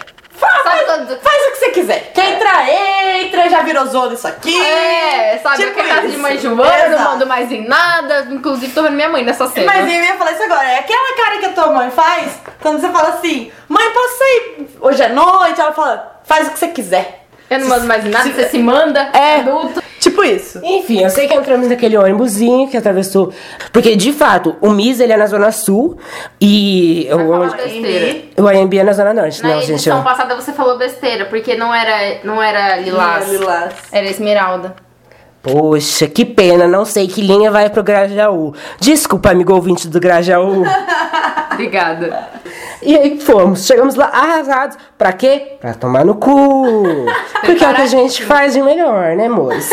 Faz, 0.65 0.83
quando- 0.87 1.21
faz 1.21 1.47
o 1.47 1.51
que 1.53 1.57
você 1.59 1.71
quiser. 1.71 2.13
Quer 2.15 2.31
entrar, 2.35 2.69
entra, 2.69 3.49
já 3.49 3.61
virou 3.63 3.87
zona 3.87 4.15
isso 4.15 4.27
aqui. 4.29 4.61
É, 4.65 5.39
sabe? 5.43 5.57
Tipo 5.57 5.75
que 5.75 5.81
é 5.81 5.85
casa 5.95 6.09
de 6.09 6.17
mãe 6.17 6.39
Joana, 6.39 6.89
não 6.89 7.05
mando 7.13 7.27
mais 7.27 7.51
em 7.51 7.67
nada. 7.67 8.27
Inclusive, 8.31 8.73
tô 8.73 8.83
vendo 8.83 8.95
minha 8.95 9.09
mãe 9.09 9.25
nessa 9.25 9.47
cena. 9.49 9.67
Mas 9.67 9.85
eu 9.93 10.03
ia 10.03 10.15
falar 10.17 10.33
isso 10.33 10.43
agora. 10.43 10.67
É 10.69 10.79
aquela 10.79 11.17
cara 11.17 11.39
que 11.39 11.47
a 11.47 11.53
tua 11.53 11.67
mãe 11.73 11.91
faz 11.91 12.33
quando 12.61 12.81
você 12.81 12.89
fala 12.89 13.09
assim: 13.11 13.51
Mãe, 13.69 13.91
posso 13.93 14.19
sair 14.19 14.69
hoje 14.81 15.03
à 15.03 15.09
noite? 15.09 15.61
Ela 15.61 15.73
fala: 15.73 16.21
Faz 16.25 16.49
o 16.49 16.51
que 16.53 16.59
você 16.59 16.69
quiser. 16.69 17.24
Eu 17.51 17.59
não 17.61 17.69
mando 17.69 17.87
mais 17.87 18.05
nada, 18.05 18.31
você 18.31 18.49
se 18.49 18.59
manda, 18.59 19.01
É. 19.13 19.37
adulto. 19.41 19.83
Tipo 20.01 20.23
isso. 20.23 20.61
Enfim, 20.63 21.03
eu 21.03 21.09
sei 21.11 21.27
que 21.27 21.35
entramos 21.35 21.67
naquele 21.69 21.97
ônibusinho 21.97 22.69
que 22.69 22.77
atravessou. 22.77 23.33
Porque, 23.73 23.97
de 23.97 24.13
fato, 24.13 24.55
o 24.61 24.71
MIS 24.71 25.01
ele 25.01 25.13
é 25.13 25.17
na 25.17 25.27
Zona 25.27 25.51
Sul 25.51 25.97
e 26.41 27.09
o, 27.11 28.43
o 28.43 28.49
AMB 28.49 28.75
é 28.79 28.85
na 28.85 28.93
Zona 28.93 29.15
Norte. 29.15 29.43
Na 29.43 29.49
não, 29.51 29.61
gente. 29.61 29.73
edição 29.73 29.99
eu- 29.99 30.05
passada 30.05 30.35
você 30.35 30.53
falou 30.53 30.77
besteira, 30.77 31.25
porque 31.27 31.55
não 31.57 31.75
era, 31.75 32.19
não 32.23 32.43
era 32.43 32.77
lilás. 32.77 33.27
Não 33.27 33.33
era 33.35 33.39
lilás. 33.39 33.75
Era 33.93 34.07
esmeralda. 34.07 34.75
Poxa, 35.43 36.07
que 36.07 36.25
pena, 36.25 36.67
não 36.67 36.85
sei 36.87 37.07
que 37.07 37.21
linha 37.21 37.51
vai 37.51 37.69
pro 37.71 37.83
Grajaú. 37.83 38.55
Desculpa, 38.81 39.31
amigo 39.31 39.55
ouvinte 39.55 39.87
do 39.89 40.01
Grajaú. 40.01 40.65
Obrigada. 41.53 42.29
E 42.85 42.97
aí 42.97 43.21
fomos, 43.21 43.67
chegamos 43.67 43.95
lá 43.95 44.07
arrasados. 44.07 44.77
Pra 44.99 45.13
quê? 45.13 45.57
Pra 45.61 45.75
tomar 45.75 46.05
no 46.05 46.15
cu. 46.15 46.65
Porque 47.45 47.65
é 47.65 47.71
o 47.71 47.75
que 47.75 47.83
a 47.83 47.87
gente 47.87 48.23
faz 48.25 48.53
de 48.53 48.63
melhor, 48.63 49.17
né, 49.17 49.29
moço? 49.29 49.71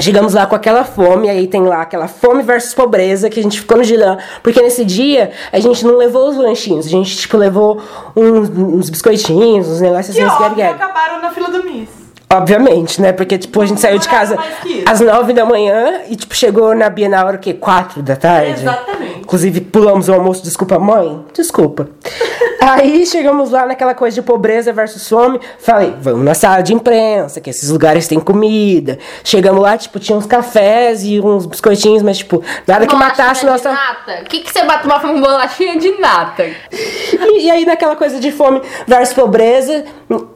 Chegamos 0.00 0.34
lá 0.34 0.44
com 0.46 0.56
aquela 0.56 0.84
fome, 0.84 1.30
aí 1.30 1.46
tem 1.46 1.62
lá 1.62 1.82
aquela 1.82 2.08
fome 2.08 2.42
versus 2.42 2.74
pobreza 2.74 3.30
que 3.30 3.38
a 3.38 3.42
gente 3.42 3.60
ficou 3.60 3.76
no 3.78 3.84
dilema. 3.84 4.18
Porque 4.42 4.60
nesse 4.60 4.84
dia 4.84 5.30
a 5.52 5.60
gente 5.60 5.84
não 5.86 5.96
levou 5.96 6.28
os 6.28 6.36
lanchinhos, 6.36 6.86
a 6.86 6.88
gente, 6.88 7.16
tipo, 7.16 7.36
levou 7.36 7.80
uns, 8.16 8.48
uns 8.50 8.90
biscoitinhos, 8.90 9.68
uns 9.68 9.80
negócios 9.80 10.16
Que 10.16 10.22
assim, 10.22 10.30
uns 10.30 10.40
óbvio 10.40 10.56
guerguer. 10.56 10.74
acabaram 10.74 11.22
na 11.22 11.30
fila 11.30 11.48
do 11.48 11.62
Miss. 11.62 12.03
Obviamente, 12.32 13.00
né? 13.00 13.12
Porque, 13.12 13.38
tipo, 13.38 13.60
a 13.60 13.66
gente 13.66 13.80
saiu 13.80 13.98
de 13.98 14.08
casa 14.08 14.36
às 14.86 15.00
nove 15.00 15.32
da 15.32 15.44
manhã 15.44 16.00
e, 16.08 16.16
tipo, 16.16 16.34
chegou 16.34 16.74
na 16.74 16.90
Bienal, 16.90 17.26
hora 17.26 17.36
o 17.36 17.40
quê? 17.40 17.54
Quatro 17.54 18.02
da 18.02 18.16
tarde? 18.16 18.62
Exatamente. 18.62 19.20
Inclusive, 19.20 19.60
pulamos 19.60 20.08
o 20.08 20.12
almoço, 20.12 20.42
desculpa, 20.42 20.78
mãe? 20.78 21.24
Desculpa. 21.32 21.88
Aí 22.60 23.04
chegamos 23.04 23.50
lá 23.50 23.66
naquela 23.66 23.94
coisa 23.94 24.14
de 24.14 24.22
pobreza 24.22 24.72
versus 24.72 25.06
fome. 25.06 25.38
Falei, 25.58 25.94
vamos 26.00 26.24
na 26.24 26.32
sala 26.32 26.62
de 26.62 26.72
imprensa, 26.72 27.38
que 27.38 27.50
esses 27.50 27.68
lugares 27.68 28.08
têm 28.08 28.18
comida. 28.18 28.98
Chegamos 29.22 29.62
lá, 29.62 29.76
tipo, 29.76 30.00
tinha 30.00 30.16
uns 30.16 30.24
cafés 30.24 31.04
e 31.04 31.20
uns 31.20 31.44
biscoitinhos, 31.44 32.02
mas, 32.02 32.18
tipo, 32.18 32.42
nada 32.66 32.86
que 32.86 32.94
matasse 32.94 33.44
Bolachinha 33.44 33.52
nossa. 33.52 33.68
de 33.68 33.74
nata? 33.74 34.22
O 34.22 34.24
que, 34.24 34.40
que 34.40 34.50
você 34.50 34.64
bate 34.64 34.86
uma 34.86 34.98
com 34.98 35.20
bolachinha 35.20 35.78
de 35.78 35.90
nata? 35.98 36.44
E, 36.72 37.44
e 37.44 37.50
aí, 37.50 37.66
naquela 37.66 37.96
coisa 37.96 38.18
de 38.18 38.32
fome 38.32 38.62
versus 38.86 39.14
pobreza, 39.14 39.84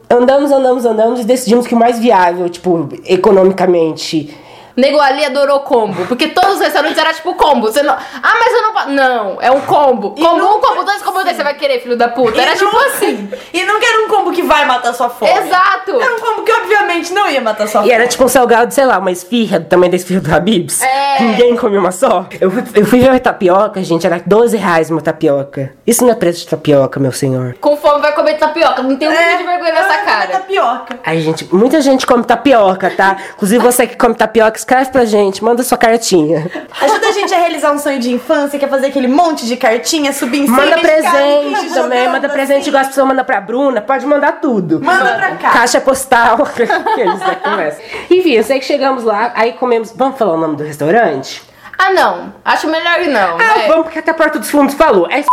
andamos, 0.07 0.51
andamos, 0.51 0.85
andamos 0.85 1.19
e 1.21 1.23
decidimos 1.23 1.65
que 1.65 1.73
o 1.73 1.77
mais 1.77 1.88
viável, 1.97 2.49
tipo, 2.49 2.89
economicamente. 3.05 4.29
Nego 4.75 4.99
ali 4.99 5.25
adorou 5.25 5.59
combo, 5.61 6.05
porque 6.05 6.27
todos 6.29 6.55
os 6.55 6.59
restaurantes 6.61 6.97
eram 6.97 7.13
tipo 7.13 7.33
combo. 7.35 7.67
Você 7.71 7.81
não. 7.83 7.93
Ah, 7.93 8.33
mas 8.39 8.53
eu 8.53 8.61
não. 8.61 8.73
pa- 8.73 8.85
Não, 8.85 9.37
é 9.41 9.51
um 9.51 9.61
combo. 9.61 10.15
E 10.17 10.21
Combo 10.21 10.37
não- 10.37 10.57
um, 10.57 10.61
combo 10.61 10.83
dois, 10.83 11.01
combo 11.01 11.23
dois. 11.23 11.35
Você 11.35 11.43
vai 11.43 11.53
querer, 11.55 11.79
filho 11.81 11.95
da 11.97 12.07
puta. 12.07 12.39
Era 12.41 12.51
E 12.53 12.57
tipo 12.57 12.71
não- 12.71 12.85
assim. 12.87 13.29
E 13.53 13.63
não 13.63 13.77
era 13.77 14.05
um 14.05 14.07
combo 14.09 14.31
que 14.31 14.41
vai 14.43 14.65
matar 14.65 14.93
sua 14.93 15.09
fome. 15.09 15.31
Exato. 15.31 15.99
Era 16.01 16.15
um 16.15 16.19
combo 16.19 16.43
que 16.43 16.51
obviamente 16.51 17.11
não 17.13 17.29
ia 17.29 17.41
matar 17.41 17.67
sua 17.67 17.81
E 17.81 17.83
fome. 17.83 17.91
era 17.93 18.07
tipo 18.07 18.23
um 18.23 18.27
salgado, 18.27 18.73
sei 18.73 18.85
lá, 18.85 18.97
uma 18.99 19.11
esfirra 19.11 19.59
do 19.59 19.65
tamanho 19.65 19.91
da 19.91 19.95
esfirra 19.97 20.21
do 20.21 20.33
Habibs. 20.33 20.81
É. 20.81 21.21
Ninguém 21.23 21.55
come 21.57 21.77
uma 21.77 21.91
só. 21.91 22.25
Eu, 22.39 22.49
fui- 22.51 22.63
eu 22.75 22.85
fui 22.85 22.99
ver 22.99 23.09
a 23.09 23.19
tapioca, 23.19 23.81
gente, 23.83 24.05
era 24.05 24.21
12 24.25 24.55
reais 24.57 24.89
uma 24.89 25.01
tapioca. 25.01 25.73
Isso 25.85 26.03
não 26.03 26.11
é 26.11 26.15
preço 26.15 26.41
de 26.41 26.47
tapioca, 26.47 26.99
meu 26.99 27.11
senhor. 27.11 27.55
Com 27.59 27.75
fome 27.75 28.01
vai 28.01 28.13
comer 28.13 28.35
tapioca. 28.35 28.81
Não 28.81 28.95
tem 28.95 29.07
um 29.09 29.13
pouco 29.13 29.37
de 29.37 29.43
vergonha 29.43 29.73
nessa 29.73 29.93
é 29.93 29.97
cara. 30.05 30.27
tapioca. 30.27 30.99
Ai, 31.05 31.19
gente, 31.21 31.47
muita 31.53 31.81
gente 31.81 32.05
come 32.05 32.23
tapioca, 32.23 32.89
tá? 32.91 33.17
Inclusive 33.35 33.63
você 33.63 33.87
que 33.87 33.97
come 33.97 34.15
tapioca, 34.15 34.57
escreve 34.69 34.91
pra 34.91 35.03
gente, 35.03 35.43
manda 35.43 35.63
sua 35.63 35.77
cartinha. 35.77 36.49
Ajuda 36.79 37.07
a 37.07 37.11
gente 37.11 37.33
a 37.33 37.37
realizar 37.37 37.71
um 37.71 37.79
sonho 37.79 37.99
de 37.99 38.11
infância, 38.11 38.59
que 38.59 38.63
é 38.63 38.67
fazer 38.67 38.87
aquele 38.87 39.07
monte 39.07 39.47
de 39.47 39.57
cartinha, 39.57 40.13
subir 40.13 40.41
em 40.41 40.45
cima 40.45 40.57
Manda 40.57 40.77
presente 40.77 41.73
também, 41.73 42.07
manda 42.07 42.27
assim. 42.27 42.35
presente 42.35 42.67
igual 42.67 42.81
as 42.81 42.89
pessoas 42.89 43.07
mandam 43.07 43.25
pra 43.25 43.41
Bruna, 43.41 43.81
pode 43.81 44.05
mandar 44.05 44.33
tudo. 44.33 44.79
Manda 44.79 45.15
pra 45.15 45.31
cá. 45.37 45.49
Caixa 45.49 45.81
postal, 45.81 46.43
aqueles 46.45 47.19
da 47.19 47.35
conversa. 47.35 47.81
Enfim, 48.11 48.31
eu 48.33 48.43
sei 48.43 48.59
que 48.59 48.65
chegamos 48.65 49.03
lá, 49.03 49.31
aí 49.35 49.53
comemos. 49.53 49.91
Vamos 49.95 50.19
falar 50.19 50.33
o 50.33 50.37
nome 50.37 50.55
do 50.55 50.63
restaurante? 50.63 51.41
Ah, 51.75 51.91
não. 51.91 52.33
Acho 52.45 52.67
melhor 52.67 52.99
que 52.99 53.09
não. 53.09 53.35
Ah, 53.35 53.37
né? 53.37 53.67
vamos, 53.67 53.83
porque 53.85 53.99
até 53.99 54.11
a 54.11 54.13
porta 54.13 54.37
dos 54.37 54.51
fundos 54.51 54.75
falou. 54.75 55.07
É 55.09 55.23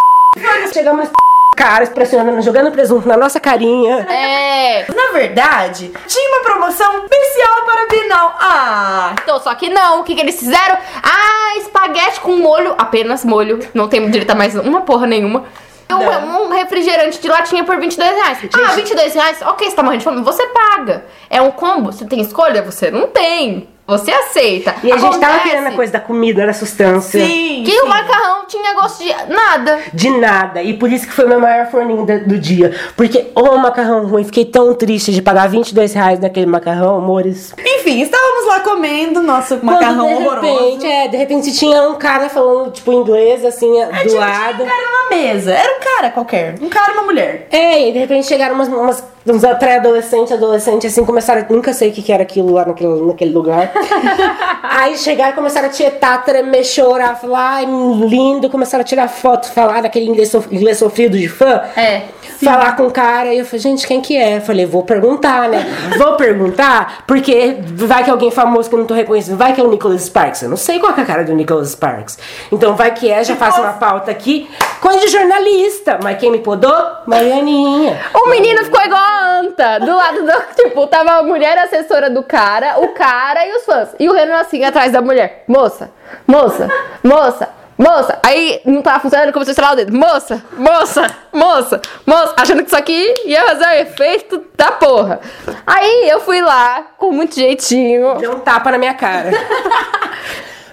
Chegamos 0.73 1.09
cara, 1.57 1.87
pressionando, 1.87 2.43
jogando 2.43 2.71
presunto 2.71 3.09
na 3.09 3.17
nossa 3.17 3.41
carinha. 3.41 4.07
É. 4.09 4.85
Na 4.95 5.13
verdade, 5.13 5.91
tinha 6.07 6.31
uma 6.31 6.43
promoção 6.45 7.05
especial 7.05 7.65
para 7.65 7.87
Bienal. 7.89 8.37
Ah, 8.39 9.15
Então, 9.23 9.41
só 9.41 9.55
que 9.55 9.69
não. 9.71 10.01
O 10.01 10.05
que, 10.05 10.15
que 10.15 10.21
eles 10.21 10.39
fizeram? 10.39 10.77
Ah, 11.03 11.57
espaguete 11.59 12.21
com 12.21 12.37
molho. 12.37 12.75
Apenas 12.77 13.25
molho. 13.25 13.59
Não 13.75 13.89
tem 13.89 14.09
direito 14.11 14.31
a 14.31 14.35
mais 14.35 14.55
uma 14.55 14.83
porra 14.83 15.07
nenhuma. 15.07 15.45
Um, 15.89 16.47
um 16.47 16.49
refrigerante 16.51 17.21
de 17.21 17.29
latinha 17.29 17.63
por 17.65 17.79
22 17.79 18.11
reais. 18.17 18.39
Ah, 18.55 18.73
22 18.75 19.15
reais? 19.15 19.39
Ok, 19.43 19.71
você 19.71 19.77
tá 19.77 19.83
morrendo 19.83 20.01
de 20.01 20.05
fome? 20.05 20.21
Você 20.23 20.45
paga. 20.49 21.05
É 21.31 21.41
um 21.41 21.53
combo? 21.53 21.93
Você 21.93 22.05
tem 22.05 22.21
escolha? 22.21 22.61
Você 22.63 22.91
não 22.91 23.07
tem. 23.07 23.69
Você 23.87 24.11
aceita. 24.11 24.75
E 24.83 24.91
a 24.91 24.97
gente 24.97 25.19
tava 25.21 25.39
querendo 25.41 25.69
a 25.69 25.73
coisa 25.73 25.93
da 25.93 26.01
comida, 26.01 26.45
da 26.45 26.53
sustância. 26.53 27.25
sim. 27.25 27.63
Que 27.65 27.81
o 27.83 27.89
macarrão 27.89 28.45
tinha 28.47 28.75
gosto 28.75 29.03
de 29.03 29.13
nada. 29.33 29.79
De 29.93 30.11
nada. 30.11 30.63
E 30.63 30.75
por 30.75 30.91
isso 30.91 31.07
que 31.07 31.13
foi 31.13 31.25
o 31.25 31.29
meu 31.29 31.41
maior 31.41 31.71
forninho 31.71 32.05
do 32.27 32.39
dia. 32.39 32.75
Porque, 32.97 33.31
ô 33.35 33.57
macarrão 33.57 34.07
ruim, 34.07 34.25
fiquei 34.25 34.45
tão 34.45 34.75
triste 34.75 35.13
de 35.13 35.23
pagar 35.23 35.49
22 35.49 35.93
reais 35.95 36.19
naquele 36.19 36.47
macarrão, 36.47 36.97
amores. 36.97 37.55
Enfim, 37.87 38.01
estávamos 38.03 38.47
lá 38.49 38.61
comendo 38.61 39.23
nosso 39.23 39.61
macarrão 39.63 40.09
Quando, 40.09 40.19
de 40.19 40.27
horroroso. 40.27 40.65
repente, 40.65 40.87
é, 40.87 41.07
de 41.07 41.17
repente 41.17 41.53
tinha 41.53 41.83
um 41.89 41.95
cara 41.95 42.29
falando, 42.29 42.73
tipo, 42.73 42.93
inglês, 42.93 43.45
assim, 43.45 43.69
do 43.71 43.75
Tinha- 43.75 44.07
tinha 44.09 44.21
lado. 44.21 44.65
um 44.65 44.67
cara 44.67 44.83
na 45.11 45.17
mesa. 45.17 45.53
Era 45.53 45.77
um 45.77 45.81
cara 45.81 46.11
qualquer. 46.11 46.55
Um 46.61 46.69
cara 46.69 46.91
e 46.91 46.95
uma 46.95 47.03
mulher. 47.05 47.47
É, 47.53 47.89
e 47.89 47.93
de 47.93 47.99
repente 48.01 48.27
chegaram 48.27 48.57
umas, 48.57 48.67
umas, 48.67 49.05
uns 49.25 49.43
pré-adolescentes, 49.61 50.33
adolescentes, 50.33 50.91
assim, 50.93 51.05
começaram. 51.05 51.47
Nunca 51.49 51.73
sei 51.73 51.91
o 51.91 51.93
que, 51.93 52.03
que 52.03 52.13
era 52.13 52.25
aquilo 52.25 52.53
lá 52.55 52.65
naquele, 52.65 53.07
naquele 53.07 53.33
lugar. 53.33 53.71
Aí 54.65 54.99
chegaram, 54.99 55.33
começaram 55.35 55.69
a 55.69 55.71
tietar, 55.71 56.25
tremer, 56.25 56.65
chorar, 56.65 57.15
falar, 57.21 57.55
ai, 57.59 57.67
lindo, 57.67 58.51
começaram 58.51 58.83
a 58.83 58.85
tirar 58.85 59.07
foto, 59.09 59.51
falar 59.53 59.83
daquele 59.83 60.07
inglês, 60.07 60.29
sof- 60.29 60.53
inglês 60.53 60.79
sofrido 60.79 61.17
de 61.17 61.29
fã. 61.29 61.63
É. 61.77 62.03
Falar 62.45 62.77
com 62.77 62.83
o 62.87 62.91
cara, 62.91 63.33
e 63.33 63.39
eu 63.39 63.45
falei, 63.47 63.61
gente, 63.61 63.87
quem 63.87 64.01
que 64.01 64.15
é? 64.17 64.37
Eu 64.37 64.41
falei, 64.43 64.67
vou 64.67 64.83
perguntar, 64.83 65.49
né? 65.49 65.65
Vou 65.97 66.17
perguntar, 66.17 67.05
porque 67.07 67.57
vai 67.85 68.05
que 68.05 68.11
é 68.11 68.13
alguém 68.13 68.31
famoso 68.31 68.69
que 68.69 68.75
eu 68.75 68.79
não 68.79 68.87
tô 68.87 68.95
reconhecendo, 68.95 69.37
vai 69.37 69.53
que 69.53 69.61
é 69.61 69.65
o 69.65 69.69
Nicholas 69.69 70.03
Sparks. 70.03 70.43
Eu 70.43 70.49
não 70.49 70.57
sei 70.57 70.79
qual 70.79 70.97
é 70.97 71.01
a 71.01 71.05
cara 71.05 71.25
do 71.25 71.35
Nicholas 71.35 71.71
Sparks. 71.71 72.19
Então 72.51 72.77
vai 72.77 72.93
que 72.95 73.11
é, 73.11 73.23
já 73.25 73.37
faço 73.37 73.61
uma 73.61 73.75
pauta 73.75 74.11
aqui. 74.11 74.49
Coisa 74.81 75.01
de 75.01 75.09
jornalista, 75.09 75.99
mas 76.03 76.19
quem 76.19 76.31
me 76.31 76.39
podou? 76.39 76.75
Marianinha. 77.07 78.01
O 78.15 78.31
menino 78.31 78.65
ficou 78.65 78.81
igual 78.83 79.01
a 79.01 79.41
Anta, 79.41 79.79
do 79.81 79.95
lado 79.95 80.23
do. 80.23 80.47
Tipo, 80.57 80.87
tava 80.87 81.19
a 81.19 81.23
mulher 81.23 81.59
assessora 81.59 82.09
do 82.09 82.23
cara, 82.23 82.79
o 82.81 82.89
cara 82.89 83.47
e 83.47 83.57
os 83.57 83.65
fãs. 83.65 83.89
E 83.99 84.09
o 84.09 84.13
Renan 84.13 84.39
assim 84.39 84.65
atrás 84.65 84.93
da 84.93 85.03
mulher. 85.03 85.45
Moça, 85.47 85.91
moça, 86.27 86.69
moça, 87.03 87.49
moça. 87.77 88.19
Aí 88.23 88.61
não 88.65 88.83
tava 88.83 89.01
funcionando, 89.01 89.33
começou 89.33 89.51
a 89.51 89.53
estralar 89.53 89.75
o 89.75 89.77
dedo. 89.77 89.97
Moça, 89.97 90.43
moça, 90.57 91.17
moça, 91.33 91.81
moça. 92.05 92.35
Achando 92.37 92.63
que 92.63 92.69
isso 92.69 92.77
aqui 92.77 93.15
ia 93.25 93.45
fazer 93.47 93.67
o 93.67 93.73
efeito 93.73 94.45
da 94.57 94.73
porra. 94.73 95.21
Aí 95.67 96.09
eu 96.09 96.21
fui 96.21 96.41
lá, 96.41 96.87
com 96.97 97.13
muito 97.13 97.35
jeitinho. 97.35 98.17
Deu 98.19 98.33
um 98.33 98.41
tapa 98.41 98.71
na 98.71 98.79
minha 98.79 98.95
cara. 98.95 99.31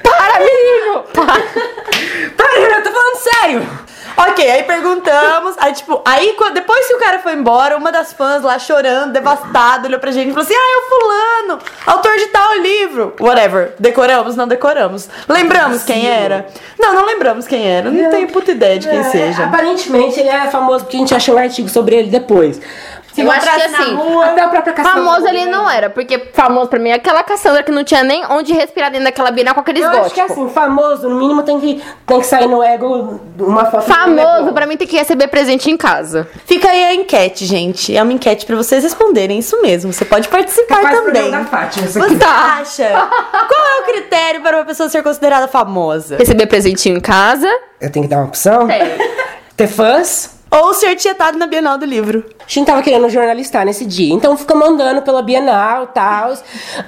Para, 0.04 0.40
menino! 0.40 1.04
Para. 1.14 1.42
Para, 2.36 2.60
eu 2.60 2.84
tô 2.84 2.92
falando 2.92 3.16
sério. 3.16 3.83
Ok, 4.16 4.50
aí 4.50 4.64
perguntamos. 4.64 5.56
Aí, 5.58 5.74
tipo, 5.74 6.02
aí 6.06 6.36
depois 6.54 6.88
que 6.88 6.96
o 6.96 7.00
cara 7.00 7.20
foi 7.20 7.34
embora, 7.34 7.78
uma 7.78 7.92
das 7.92 8.14
fãs 8.14 8.44
lá 8.44 8.60
chorando, 8.60 9.12
devastada, 9.12 9.88
olhou 9.88 10.00
pra 10.00 10.12
gente 10.12 10.30
e 10.30 10.34
falou 10.34 10.44
assim: 10.46 10.54
Ah, 10.54 10.58
é 10.58 10.78
o 10.78 10.90
fulano, 10.90 11.60
autor 11.88 12.16
de 12.18 12.28
tal 12.28 12.58
livro. 12.60 13.14
Whatever. 13.20 13.74
Decoramos, 13.80 14.36
não 14.36 14.48
decoramos. 14.48 15.10
Lembramos 15.28 15.84
quem 15.84 16.08
era? 16.08 16.46
Não, 16.80 16.94
não 16.94 17.06
lembramos 17.06 17.48
quem 17.48 17.68
era. 17.68 17.90
Não 17.90 18.10
tenho 18.12 18.28
puta 18.28 18.52
ideia 18.52 18.78
de 18.80 18.88
quem 18.88 19.00
É, 19.00 19.04
seja. 19.04 19.46
Aparentemente 19.46 20.20
ele 20.20 20.30
é 20.30 20.50
famoso 20.50 20.86
porque 20.86 20.98
a 20.98 21.00
gente 21.00 21.16
achou 21.16 21.36
um 21.36 21.40
artigo 21.40 21.70
sobre 21.70 21.96
ele 21.96 22.10
depois. 22.10 22.60
Eu 23.18 23.32
acho 23.32 23.42
que 23.56 23.62
assim, 23.62 23.96
rua- 23.96 24.26
Até 24.26 24.42
a 24.42 24.48
própria 24.48 24.74
Cassandra 24.74 25.04
Famoso 25.04 25.28
ele 25.28 25.46
não 25.46 25.70
era, 25.70 25.90
porque 25.90 26.18
famoso 26.34 26.68
pra 26.68 26.80
mim 26.80 26.90
é 26.90 26.94
aquela 26.94 27.24
Cassandra 27.24 27.62
que 27.64 27.72
não 27.72 27.84
tinha 27.84 28.04
nem 28.04 28.24
onde 28.30 28.54
respirar 28.54 28.90
dentro 28.92 29.06
daquela 29.06 29.30
Bienal 29.32 29.54
com 29.54 29.62
aqueles 29.62 29.84
Eu 29.84 29.90
acho 29.90 30.10
que 30.14 30.22
góticos. 30.22 30.32
assim, 30.32 30.50
famoso, 30.50 31.08
no 31.10 31.16
mínimo 31.20 31.44
tem 31.44 31.60
que, 31.60 31.84
tem 32.08 32.20
que 32.20 32.26
sair 32.26 32.48
no 32.48 32.64
ego 32.64 33.20
uma 33.40 33.66
foto. 33.66 33.84
Famoso 33.84 34.52
pra 34.54 34.66
mim 34.66 34.78
tem 34.78 34.88
que 34.88 34.98
receber 34.98 35.28
presente 35.28 35.70
em 35.70 35.78
casa. 35.78 36.28
Fica 36.46 36.70
aí 36.70 36.84
a 36.86 36.94
enquete, 36.96 37.46
gente. 37.46 37.96
É 37.96 38.02
uma 38.02 38.14
enquete 38.14 38.46
pra 38.46 38.56
vocês 38.56 38.84
responderem. 38.84 39.40
Isso 39.40 39.62
mesmo. 39.62 39.92
Você 39.94 40.06
pode 40.06 40.28
participar 40.28 40.78
Capaz 40.82 41.00
do 41.00 41.06
também. 41.06 41.32
da 41.32 41.44
Fátima, 41.46 41.86
isso 41.86 42.02
aqui. 42.02 42.16
Você 42.16 42.24
acha? 42.24 42.90
Qual 43.48 43.68
é 43.68 43.82
o 43.82 43.86
critério 43.86 44.42
para 44.42 44.58
uma 44.58 44.66
pessoa 44.66 44.90
ser 44.90 45.04
considerada 45.04 45.48
famosa? 45.48 46.18
Receber 46.18 46.48
presentinho 46.48 46.98
em 46.98 47.02
casa. 47.02 47.48
Eu 47.80 47.92
tenho 47.92 48.06
que 48.06 48.10
dar 48.10 48.18
uma 48.18 48.26
opção? 48.26 48.68
Ter 49.56 49.68
fãs? 49.68 50.33
Ou 50.62 50.74
ser 50.74 50.96
tietado 50.96 51.38
na 51.38 51.48
Bienal 51.48 51.78
do 51.78 51.86
Livro. 51.86 52.26
A 52.40 52.44
gente 52.48 52.68
tava 52.68 52.84
querendo 52.84 53.10
jornalistar 53.10 53.66
nesse 53.66 53.86
dia. 53.86 54.14
Então 54.14 54.38
ficamos 54.38 54.68
andando 54.68 55.02
pela 55.02 55.22
Bienal 55.22 55.86
e 55.86 55.88
tal. 55.88 56.34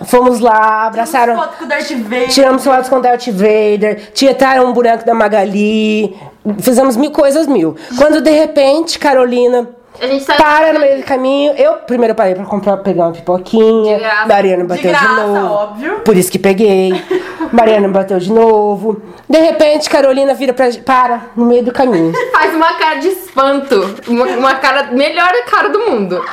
Fomos 0.06 0.39
lá, 0.39 0.86
abraçaram. 0.86 1.36
Foto 1.36 1.58
com 1.58 1.65
o 1.65 1.67
Darth 1.67 1.89
Vader. 1.89 2.30
Tiramos 2.30 2.63
fotos 2.63 2.89
com 2.89 3.01
Darth 3.01 3.28
Vader, 3.28 4.12
tietaram 4.13 4.67
um 4.67 4.73
boneco 4.73 5.06
da 5.06 5.13
Magali, 5.13 6.15
fizemos 6.60 6.95
mil 6.95 7.12
coisas 7.12 7.47
mil. 7.47 7.75
Quando 7.97 8.21
de 8.21 8.32
repente, 8.32 8.99
Carolina 8.99 9.67
A 10.01 10.08
gente 10.08 10.25
tá- 10.25 10.36
para 10.36 10.73
no 10.73 10.79
meio 10.79 10.97
do 10.97 11.03
caminho, 11.03 11.53
eu 11.58 11.73
primeiro 11.75 12.13
parei 12.15 12.36
pra 12.36 12.45
comprar, 12.45 12.77
pegar 12.77 13.05
uma 13.05 13.12
pipoquinha, 13.13 13.95
De 13.97 14.03
graça. 14.03 14.27
Mariana 14.27 14.63
bateu 14.65 14.84
de, 14.84 14.99
graça, 14.99 15.27
novo. 15.27 15.53
óbvio. 15.53 15.99
Por 16.01 16.17
isso 16.17 16.31
que 16.31 16.39
peguei. 16.39 16.91
Mariana 17.51 17.88
bateu 17.88 18.19
de 18.19 18.31
novo. 18.31 19.01
De 19.29 19.38
repente, 19.39 19.89
Carolina 19.89 20.34
vira 20.34 20.53
pra. 20.53 20.67
para 20.86 21.21
no 21.36 21.45
meio 21.45 21.63
do 21.63 21.71
caminho. 21.71 22.13
Faz 22.31 22.53
uma 22.53 22.73
cara 22.73 22.95
de 22.95 23.08
espanto. 23.10 23.95
Uma, 24.08 24.25
uma 24.25 24.55
cara, 24.55 24.91
melhor 24.91 25.31
cara 25.49 25.69
do 25.69 25.79
mundo. 25.79 26.23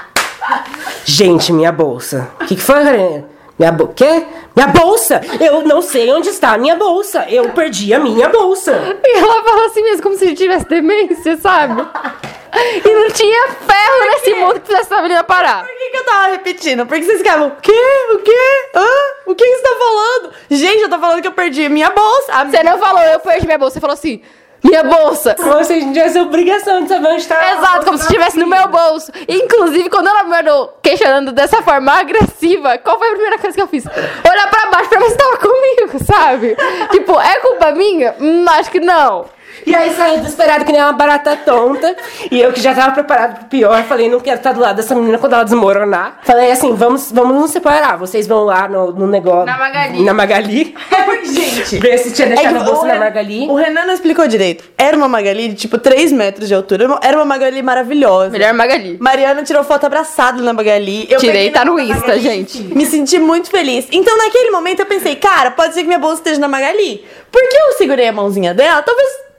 Gente, 1.04 1.52
minha 1.52 1.70
bolsa. 1.72 2.28
O 2.40 2.46
que, 2.46 2.56
que 2.56 2.60
foi, 2.62 2.82
Carolina? 2.82 3.24
Minha 3.58 3.70
bo... 3.70 3.88
Quê? 3.88 4.24
Minha 4.56 4.68
bolsa! 4.68 5.20
Eu 5.38 5.62
não 5.62 5.80
sei 5.82 6.10
onde 6.10 6.28
está 6.30 6.54
a 6.54 6.58
minha 6.58 6.74
bolsa. 6.74 7.24
Eu 7.28 7.50
perdi 7.50 7.94
a 7.94 7.98
minha 8.00 8.28
bolsa. 8.28 8.72
E 9.04 9.18
ela 9.18 9.42
fala 9.44 9.66
assim 9.66 9.82
mesmo, 9.82 10.02
como 10.02 10.16
se 10.16 10.34
tivesse 10.34 10.66
demência, 10.68 11.36
sabe? 11.36 11.82
E 12.54 12.88
não 12.90 13.10
tinha 13.10 13.48
ferro 13.48 14.10
nesse 14.10 14.34
mundo 14.34 14.60
que 14.60 14.66
fizesse 14.66 14.92
essa 14.92 15.02
menina 15.02 15.24
parar. 15.24 15.64
Por 15.64 15.74
que, 15.76 15.90
que 15.90 15.96
eu 15.96 16.04
tava 16.04 16.26
repetindo? 16.28 16.86
Porque 16.86 17.02
vocês 17.02 17.18
ficavam, 17.18 17.48
o 17.48 17.56
quê? 17.62 17.72
O 18.12 18.18
quê? 18.18 18.70
Hã? 18.74 18.86
O 19.26 19.34
que 19.34 19.44
você 19.44 19.62
tá 19.62 19.76
falando? 19.78 20.32
Gente, 20.50 20.82
eu 20.82 20.90
tô 20.90 20.98
falando 20.98 21.22
que 21.22 21.28
eu 21.28 21.32
perdi 21.32 21.68
minha 21.68 21.90
bolsa. 21.90 22.32
A 22.32 22.44
Você 22.44 22.62
não 22.62 22.78
falou, 22.78 23.00
eu 23.02 23.20
perdi 23.20 23.46
minha 23.46 23.58
bolsa. 23.58 23.74
Você 23.74 23.80
falou 23.80 23.94
assim, 23.94 24.22
minha 24.62 24.84
bolsa. 24.84 25.34
Como 25.34 25.64
se 25.64 25.72
a 25.72 25.80
gente 25.80 25.92
tivesse 25.92 26.20
obrigação 26.20 26.82
de 26.82 26.88
saber 26.88 27.08
onde 27.08 27.22
está. 27.22 27.52
Exato, 27.52 27.84
como 27.84 27.98
se 27.98 28.04
estivesse 28.04 28.38
no 28.38 28.46
meu 28.46 28.68
bolso. 28.68 29.10
Inclusive, 29.28 29.88
quando 29.90 30.08
ela 30.08 30.22
me 30.24 30.30
mandou 30.30 30.78
questionando 30.82 31.32
dessa 31.32 31.62
forma 31.62 31.92
agressiva, 31.92 32.78
qual 32.78 32.98
foi 32.98 33.08
a 33.08 33.12
primeira 33.12 33.38
coisa 33.38 33.56
que 33.56 33.62
eu 33.62 33.66
fiz? 33.66 33.84
Olhar 33.86 34.50
pra 34.50 34.66
baixo 34.66 34.88
pra 34.88 35.00
ver 35.00 35.10
se 35.10 35.16
tava 35.16 35.36
comigo, 35.38 36.04
sabe? 36.04 36.56
tipo, 36.90 37.18
é 37.20 37.36
culpa 37.40 37.72
minha? 37.72 38.14
Hum, 38.20 38.44
acho 38.48 38.70
que 38.70 38.80
não. 38.80 39.26
E 39.66 39.74
aí 39.74 39.94
saiu 39.94 40.18
desesperado 40.18 40.64
que 40.64 40.72
nem 40.72 40.80
uma 40.80 40.92
barata 40.92 41.36
tonta. 41.36 41.94
E 42.30 42.40
eu 42.40 42.52
que 42.52 42.60
já 42.60 42.74
tava 42.74 42.92
preparado 42.92 43.38
pro 43.38 43.44
pior, 43.46 43.82
falei, 43.84 44.08
não 44.08 44.20
quero 44.20 44.38
estar 44.38 44.52
do 44.52 44.60
lado 44.60 44.76
dessa 44.76 44.94
menina 44.94 45.18
quando 45.18 45.34
ela 45.34 45.44
desmoronar. 45.44 46.18
Falei 46.22 46.50
assim, 46.50 46.74
vamos, 46.74 47.10
vamos 47.12 47.36
nos 47.36 47.50
separar. 47.50 47.96
Vocês 47.96 48.26
vão 48.26 48.44
lá 48.44 48.68
no, 48.68 48.92
no 48.92 49.06
negócio. 49.06 49.46
Na 49.46 49.58
Magali. 49.58 50.04
Na 50.04 50.14
Magali. 50.14 50.74
É 50.92 51.04
porque, 51.04 51.26
gente. 51.26 51.78
Ver 51.78 51.98
se 51.98 52.12
tinha 52.12 52.28
deixado 52.28 52.56
É 52.56 52.60
a 52.60 52.64
bolsa 52.64 52.86
na 52.86 52.98
Magali. 52.98 53.48
O 53.48 53.54
Renan 53.54 53.86
não 53.86 53.94
explicou 53.94 54.26
direito. 54.28 54.64
Era 54.76 54.96
uma 54.96 55.08
Magali 55.08 55.48
de 55.48 55.54
tipo 55.54 55.78
3 55.78 56.12
metros 56.12 56.48
de 56.48 56.54
altura. 56.54 56.98
Era 57.02 57.16
uma 57.16 57.24
Magali 57.24 57.62
maravilhosa. 57.62 58.30
Melhor 58.30 58.52
Magali. 58.52 58.98
Mariana 59.00 59.42
tirou 59.42 59.64
foto 59.64 59.86
abraçada 59.86 60.42
na 60.42 60.52
Magali. 60.52 61.06
Eu 61.10 61.18
Tirei, 61.18 61.50
tá 61.50 61.64
no 61.64 61.78
Insta, 61.80 61.94
Magali, 62.00 62.20
gente. 62.20 62.62
Me 62.62 62.84
senti 62.84 63.18
muito 63.18 63.50
feliz. 63.50 63.88
Então, 63.90 64.16
naquele 64.18 64.50
momento, 64.50 64.80
eu 64.80 64.86
pensei, 64.86 65.16
cara, 65.16 65.50
pode 65.50 65.74
ser 65.74 65.80
que 65.80 65.86
minha 65.86 65.98
bolsa 65.98 66.16
esteja 66.16 66.40
na 66.40 66.48
Magali. 66.48 67.04
Porque 67.30 67.56
eu 67.56 67.72
segurei 67.78 68.08
a 68.08 68.12
mãozinha 68.12 68.52
dela, 68.52 68.82
talvez. 68.82 69.31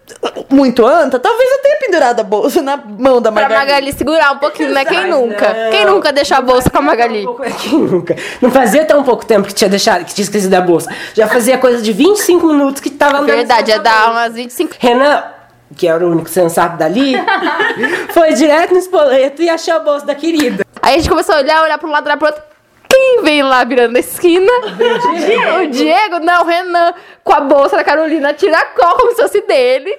Muito 0.49 0.85
anta, 0.85 1.17
talvez 1.17 1.49
eu 1.49 1.61
tenha 1.61 1.77
pendurado 1.77 2.19
a 2.19 2.23
bolsa 2.23 2.61
na 2.61 2.75
mão 2.77 3.21
da 3.21 3.31
Pra 3.31 3.43
Magali. 3.43 3.59
Magali 3.59 3.93
segurar 3.93 4.33
um 4.33 4.37
pouquinho, 4.37 4.71
né? 4.73 4.83
Quem 4.83 5.09
nunca? 5.09 5.53
não. 5.53 5.71
Quem 5.71 5.85
nunca 5.85 6.11
deixou 6.11 6.37
a 6.37 6.41
bolsa 6.41 6.69
com 6.69 6.77
a 6.77 6.81
Magali? 6.81 7.25
Quem 7.61 7.79
nunca? 7.79 8.15
Não 8.41 8.51
fazia 8.51 8.85
tão 8.85 9.03
pouco 9.03 9.25
tempo 9.25 9.47
que 9.47 9.53
tinha 9.53 9.69
deixado, 9.69 10.03
que 10.05 10.13
tinha 10.13 10.23
esquecido 10.23 10.53
a 10.53 10.61
bolsa. 10.61 10.93
Já 11.13 11.27
fazia 11.27 11.57
coisa 11.57 11.81
de 11.81 11.91
25 11.93 12.45
minutos 12.47 12.81
que 12.81 12.89
tava 12.89 13.17
andando. 13.19 13.37
Verdade, 13.37 13.67
sem 13.67 13.75
é 13.75 13.77
a 13.77 13.81
dar 13.81 14.11
umas 14.11 14.33
25. 14.33 14.75
Renan, 14.77 15.23
que 15.75 15.87
era 15.87 16.05
o 16.05 16.11
único 16.11 16.29
sensato 16.29 16.77
dali, 16.77 17.13
foi 18.13 18.33
direto 18.33 18.71
no 18.73 18.79
espoleto 18.79 19.41
e 19.41 19.49
achou 19.49 19.75
a 19.75 19.79
bolsa 19.79 20.05
da 20.05 20.13
querida. 20.15 20.65
Aí 20.81 20.95
a 20.95 20.97
gente 20.97 21.09
começou 21.09 21.35
a 21.35 21.37
olhar, 21.39 21.63
olhar 21.63 21.77
pro 21.77 21.89
lado, 21.89 22.05
olhar 22.05 22.17
pro 22.17 22.27
outro. 22.27 22.43
Quem 23.13 23.21
vem 23.21 23.43
lá 23.43 23.63
virando 23.63 23.95
a 23.95 23.99
esquina? 23.99 24.51
O 25.61 25.67
Diego? 25.67 26.19
Não, 26.19 26.41
o 26.41 26.45
Renan. 26.45 26.93
Com 27.23 27.33
a 27.33 27.41
bolsa 27.41 27.75
da 27.77 27.83
Carolina, 27.83 28.33
tiracol 28.33 28.97
como 28.97 29.11
se 29.11 29.21
fosse 29.21 29.41
dele. 29.41 29.95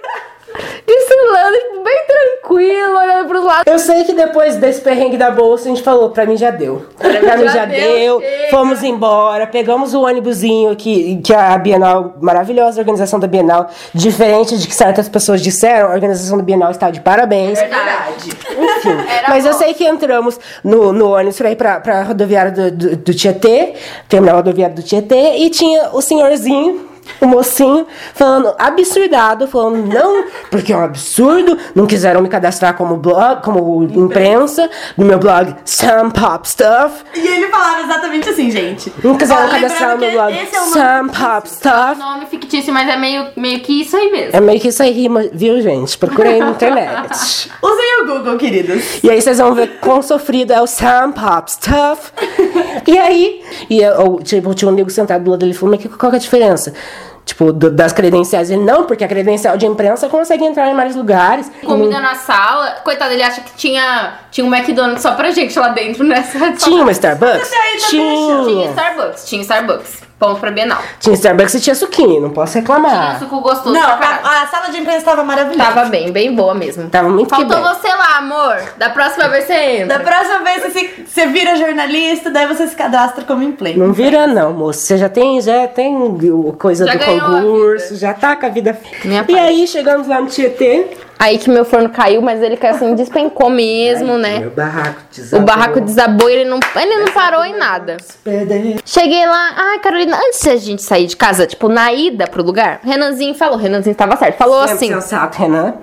Desfilando, 0.86 1.56
tipo, 1.58 1.82
bem 1.82 2.02
tranquilo, 2.06 2.96
olhando 2.98 3.28
pros 3.28 3.44
lados. 3.44 3.64
Eu 3.66 3.78
sei 3.78 4.04
que 4.04 4.12
depois 4.12 4.56
desse 4.56 4.80
perrengue 4.80 5.16
da 5.16 5.30
bolsa, 5.30 5.64
a 5.64 5.68
gente 5.68 5.82
falou, 5.82 6.10
pra 6.10 6.24
mim 6.26 6.36
já 6.36 6.50
deu. 6.50 6.86
Pra 6.98 7.36
mim 7.36 7.48
já, 7.48 7.64
deu, 7.64 8.20
chega. 8.20 8.50
fomos 8.50 8.82
embora, 8.82 9.46
pegamos 9.46 9.94
o 9.94 10.02
ônibusinho 10.02 10.76
que, 10.76 11.16
que 11.22 11.34
a 11.34 11.56
Bienal, 11.58 12.14
maravilhosa 12.20 12.80
organização 12.80 13.18
da 13.18 13.26
Bienal, 13.26 13.68
diferente 13.92 14.56
de 14.56 14.66
que 14.68 14.74
certas 14.74 15.08
pessoas 15.08 15.40
disseram, 15.42 15.88
a 15.90 15.94
organização 15.94 16.36
da 16.36 16.44
Bienal 16.44 16.70
está 16.70 16.90
de 16.90 17.00
parabéns. 17.00 17.58
Verdade. 17.58 18.30
Enfim, 18.56 18.96
Era 19.08 19.28
mas 19.28 19.44
eu 19.44 19.52
bom. 19.52 19.58
sei 19.58 19.74
que 19.74 19.84
entramos 19.84 20.38
no, 20.62 20.92
no 20.92 21.14
ônibus 21.14 21.36
pra 21.38 21.50
ir 21.50 21.56
pra, 21.56 21.80
pra 21.80 22.02
rodoviária 22.02 22.52
do, 22.52 22.70
do, 22.70 22.96
do 22.96 23.14
Tietê, 23.14 23.74
terminal 24.08 24.36
rodoviário 24.36 24.76
do 24.76 24.82
Tietê, 24.82 25.36
e 25.38 25.50
tinha 25.50 25.90
o 25.92 26.00
senhorzinho, 26.00 26.88
o 27.20 27.26
mocinho, 27.26 27.86
falando 28.14 28.54
absurdado, 28.58 29.46
falando 29.46 29.86
não, 29.86 30.24
porque 30.50 30.72
é 30.72 30.76
um 30.76 30.84
absurdo, 30.84 31.56
não 31.74 31.86
quiseram 31.86 32.20
me 32.20 32.28
cadastrar 32.28 32.74
como 32.74 32.96
blog, 32.96 33.42
como 33.42 33.84
imprensa, 33.84 34.68
no 34.96 35.04
meu 35.04 35.18
blog 35.18 35.54
Some 35.64 36.12
Pop 36.12 36.48
Stuff, 36.48 37.04
E 37.14 37.26
ele 37.26 37.48
falava 37.48 37.82
exatamente 37.82 38.28
assim, 38.28 38.50
gente. 38.50 38.92
não 39.02 39.16
quiseram 39.16 39.48
cadastrar 39.48 39.92
no 39.92 39.98
meu 39.98 40.12
blog 40.12 40.32
é 40.32 40.46
Some 40.46 41.10
Pop 41.10 41.48
Stuff. 41.48 41.98
Nome 41.98 42.26
fictício, 42.26 42.72
mas 42.72 42.88
é 42.88 42.96
meio, 42.96 43.28
meio 43.36 43.60
que 43.60 43.80
isso 43.80 43.96
aí 43.96 44.10
mesmo. 44.10 44.36
É 44.36 44.40
meio 44.40 44.60
que 44.60 44.68
isso 44.68 44.82
aí 44.82 44.90
rima, 44.90 45.24
viu, 45.32 45.60
gente? 45.60 45.96
Procurei 45.98 46.38
na 46.38 46.50
internet. 46.50 47.50
Usem 47.62 48.02
o 48.02 48.06
Google, 48.06 48.36
queridos. 48.36 49.02
E 49.02 49.10
aí 49.10 49.20
vocês 49.20 49.38
vão 49.38 49.54
ver 49.54 49.78
quão 49.80 50.02
sofrido 50.02 50.52
é 50.52 50.60
o 50.60 50.66
Sam 50.66 51.12
Pop 51.12 51.50
Stuff. 51.50 52.12
e 52.86 52.98
aí, 52.98 53.43
e 53.70 53.80
eu, 53.80 54.20
tipo, 54.22 54.54
tinha 54.54 54.68
um 54.68 54.72
amigo 54.72 54.90
sentado 54.90 55.24
do 55.24 55.30
lado 55.30 55.40
dele 55.40 55.52
e 55.52 55.54
falou, 55.54 55.74
mas 55.74 55.82
que- 55.82 55.88
qual 55.96 56.10
que 56.10 56.16
é 56.16 56.18
a 56.18 56.22
diferença? 56.22 56.72
Tipo, 57.24 57.52
do- 57.54 57.70
das 57.70 57.90
credenciais. 57.92 58.50
Ele, 58.50 58.62
não, 58.62 58.84
porque 58.84 59.02
a 59.02 59.08
credencial 59.08 59.56
de 59.56 59.64
imprensa 59.66 60.08
consegue 60.10 60.44
entrar 60.44 60.68
em 60.70 60.74
mais 60.74 60.94
lugares. 60.94 61.50
Comida 61.64 61.98
na 61.98 62.14
sala. 62.14 62.80
Coitado, 62.84 63.12
ele 63.14 63.22
acha 63.22 63.40
que 63.40 63.54
tinha, 63.56 64.12
tinha 64.30 64.46
um 64.46 64.54
McDonald's 64.54 65.00
só 65.00 65.12
pra 65.12 65.30
gente 65.30 65.58
lá 65.58 65.68
dentro, 65.68 66.04
né? 66.04 66.22
Tinha 66.58 66.82
uma 66.82 66.92
Starbucks? 66.92 67.50
Tá 67.50 67.56
Tinha 67.88 68.44
Tinha. 68.44 68.68
Starbucks, 68.70 69.24
tinha 69.26 69.40
Starbucks. 69.42 70.03
Ponto 70.18 70.38
pra 70.40 70.50
Bienal. 70.52 70.78
Tinha 71.00 71.12
Starbucks 71.14 71.54
e 71.54 71.60
tinha 71.60 71.74
suquinho, 71.74 72.20
não 72.20 72.30
posso 72.30 72.52
Tinha 72.52 72.60
reclamar. 72.62 73.18
suco 73.18 73.40
gostoso 73.40 73.72
Não, 73.72 73.82
a, 73.82 74.42
a 74.42 74.46
sala 74.46 74.68
de 74.70 74.78
imprensa 74.78 74.98
estava 74.98 75.24
maravilhosa. 75.24 75.72
Tava 75.72 75.88
bem, 75.90 76.12
bem 76.12 76.32
boa 76.34 76.54
mesmo. 76.54 76.88
Tava 76.88 77.08
muito 77.08 77.34
que 77.34 77.40
Faltou 77.44 77.60
bem. 77.62 77.74
você 77.74 77.88
lá, 77.88 78.18
amor. 78.18 78.56
Da 78.78 78.90
próxima 78.90 79.28
vez 79.28 79.44
você 79.44 79.52
entra. 79.54 79.98
Da 79.98 80.04
próxima 80.04 80.38
vez 80.44 80.62
você, 80.62 80.70
se- 80.70 81.04
você 81.06 81.26
vira 81.26 81.56
jornalista, 81.56 82.30
daí 82.30 82.46
você 82.46 82.66
se 82.68 82.76
cadastra 82.76 83.24
como 83.24 83.42
emplay. 83.42 83.76
Não 83.76 83.92
vira 83.92 84.26
não, 84.26 84.52
moço. 84.52 84.80
Você 84.80 84.96
já 84.96 85.08
tem, 85.08 85.40
já 85.40 85.66
tem 85.66 85.96
o 85.96 86.52
coisa 86.58 86.86
Já 86.86 86.94
do 86.94 87.04
concurso, 87.04 87.96
já 87.96 88.14
tá 88.14 88.36
com 88.36 88.46
a 88.46 88.48
vida. 88.50 88.78
Minha 89.04 89.22
e 89.22 89.24
parte. 89.24 89.38
aí 89.38 89.66
chegamos 89.66 90.06
lá 90.06 90.20
no 90.20 90.28
Tietê. 90.28 90.96
Aí 91.18 91.38
que 91.38 91.48
meu 91.48 91.64
forno 91.64 91.88
caiu, 91.90 92.20
mas 92.20 92.42
ele 92.42 92.56
caiu 92.56 92.74
assim, 92.74 92.94
despencou 92.94 93.48
mesmo, 93.48 94.18
né? 94.18 94.40
Meu 94.40 94.50
barraco 94.50 95.00
O 95.10 95.14
desabou. 95.14 95.46
barraco 95.46 95.80
desabou 95.80 96.28
e 96.28 96.32
ele 96.34 96.44
não, 96.44 96.58
ele 96.76 96.96
não 96.96 97.12
parou 97.12 97.44
em 97.44 97.56
nada. 97.56 97.96
Cheguei 98.84 99.24
lá, 99.26 99.52
ai 99.56 99.78
Carolina, 99.78 100.16
antes 100.18 100.42
da 100.42 100.56
gente 100.56 100.82
sair 100.82 101.06
de 101.06 101.16
casa, 101.16 101.46
tipo, 101.46 101.68
na 101.68 101.92
ida 101.92 102.26
pro 102.26 102.42
lugar, 102.42 102.80
Renanzinho 102.82 103.34
falou, 103.34 103.56
Renanzinho 103.56 103.94
tava 103.94 104.16
certo, 104.16 104.36
falou 104.36 104.60
assim, 104.60 104.88
Sensato, 104.92 105.38
Renan. 105.38 105.74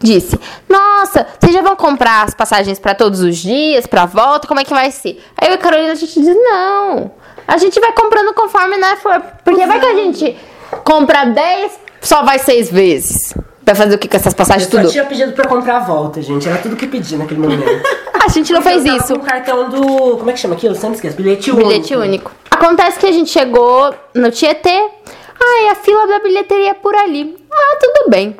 disse, 0.00 0.38
nossa, 0.68 1.26
vocês 1.38 1.52
já 1.52 1.60
vão 1.62 1.76
comprar 1.76 2.24
as 2.24 2.34
passagens 2.34 2.78
pra 2.78 2.94
todos 2.94 3.20
os 3.20 3.36
dias, 3.36 3.86
pra 3.86 4.06
volta, 4.06 4.48
como 4.48 4.60
é 4.60 4.64
que 4.64 4.72
vai 4.74 4.90
ser? 4.90 5.22
Aí 5.36 5.48
eu 5.48 5.52
e 5.52 5.54
a 5.54 5.58
Carolina, 5.58 5.92
a 5.92 5.94
gente 5.94 6.20
diz, 6.20 6.34
não, 6.34 7.10
a 7.46 7.56
gente 7.58 7.78
vai 7.80 7.92
comprando 7.92 8.32
conforme, 8.34 8.76
né, 8.76 8.96
for, 8.96 9.20
porque 9.44 9.66
vai 9.66 9.78
que 9.78 9.86
a 9.86 9.94
gente 9.94 10.36
compra 10.84 11.24
10, 11.26 11.72
só 12.00 12.22
vai 12.22 12.38
seis 12.38 12.70
vezes. 12.70 13.34
Vai 13.70 13.76
fazer 13.76 13.94
o 13.94 13.98
que 13.98 14.08
com 14.08 14.16
essas 14.16 14.34
passagens 14.34 14.64
Eu 14.72 14.80
tudo? 14.80 14.90
tinha 14.90 15.04
pedido 15.04 15.32
pra 15.32 15.46
comprar 15.46 15.76
a 15.76 15.80
volta, 15.80 16.20
gente. 16.20 16.48
Era 16.48 16.58
tudo 16.58 16.74
que 16.74 16.88
pedi 16.88 17.16
naquele 17.16 17.38
momento. 17.40 17.62
A 18.20 18.28
gente 18.28 18.52
não 18.52 18.60
fez 18.60 18.84
Eu 18.84 18.92
tava 18.92 19.04
isso. 19.04 19.14
Com 19.14 19.20
o 19.20 19.24
cartão 19.24 19.70
do. 19.70 20.16
Como 20.18 20.28
é 20.28 20.32
que 20.32 20.40
chama 20.40 20.54
aquilo? 20.54 20.74
Eu 20.74 20.78
sempre 20.78 20.96
esqueço. 20.96 21.16
Bilhete 21.16 21.52
único. 21.52 21.68
Bilhete 21.68 21.94
único. 21.94 22.32
Acontece 22.50 22.98
que 22.98 23.06
a 23.06 23.12
gente 23.12 23.30
chegou 23.30 23.94
no 24.12 24.30
Tietê. 24.32 24.88
Ai, 25.40 25.68
a 25.68 25.74
fila 25.76 26.06
da 26.08 26.18
bilheteria 26.18 26.70
é 26.70 26.74
por 26.74 26.94
ali. 26.96 27.36
Ah, 27.50 27.76
tudo 27.80 28.10
bem. 28.10 28.36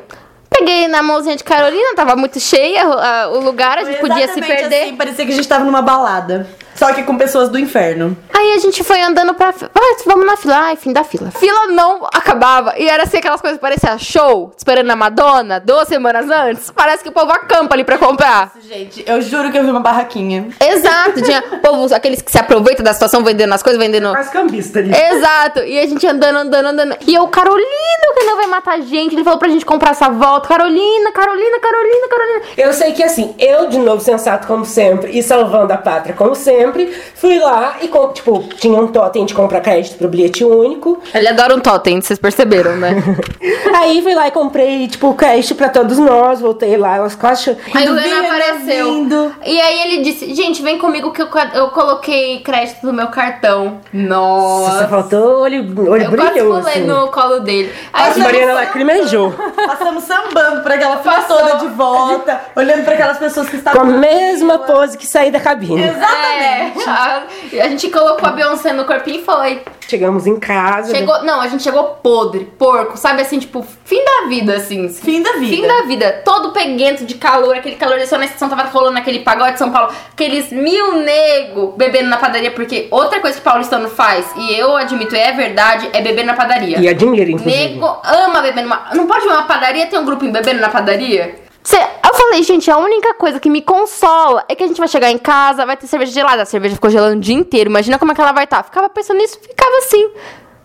Peguei 0.49 0.89
na 0.89 1.01
mãozinha 1.01 1.37
de 1.37 1.45
Carolina, 1.45 1.95
tava 1.95 2.15
muito 2.17 2.37
cheia 2.37 2.83
ah, 2.83 3.29
o 3.29 3.39
lugar, 3.39 3.77
a 3.77 3.85
gente 3.85 3.99
Foi 3.99 4.09
podia 4.09 4.27
se 4.27 4.41
perder. 4.41 4.83
Assim, 4.83 4.95
parecia 4.97 5.25
que 5.25 5.31
a 5.31 5.35
gente 5.35 5.47
tava 5.47 5.63
numa 5.63 5.81
balada. 5.81 6.45
Só 6.81 6.91
que 6.93 7.03
com 7.03 7.15
pessoas 7.15 7.47
do 7.49 7.59
inferno. 7.59 8.17
Aí 8.33 8.53
a 8.53 8.57
gente 8.57 8.83
foi 8.83 8.99
andando 8.99 9.35
pra. 9.35 9.53
Ah, 9.75 9.97
vamos 10.03 10.25
na 10.25 10.35
fila. 10.35 10.55
Ai, 10.61 10.75
fim 10.75 10.91
da 10.91 11.03
fila. 11.03 11.29
Fila 11.29 11.67
não 11.67 12.07
acabava. 12.11 12.73
E 12.75 12.89
era 12.89 13.03
assim 13.03 13.17
aquelas 13.17 13.39
coisas 13.39 13.59
que 13.59 13.61
parecia 13.61 13.99
show, 13.99 14.51
esperando 14.57 14.89
a 14.89 14.95
Madonna, 14.95 15.59
duas 15.59 15.87
semanas 15.87 16.27
antes. 16.27 16.71
Parece 16.71 17.03
que 17.03 17.09
o 17.09 17.11
povo 17.11 17.31
acampa 17.31 17.75
ali 17.75 17.83
pra 17.83 17.99
comprar. 17.99 18.51
Gente, 18.67 19.03
eu 19.05 19.21
juro 19.21 19.51
que 19.51 19.59
eu 19.59 19.63
vi 19.63 19.69
uma 19.69 19.79
barraquinha. 19.79 20.47
Exato, 20.59 21.21
tinha 21.21 21.39
povo, 21.61 21.93
aqueles 21.93 22.19
que 22.19 22.31
se 22.31 22.39
aproveitam 22.39 22.83
da 22.83 22.93
situação 22.93 23.23
vendendo 23.23 23.53
as 23.53 23.61
coisas, 23.61 23.79
vendendo. 23.79 24.09
Quase 24.09 24.31
cambista 24.31 24.79
ali. 24.79 24.91
Exato, 24.91 25.59
e 25.59 25.77
a 25.77 25.85
gente 25.85 26.07
andando, 26.07 26.37
andando, 26.37 26.65
andando. 26.65 26.97
E 27.05 27.13
eu, 27.13 27.27
Carolina, 27.27 28.11
que 28.21 28.25
não 28.25 28.37
vai 28.37 28.47
matar 28.47 28.73
a 28.75 28.81
gente. 28.81 29.13
Ele 29.15 29.23
falou 29.23 29.37
pra 29.37 29.49
gente 29.49 29.65
comprar 29.65 29.91
essa 29.91 30.09
volta. 30.09 30.47
Carolina, 30.47 31.11
Carolina, 31.11 31.59
Carolina, 31.59 32.07
Carolina. 32.07 32.41
Eu 32.57 32.73
sei 32.73 32.93
que 32.93 33.03
assim, 33.03 33.35
eu 33.37 33.67
de 33.67 33.77
novo 33.77 34.01
sensato 34.01 34.47
como 34.47 34.65
sempre 34.65 35.17
e 35.17 35.21
salvando 35.21 35.73
a 35.73 35.77
pátria 35.77 36.15
como 36.15 36.35
sempre, 36.35 36.70
fui 37.15 37.39
lá 37.39 37.75
e 37.81 37.87
com- 37.87 38.09
tipo, 38.09 38.39
tinha 38.57 38.79
um 38.79 38.87
totem 38.87 39.25
de 39.25 39.33
comprar 39.33 39.61
crédito 39.61 39.97
pro 39.97 40.07
bilhete 40.07 40.43
único. 40.43 41.01
Ele 41.13 41.27
adora 41.27 41.55
um 41.55 41.59
totem, 41.59 42.01
vocês 42.01 42.19
perceberam, 42.19 42.75
né? 42.77 42.95
Aí 43.75 44.01
fui 44.01 44.13
lá 44.13 44.27
e 44.27 44.31
comprei, 44.31 44.87
tipo, 44.87 45.13
crédito 45.13 45.55
pra 45.55 45.69
todos 45.69 45.97
nós, 45.97 46.39
voltei 46.41 46.77
lá, 46.77 46.97
elas 46.97 47.15
quase 47.15 47.55
Aí 47.73 47.89
o 47.89 47.95
vindo, 47.95 48.25
apareceu. 48.25 48.85
vindo. 48.93 49.35
E 49.45 49.59
aí 49.59 49.81
ele 49.83 50.03
disse, 50.03 50.33
gente, 50.35 50.61
vem 50.61 50.77
comigo 50.77 51.11
que 51.11 51.21
eu, 51.21 51.27
eu 51.53 51.69
coloquei 51.69 52.39
crédito 52.41 52.85
no 52.85 52.93
meu 52.93 53.07
cartão. 53.07 53.79
Nossa, 53.93 54.73
Nossa. 54.73 54.87
faltou 54.87 55.41
olho, 55.41 55.61
olho 55.89 56.03
Eu 56.03 56.11
quase 56.11 56.31
brilhoso. 56.33 56.59
pulei 56.61 56.83
no 56.85 57.07
colo 57.09 57.39
dele. 57.39 57.71
Aí 57.93 58.11
A 58.11 58.17
Mariana 58.17 58.53
lacrimejou. 58.53 59.33
Passamos 59.65 60.03
sambando 60.03 60.61
por 60.61 60.71
aquela 60.71 60.97
fila 60.97 61.15
Passou. 61.15 61.37
toda 61.37 61.55
de 61.57 61.67
volta, 61.69 62.41
olhando 62.55 62.83
pra 62.83 62.93
aquelas 62.93 63.17
pessoas 63.17 63.47
que 63.47 63.53
Com 63.53 63.57
estavam. 63.69 63.81
a 63.81 63.85
mesma 63.85 64.59
pose 64.59 64.97
que 64.97 65.07
saí 65.07 65.31
da 65.31 65.39
cabine. 65.39 65.81
Exatamente. 65.83 66.43
É, 66.43 66.60
a, 66.87 67.23
a 67.63 67.67
gente 67.69 67.89
colocou 67.89 68.27
a 68.27 68.31
Beyoncé 68.31 68.73
no 68.73 68.85
corpinho 68.85 69.21
e 69.21 69.23
foi. 69.23 69.61
Chegamos 69.87 70.25
em 70.25 70.39
casa. 70.39 70.95
Chegou, 70.95 71.23
não, 71.23 71.41
a 71.41 71.47
gente 71.47 71.63
chegou 71.63 71.83
podre, 72.01 72.45
porco, 72.57 72.97
sabe 72.97 73.21
assim, 73.21 73.39
tipo, 73.39 73.65
fim 73.83 74.01
da 74.05 74.27
vida, 74.29 74.55
assim. 74.55 74.87
Fim 74.87 75.21
da 75.21 75.33
vida. 75.33 75.55
Fim 75.55 75.67
da 75.67 75.81
vida, 75.83 76.21
todo 76.23 76.51
peguento 76.51 77.05
de 77.05 77.15
calor, 77.15 77.57
aquele 77.57 77.75
calor 77.75 77.97
desceu 77.97 78.17
na 78.17 78.25
estação, 78.25 78.47
tava 78.47 78.63
rolando 78.69 78.97
aquele 78.97 79.19
pagode 79.19 79.53
de 79.53 79.59
São 79.59 79.69
Paulo, 79.69 79.93
aqueles 80.13 80.49
mil 80.51 80.93
nego 81.01 81.73
bebendo 81.75 82.09
na 82.09 82.17
padaria, 82.17 82.51
porque 82.51 82.87
outra 82.89 83.19
coisa 83.19 83.37
que 83.37 83.43
paulistano 83.43 83.89
faz, 83.89 84.31
e 84.37 84.53
eu 84.53 84.77
admito, 84.77 85.13
é 85.13 85.33
verdade, 85.33 85.89
é 85.91 86.01
beber 86.01 86.25
na 86.25 86.35
padaria. 86.35 86.79
E 86.79 86.87
admiro, 86.87 87.29
inclusive. 87.29 87.73
Nego 87.73 87.97
ama 88.03 88.41
beber 88.41 88.63
numa. 88.63 88.91
Não 88.93 89.07
pode 89.07 89.25
ver 89.25 89.33
uma 89.33 89.43
padaria 89.43 89.87
ter 89.87 89.97
um 89.97 90.05
grupinho 90.05 90.31
bebendo 90.31 90.61
na 90.61 90.69
padaria? 90.69 91.40
Cê, 91.63 91.77
eu 91.77 92.13
falei, 92.13 92.41
gente, 92.43 92.69
a 92.71 92.77
única 92.77 93.13
coisa 93.13 93.39
que 93.39 93.49
me 93.49 93.61
consola 93.61 94.43
é 94.49 94.55
que 94.55 94.63
a 94.63 94.67
gente 94.67 94.79
vai 94.79 94.87
chegar 94.87 95.11
em 95.11 95.17
casa, 95.17 95.65
vai 95.65 95.77
ter 95.77 95.87
cerveja 95.87 96.11
gelada. 96.11 96.41
A 96.41 96.45
cerveja 96.45 96.75
ficou 96.75 96.89
gelando 96.89 97.17
o 97.17 97.19
dia 97.19 97.35
inteiro. 97.35 97.69
Imagina 97.69 97.99
como 97.99 98.11
é 98.11 98.15
que 98.15 98.21
ela 98.21 98.31
vai 98.31 98.45
estar. 98.45 98.63
Ficava 98.63 98.89
pensando 98.89 99.17
nisso, 99.17 99.39
ficava 99.39 99.77
assim. 99.77 100.11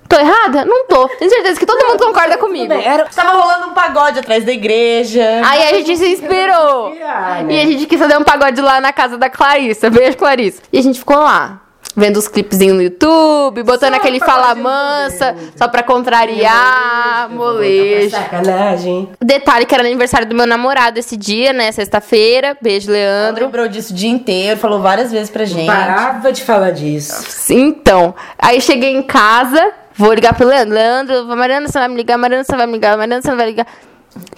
Tô 0.08 0.16
errada? 0.16 0.64
Não 0.64 0.86
tô. 0.86 1.08
Tenho 1.08 1.30
certeza 1.30 1.58
que 1.58 1.66
todo 1.66 1.84
mundo 1.86 1.98
concorda 1.98 2.38
comigo. 2.38 2.72
Era... 2.72 3.04
Tava 3.06 3.32
rolando 3.32 3.66
um 3.66 3.74
pagode 3.74 4.20
atrás 4.20 4.44
da 4.44 4.52
igreja. 4.52 5.42
Aí 5.44 5.62
a 5.64 5.72
gente 5.74 5.96
se 5.96 6.12
inspirou. 6.12 6.90
Inspirar, 6.90 7.42
né? 7.42 7.54
E 7.54 7.60
a 7.60 7.66
gente 7.66 7.86
quis 7.86 7.98
fazer 7.98 8.16
um 8.16 8.22
pagode 8.22 8.60
lá 8.60 8.80
na 8.80 8.92
casa 8.92 9.18
da 9.18 9.28
Clarissa. 9.28 9.90
Beijo, 9.90 10.16
Clarissa. 10.16 10.62
E 10.72 10.78
a 10.78 10.82
gente 10.82 10.98
ficou 10.98 11.16
lá. 11.16 11.60
Vendo 11.98 12.18
os 12.18 12.28
clipezinhos 12.28 12.76
no 12.76 12.82
YouTube, 12.82 13.62
botando 13.62 13.94
Só 13.94 14.00
aquele 14.00 14.20
fala 14.20 14.54
mansa, 14.54 15.34
só 15.56 15.66
pra 15.66 15.82
contrariar, 15.82 17.30
molejo. 17.30 18.10
Sacanagem. 18.10 19.08
Detalhe 19.18 19.64
que 19.64 19.74
era 19.74 19.82
aniversário 19.82 20.26
do 20.28 20.34
meu 20.34 20.46
namorado 20.46 20.98
esse 20.98 21.16
dia, 21.16 21.54
né? 21.54 21.72
Sexta-feira. 21.72 22.56
Beijo, 22.60 22.90
Ela 22.90 22.98
Leandro. 22.98 23.44
lembrou 23.46 23.66
disso 23.68 23.92
o 23.92 23.96
dia 23.96 24.10
inteiro, 24.10 24.60
falou 24.60 24.80
várias 24.80 25.10
vezes 25.10 25.30
pra 25.30 25.46
gente. 25.46 25.66
Parava 25.66 26.30
de 26.32 26.42
falar 26.42 26.70
disso. 26.70 27.50
Então, 27.52 28.14
aí 28.38 28.60
cheguei 28.60 28.94
em 28.94 29.02
casa, 29.02 29.72
vou 29.94 30.12
ligar 30.12 30.34
pro 30.34 30.46
Leandro. 30.46 30.74
Leandro, 30.74 31.24
Mariana, 31.36 31.66
você 31.66 31.78
vai 31.78 31.88
me 31.88 31.96
ligar, 31.96 32.18
Mariana, 32.18 32.44
você 32.44 32.54
vai 32.56 32.66
me 32.66 32.72
ligar, 32.74 32.96
Mariana, 32.98 33.22
você 33.22 33.30
não 33.30 33.36
vai 33.38 33.46
ligar. 33.46 33.66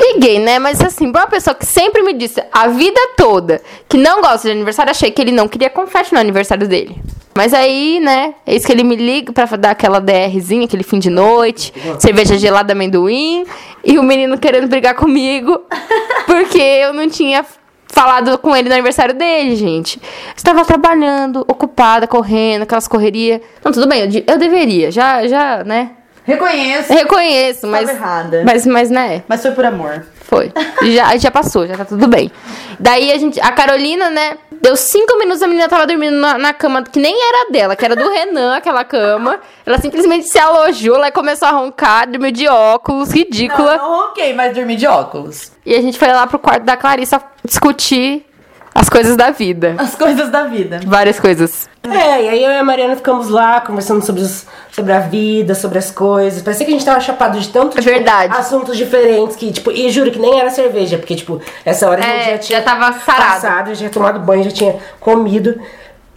Liguei, 0.01 0.39
né? 0.39 0.59
Mas 0.59 0.81
assim, 0.81 1.11
pra 1.12 1.22
uma 1.22 1.26
pessoa 1.29 1.55
que 1.55 1.66
sempre 1.66 2.03
me 2.03 2.12
disse 2.12 2.43
a 2.53 2.68
vida 2.68 3.01
toda 3.16 3.61
que 3.89 3.97
não 3.97 4.20
gosta 4.20 4.49
de 4.49 4.53
aniversário, 4.53 4.91
achei 4.91 5.11
que 5.11 5.20
ele 5.20 5.33
não 5.33 5.49
queria 5.49 5.70
confete 5.70 6.12
no 6.12 6.18
aniversário 6.20 6.66
dele. 6.68 6.97
Mas 7.35 7.55
aí, 7.55 8.01
né, 8.01 8.35
eis 8.45 8.64
que 8.64 8.72
ele 8.72 8.83
me 8.83 8.97
liga 8.97 9.33
pra 9.33 9.45
dar 9.57 9.70
aquela 9.70 10.01
DRzinha, 10.01 10.64
aquele 10.64 10.83
fim 10.83 10.99
de 10.99 11.09
noite, 11.09 11.72
cerveja 12.01 12.37
gelada 12.37 12.72
amendoim, 12.72 13.45
e 13.85 13.97
o 13.97 14.03
menino 14.03 14.37
querendo 14.39 14.66
brigar 14.66 14.95
comigo, 14.97 15.61
porque 16.26 16.59
eu 16.59 16.93
não 16.93 17.09
tinha 17.09 17.47
falado 17.87 18.37
com 18.39 18.57
ele 18.57 18.68
no 18.68 18.74
aniversário 18.74 19.14
dele, 19.14 19.55
gente. 19.55 20.01
Estava 20.37 20.64
trabalhando, 20.64 21.41
ocupada, 21.49 22.07
correndo, 22.09 22.62
aquelas 22.62 22.89
correrias. 22.89 23.41
Não, 23.64 23.70
tudo 23.70 23.87
bem, 23.87 24.01
eu, 24.01 24.09
de- 24.09 24.24
eu 24.26 24.37
deveria, 24.37 24.91
já, 24.91 25.24
já, 25.29 25.62
né? 25.64 25.93
Reconheço, 26.29 26.93
Reconheço, 26.93 27.66
mas. 27.66 27.89
errada. 27.89 28.43
Mas, 28.45 28.66
mas, 28.66 28.91
né? 28.91 29.22
mas 29.26 29.41
foi 29.41 29.53
por 29.53 29.64
amor. 29.64 30.05
Foi. 30.20 30.53
Já, 30.85 31.16
já 31.16 31.31
passou, 31.31 31.66
já 31.66 31.74
tá 31.74 31.87
tudo 31.87 32.07
bem. 32.07 32.31
Daí 32.79 33.11
a 33.11 33.18
gente. 33.18 33.41
A 33.41 33.51
Carolina, 33.51 34.11
né? 34.11 34.37
Deu 34.61 34.76
cinco 34.76 35.16
minutos, 35.18 35.43
a 35.43 35.47
menina 35.47 35.68
tava 35.68 35.87
dormindo 35.87 36.16
na, 36.16 36.37
na 36.37 36.53
cama 36.53 36.83
que 36.83 36.99
nem 36.99 37.14
era 37.16 37.51
dela, 37.51 37.74
que 37.74 37.85
era 37.85 37.97
do 37.97 38.11
Renan, 38.11 38.57
aquela 38.57 38.85
cama. 38.85 39.41
Ela 39.64 39.79
simplesmente 39.79 40.29
se 40.29 40.39
alojou 40.39 40.99
lá 40.99 41.09
e 41.09 41.12
começou 41.12 41.49
a 41.49 41.53
roncar, 41.53 42.07
dormiu 42.07 42.31
de 42.31 42.47
óculos, 42.47 43.11
ridícula. 43.11 43.76
Não, 43.79 43.91
não 43.91 44.09
ronquei, 44.09 44.35
mas 44.35 44.55
dormi 44.55 44.76
de 44.76 44.87
óculos. 44.87 45.53
E 45.64 45.74
a 45.74 45.81
gente 45.81 45.99
foi 45.99 46.09
lá 46.09 46.26
pro 46.26 46.39
quarto 46.39 46.64
da 46.64 46.76
Clarissa 46.76 47.22
discutir 47.45 48.26
as 48.79 48.89
coisas 48.89 49.16
da 49.16 49.31
vida. 49.31 49.74
As 49.79 49.95
coisas 49.95 50.31
da 50.31 50.45
vida. 50.45 50.81
Várias 50.87 51.18
coisas. 51.18 51.68
É, 51.83 52.22
e 52.24 52.29
aí 52.29 52.45
eu 52.45 52.51
e 52.51 52.57
a 52.57 52.64
Mariana 52.64 52.97
ficamos 52.97 53.29
lá 53.29 53.61
conversando 53.61 54.05
sobre, 54.05 54.20
os- 54.22 54.45
sobre 54.70 54.93
a 54.93 55.01
vida, 55.01 55.55
sobre 55.55 55.79
as 55.79 55.91
coisas. 55.91 56.43
Parecia 56.43 56.66
que 56.66 56.72
a 56.72 56.74
gente 56.74 56.85
tava 56.85 57.01
chapado 57.01 57.39
de 57.41 57.49
tanto 57.49 57.79
É 57.79 57.81
tipo, 57.81 57.93
verdade. 57.95 58.37
assuntos 58.37 58.76
diferentes 58.76 59.37
que, 59.37 59.51
tipo, 59.53 59.70
e 59.70 59.89
juro 59.91 60.11
que 60.11 60.18
nem 60.18 60.39
era 60.39 60.51
cerveja, 60.51 60.99
porque, 60.99 61.16
tipo, 61.16 61.41
essa 61.64 61.89
hora 61.89 62.01
a 62.03 62.07
gente 62.07 62.29
É, 62.29 62.31
já 62.33 62.39
tinha 62.39 62.59
já 62.59 62.64
tava 62.64 62.93
sarado. 63.01 63.33
passado, 63.33 63.68
já 63.70 63.74
tinha 63.76 63.91
tomado 63.91 64.20
banho, 64.20 64.45
já 64.45 64.51
tinha 64.51 64.76
comido. 65.01 65.59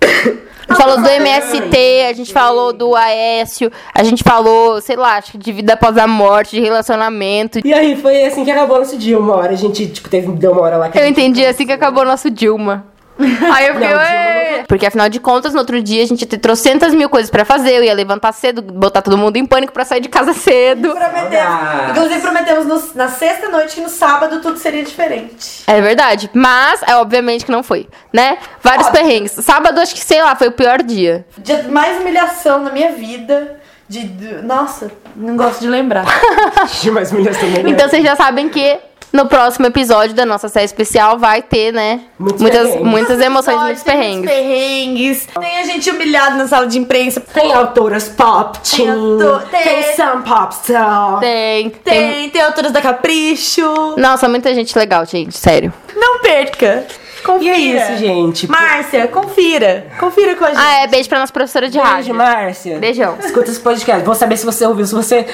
A 0.67 0.73
gente 0.73 0.83
falou 0.83 1.01
do 1.01 1.07
MST, 1.09 1.77
a 2.09 2.13
gente 2.13 2.33
falou 2.33 2.73
do 2.73 2.95
Aécio, 2.95 3.71
a 3.93 4.03
gente 4.03 4.23
falou, 4.23 4.79
sei 4.79 4.95
lá, 4.95 5.17
acho 5.17 5.33
que 5.33 5.37
de 5.37 5.51
vida 5.51 5.73
após 5.73 5.97
a 5.97 6.07
morte, 6.07 6.55
de 6.55 6.61
relacionamento. 6.61 7.59
E 7.65 7.73
aí 7.73 7.95
foi 7.95 8.23
assim 8.25 8.45
que 8.45 8.51
acabou 8.51 8.77
nosso 8.79 8.97
dia. 8.97 9.17
Uma 9.19 9.35
hora 9.35 9.51
a 9.53 9.55
gente, 9.55 9.87
tipo, 9.87 10.09
teve 10.09 10.31
deu 10.33 10.51
uma 10.51 10.61
hora 10.61 10.77
lá 10.77 10.89
que 10.89 10.97
Eu 10.97 11.03
gente- 11.03 11.11
entendi 11.19 11.45
assim 11.45 11.65
que 11.65 11.71
acabou 11.73 12.03
o 12.03 12.05
nosso 12.07 12.29
Dilma. 12.29 12.85
Aí 13.53 13.67
eu 13.67 13.73
fiquei, 13.75 13.89
Não. 13.93 14.63
Porque 14.67 14.85
afinal 14.85 15.09
de 15.09 15.19
contas, 15.19 15.53
no 15.53 15.59
outro 15.59 15.81
dia 15.81 16.03
a 16.03 16.07
gente 16.07 16.21
ia 16.21 16.27
ter 16.27 16.37
trocentas 16.37 16.93
mil 16.93 17.09
coisas 17.09 17.29
pra 17.29 17.43
fazer. 17.43 17.73
Eu 17.73 17.83
ia 17.83 17.93
levantar 17.93 18.31
cedo, 18.31 18.61
botar 18.61 19.01
todo 19.01 19.17
mundo 19.17 19.37
em 19.37 19.45
pânico 19.45 19.73
pra 19.73 19.83
sair 19.85 19.99
de 19.99 20.09
casa 20.09 20.33
cedo. 20.33 20.91
Prometemos. 20.93 21.89
Inclusive, 21.91 22.21
prometemos 22.21 22.65
no- 22.65 22.95
na 22.95 23.07
sexta 23.09 23.49
noite 23.49 23.75
que 23.75 23.81
no 23.81 23.89
sábado 23.89 24.39
tudo 24.41 24.57
seria 24.57 24.83
diferente. 24.83 25.63
É 25.67 25.81
verdade. 25.81 26.29
Mas, 26.33 26.81
é 26.87 26.95
obviamente 26.95 27.45
que 27.45 27.51
não 27.51 27.63
foi, 27.63 27.87
né? 28.13 28.37
Vários 28.63 28.87
Óbvio. 28.87 29.01
perrengues. 29.03 29.31
Sábado, 29.33 29.79
acho 29.79 29.93
que, 29.93 30.01
sei 30.03 30.21
lá, 30.21 30.35
foi 30.35 30.47
o 30.47 30.51
pior 30.51 30.81
dia. 30.81 31.25
Dia 31.37 31.63
de 31.63 31.69
mais 31.69 31.99
humilhação 32.01 32.61
na 32.63 32.71
minha 32.71 32.91
vida. 32.91 33.57
De, 33.89 34.03
de- 34.07 34.41
Nossa, 34.43 34.89
não 35.17 35.35
gosto 35.35 35.59
de 35.59 35.67
lembrar. 35.67 36.05
mais 36.93 37.11
mulheres 37.11 37.37
também. 37.37 37.63
né? 37.63 37.69
Então 37.71 37.89
vocês 37.89 38.01
já 38.03 38.15
sabem 38.15 38.47
que 38.47 38.79
no 39.13 39.25
próximo 39.27 39.65
episódio 39.67 40.15
da 40.15 40.25
nossa 40.25 40.47
série 40.47 40.65
especial 40.65 41.17
vai 41.19 41.41
ter, 41.41 41.71
né? 41.73 42.01
Muitos 42.17 42.41
muitas, 42.41 42.67
perrengues. 42.67 42.87
muitas 42.91 43.19
emoções, 43.21 43.59
muitos 43.61 43.83
ter 43.83 43.91
muitos 43.93 44.09
perrengues. 44.29 44.29
perrengues. 44.31 45.27
Tem 45.39 45.59
a 45.59 45.63
gente 45.65 45.89
humilhado 45.89 46.37
na 46.37 46.47
sala 46.47 46.67
de 46.67 46.77
imprensa. 46.79 47.19
Tem 47.21 47.51
autoras 47.53 48.07
pop, 48.09 48.57
Tem 48.59 48.85
teen, 48.85 48.89
autor- 48.89 49.43
tem, 49.49 49.63
tem- 49.63 49.95
some 49.95 50.23
pop 50.23 50.53
star. 50.55 51.19
Tem, 51.19 51.69
tem. 51.69 51.81
Tem, 52.11 52.29
tem 52.29 52.41
autoras 52.41 52.71
da 52.71 52.81
Capricho. 52.81 53.95
Nossa, 53.97 54.27
muita 54.29 54.53
gente 54.53 54.77
legal, 54.77 55.05
gente, 55.05 55.37
sério. 55.37 55.73
Não 55.95 56.19
perca. 56.19 56.85
E 57.21 57.23
Confira. 57.23 57.55
é 57.55 57.59
isso, 57.59 57.97
gente. 57.97 58.49
Márcia, 58.49 59.07
confira. 59.07 59.85
Confira 59.99 60.35
com 60.35 60.45
a 60.45 60.47
gente. 60.49 60.59
Ah, 60.59 60.79
é, 60.83 60.87
beijo 60.87 61.07
pra 61.07 61.19
nossa 61.19 61.31
professora 61.31 61.69
de 61.69 61.77
Beijo, 61.77 61.91
rádio. 61.91 62.15
Márcia. 62.15 62.79
Beijão. 62.79 63.17
Escuta 63.23 63.51
esse 63.51 63.59
podcast. 63.59 64.03
Vou 64.03 64.15
saber 64.15 64.37
se 64.37 64.45
você 64.45 64.65
ouviu, 64.65 64.85
se 64.85 64.95
você 64.95 65.25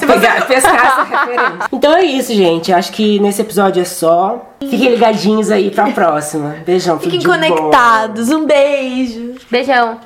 pegar, 0.00 0.46
pescar 0.46 0.74
essa 0.86 1.02
referência. 1.04 1.58
Então 1.72 1.94
é 1.96 2.02
isso, 2.04 2.34
gente. 2.34 2.72
Acho 2.72 2.92
que 2.92 3.20
nesse 3.20 3.40
episódio 3.40 3.80
é 3.80 3.84
só. 3.84 4.54
Fiquem 4.60 4.90
ligadinhos 4.90 5.50
aí 5.50 5.70
pra 5.70 5.86
próxima. 5.92 6.56
Beijão, 6.66 6.96
tudo 6.98 7.04
Fiquem 7.04 7.20
de 7.20 7.26
bom. 7.26 7.32
conectados. 7.34 8.28
Um 8.30 8.44
beijo. 8.44 9.34
Beijão. 9.50 10.00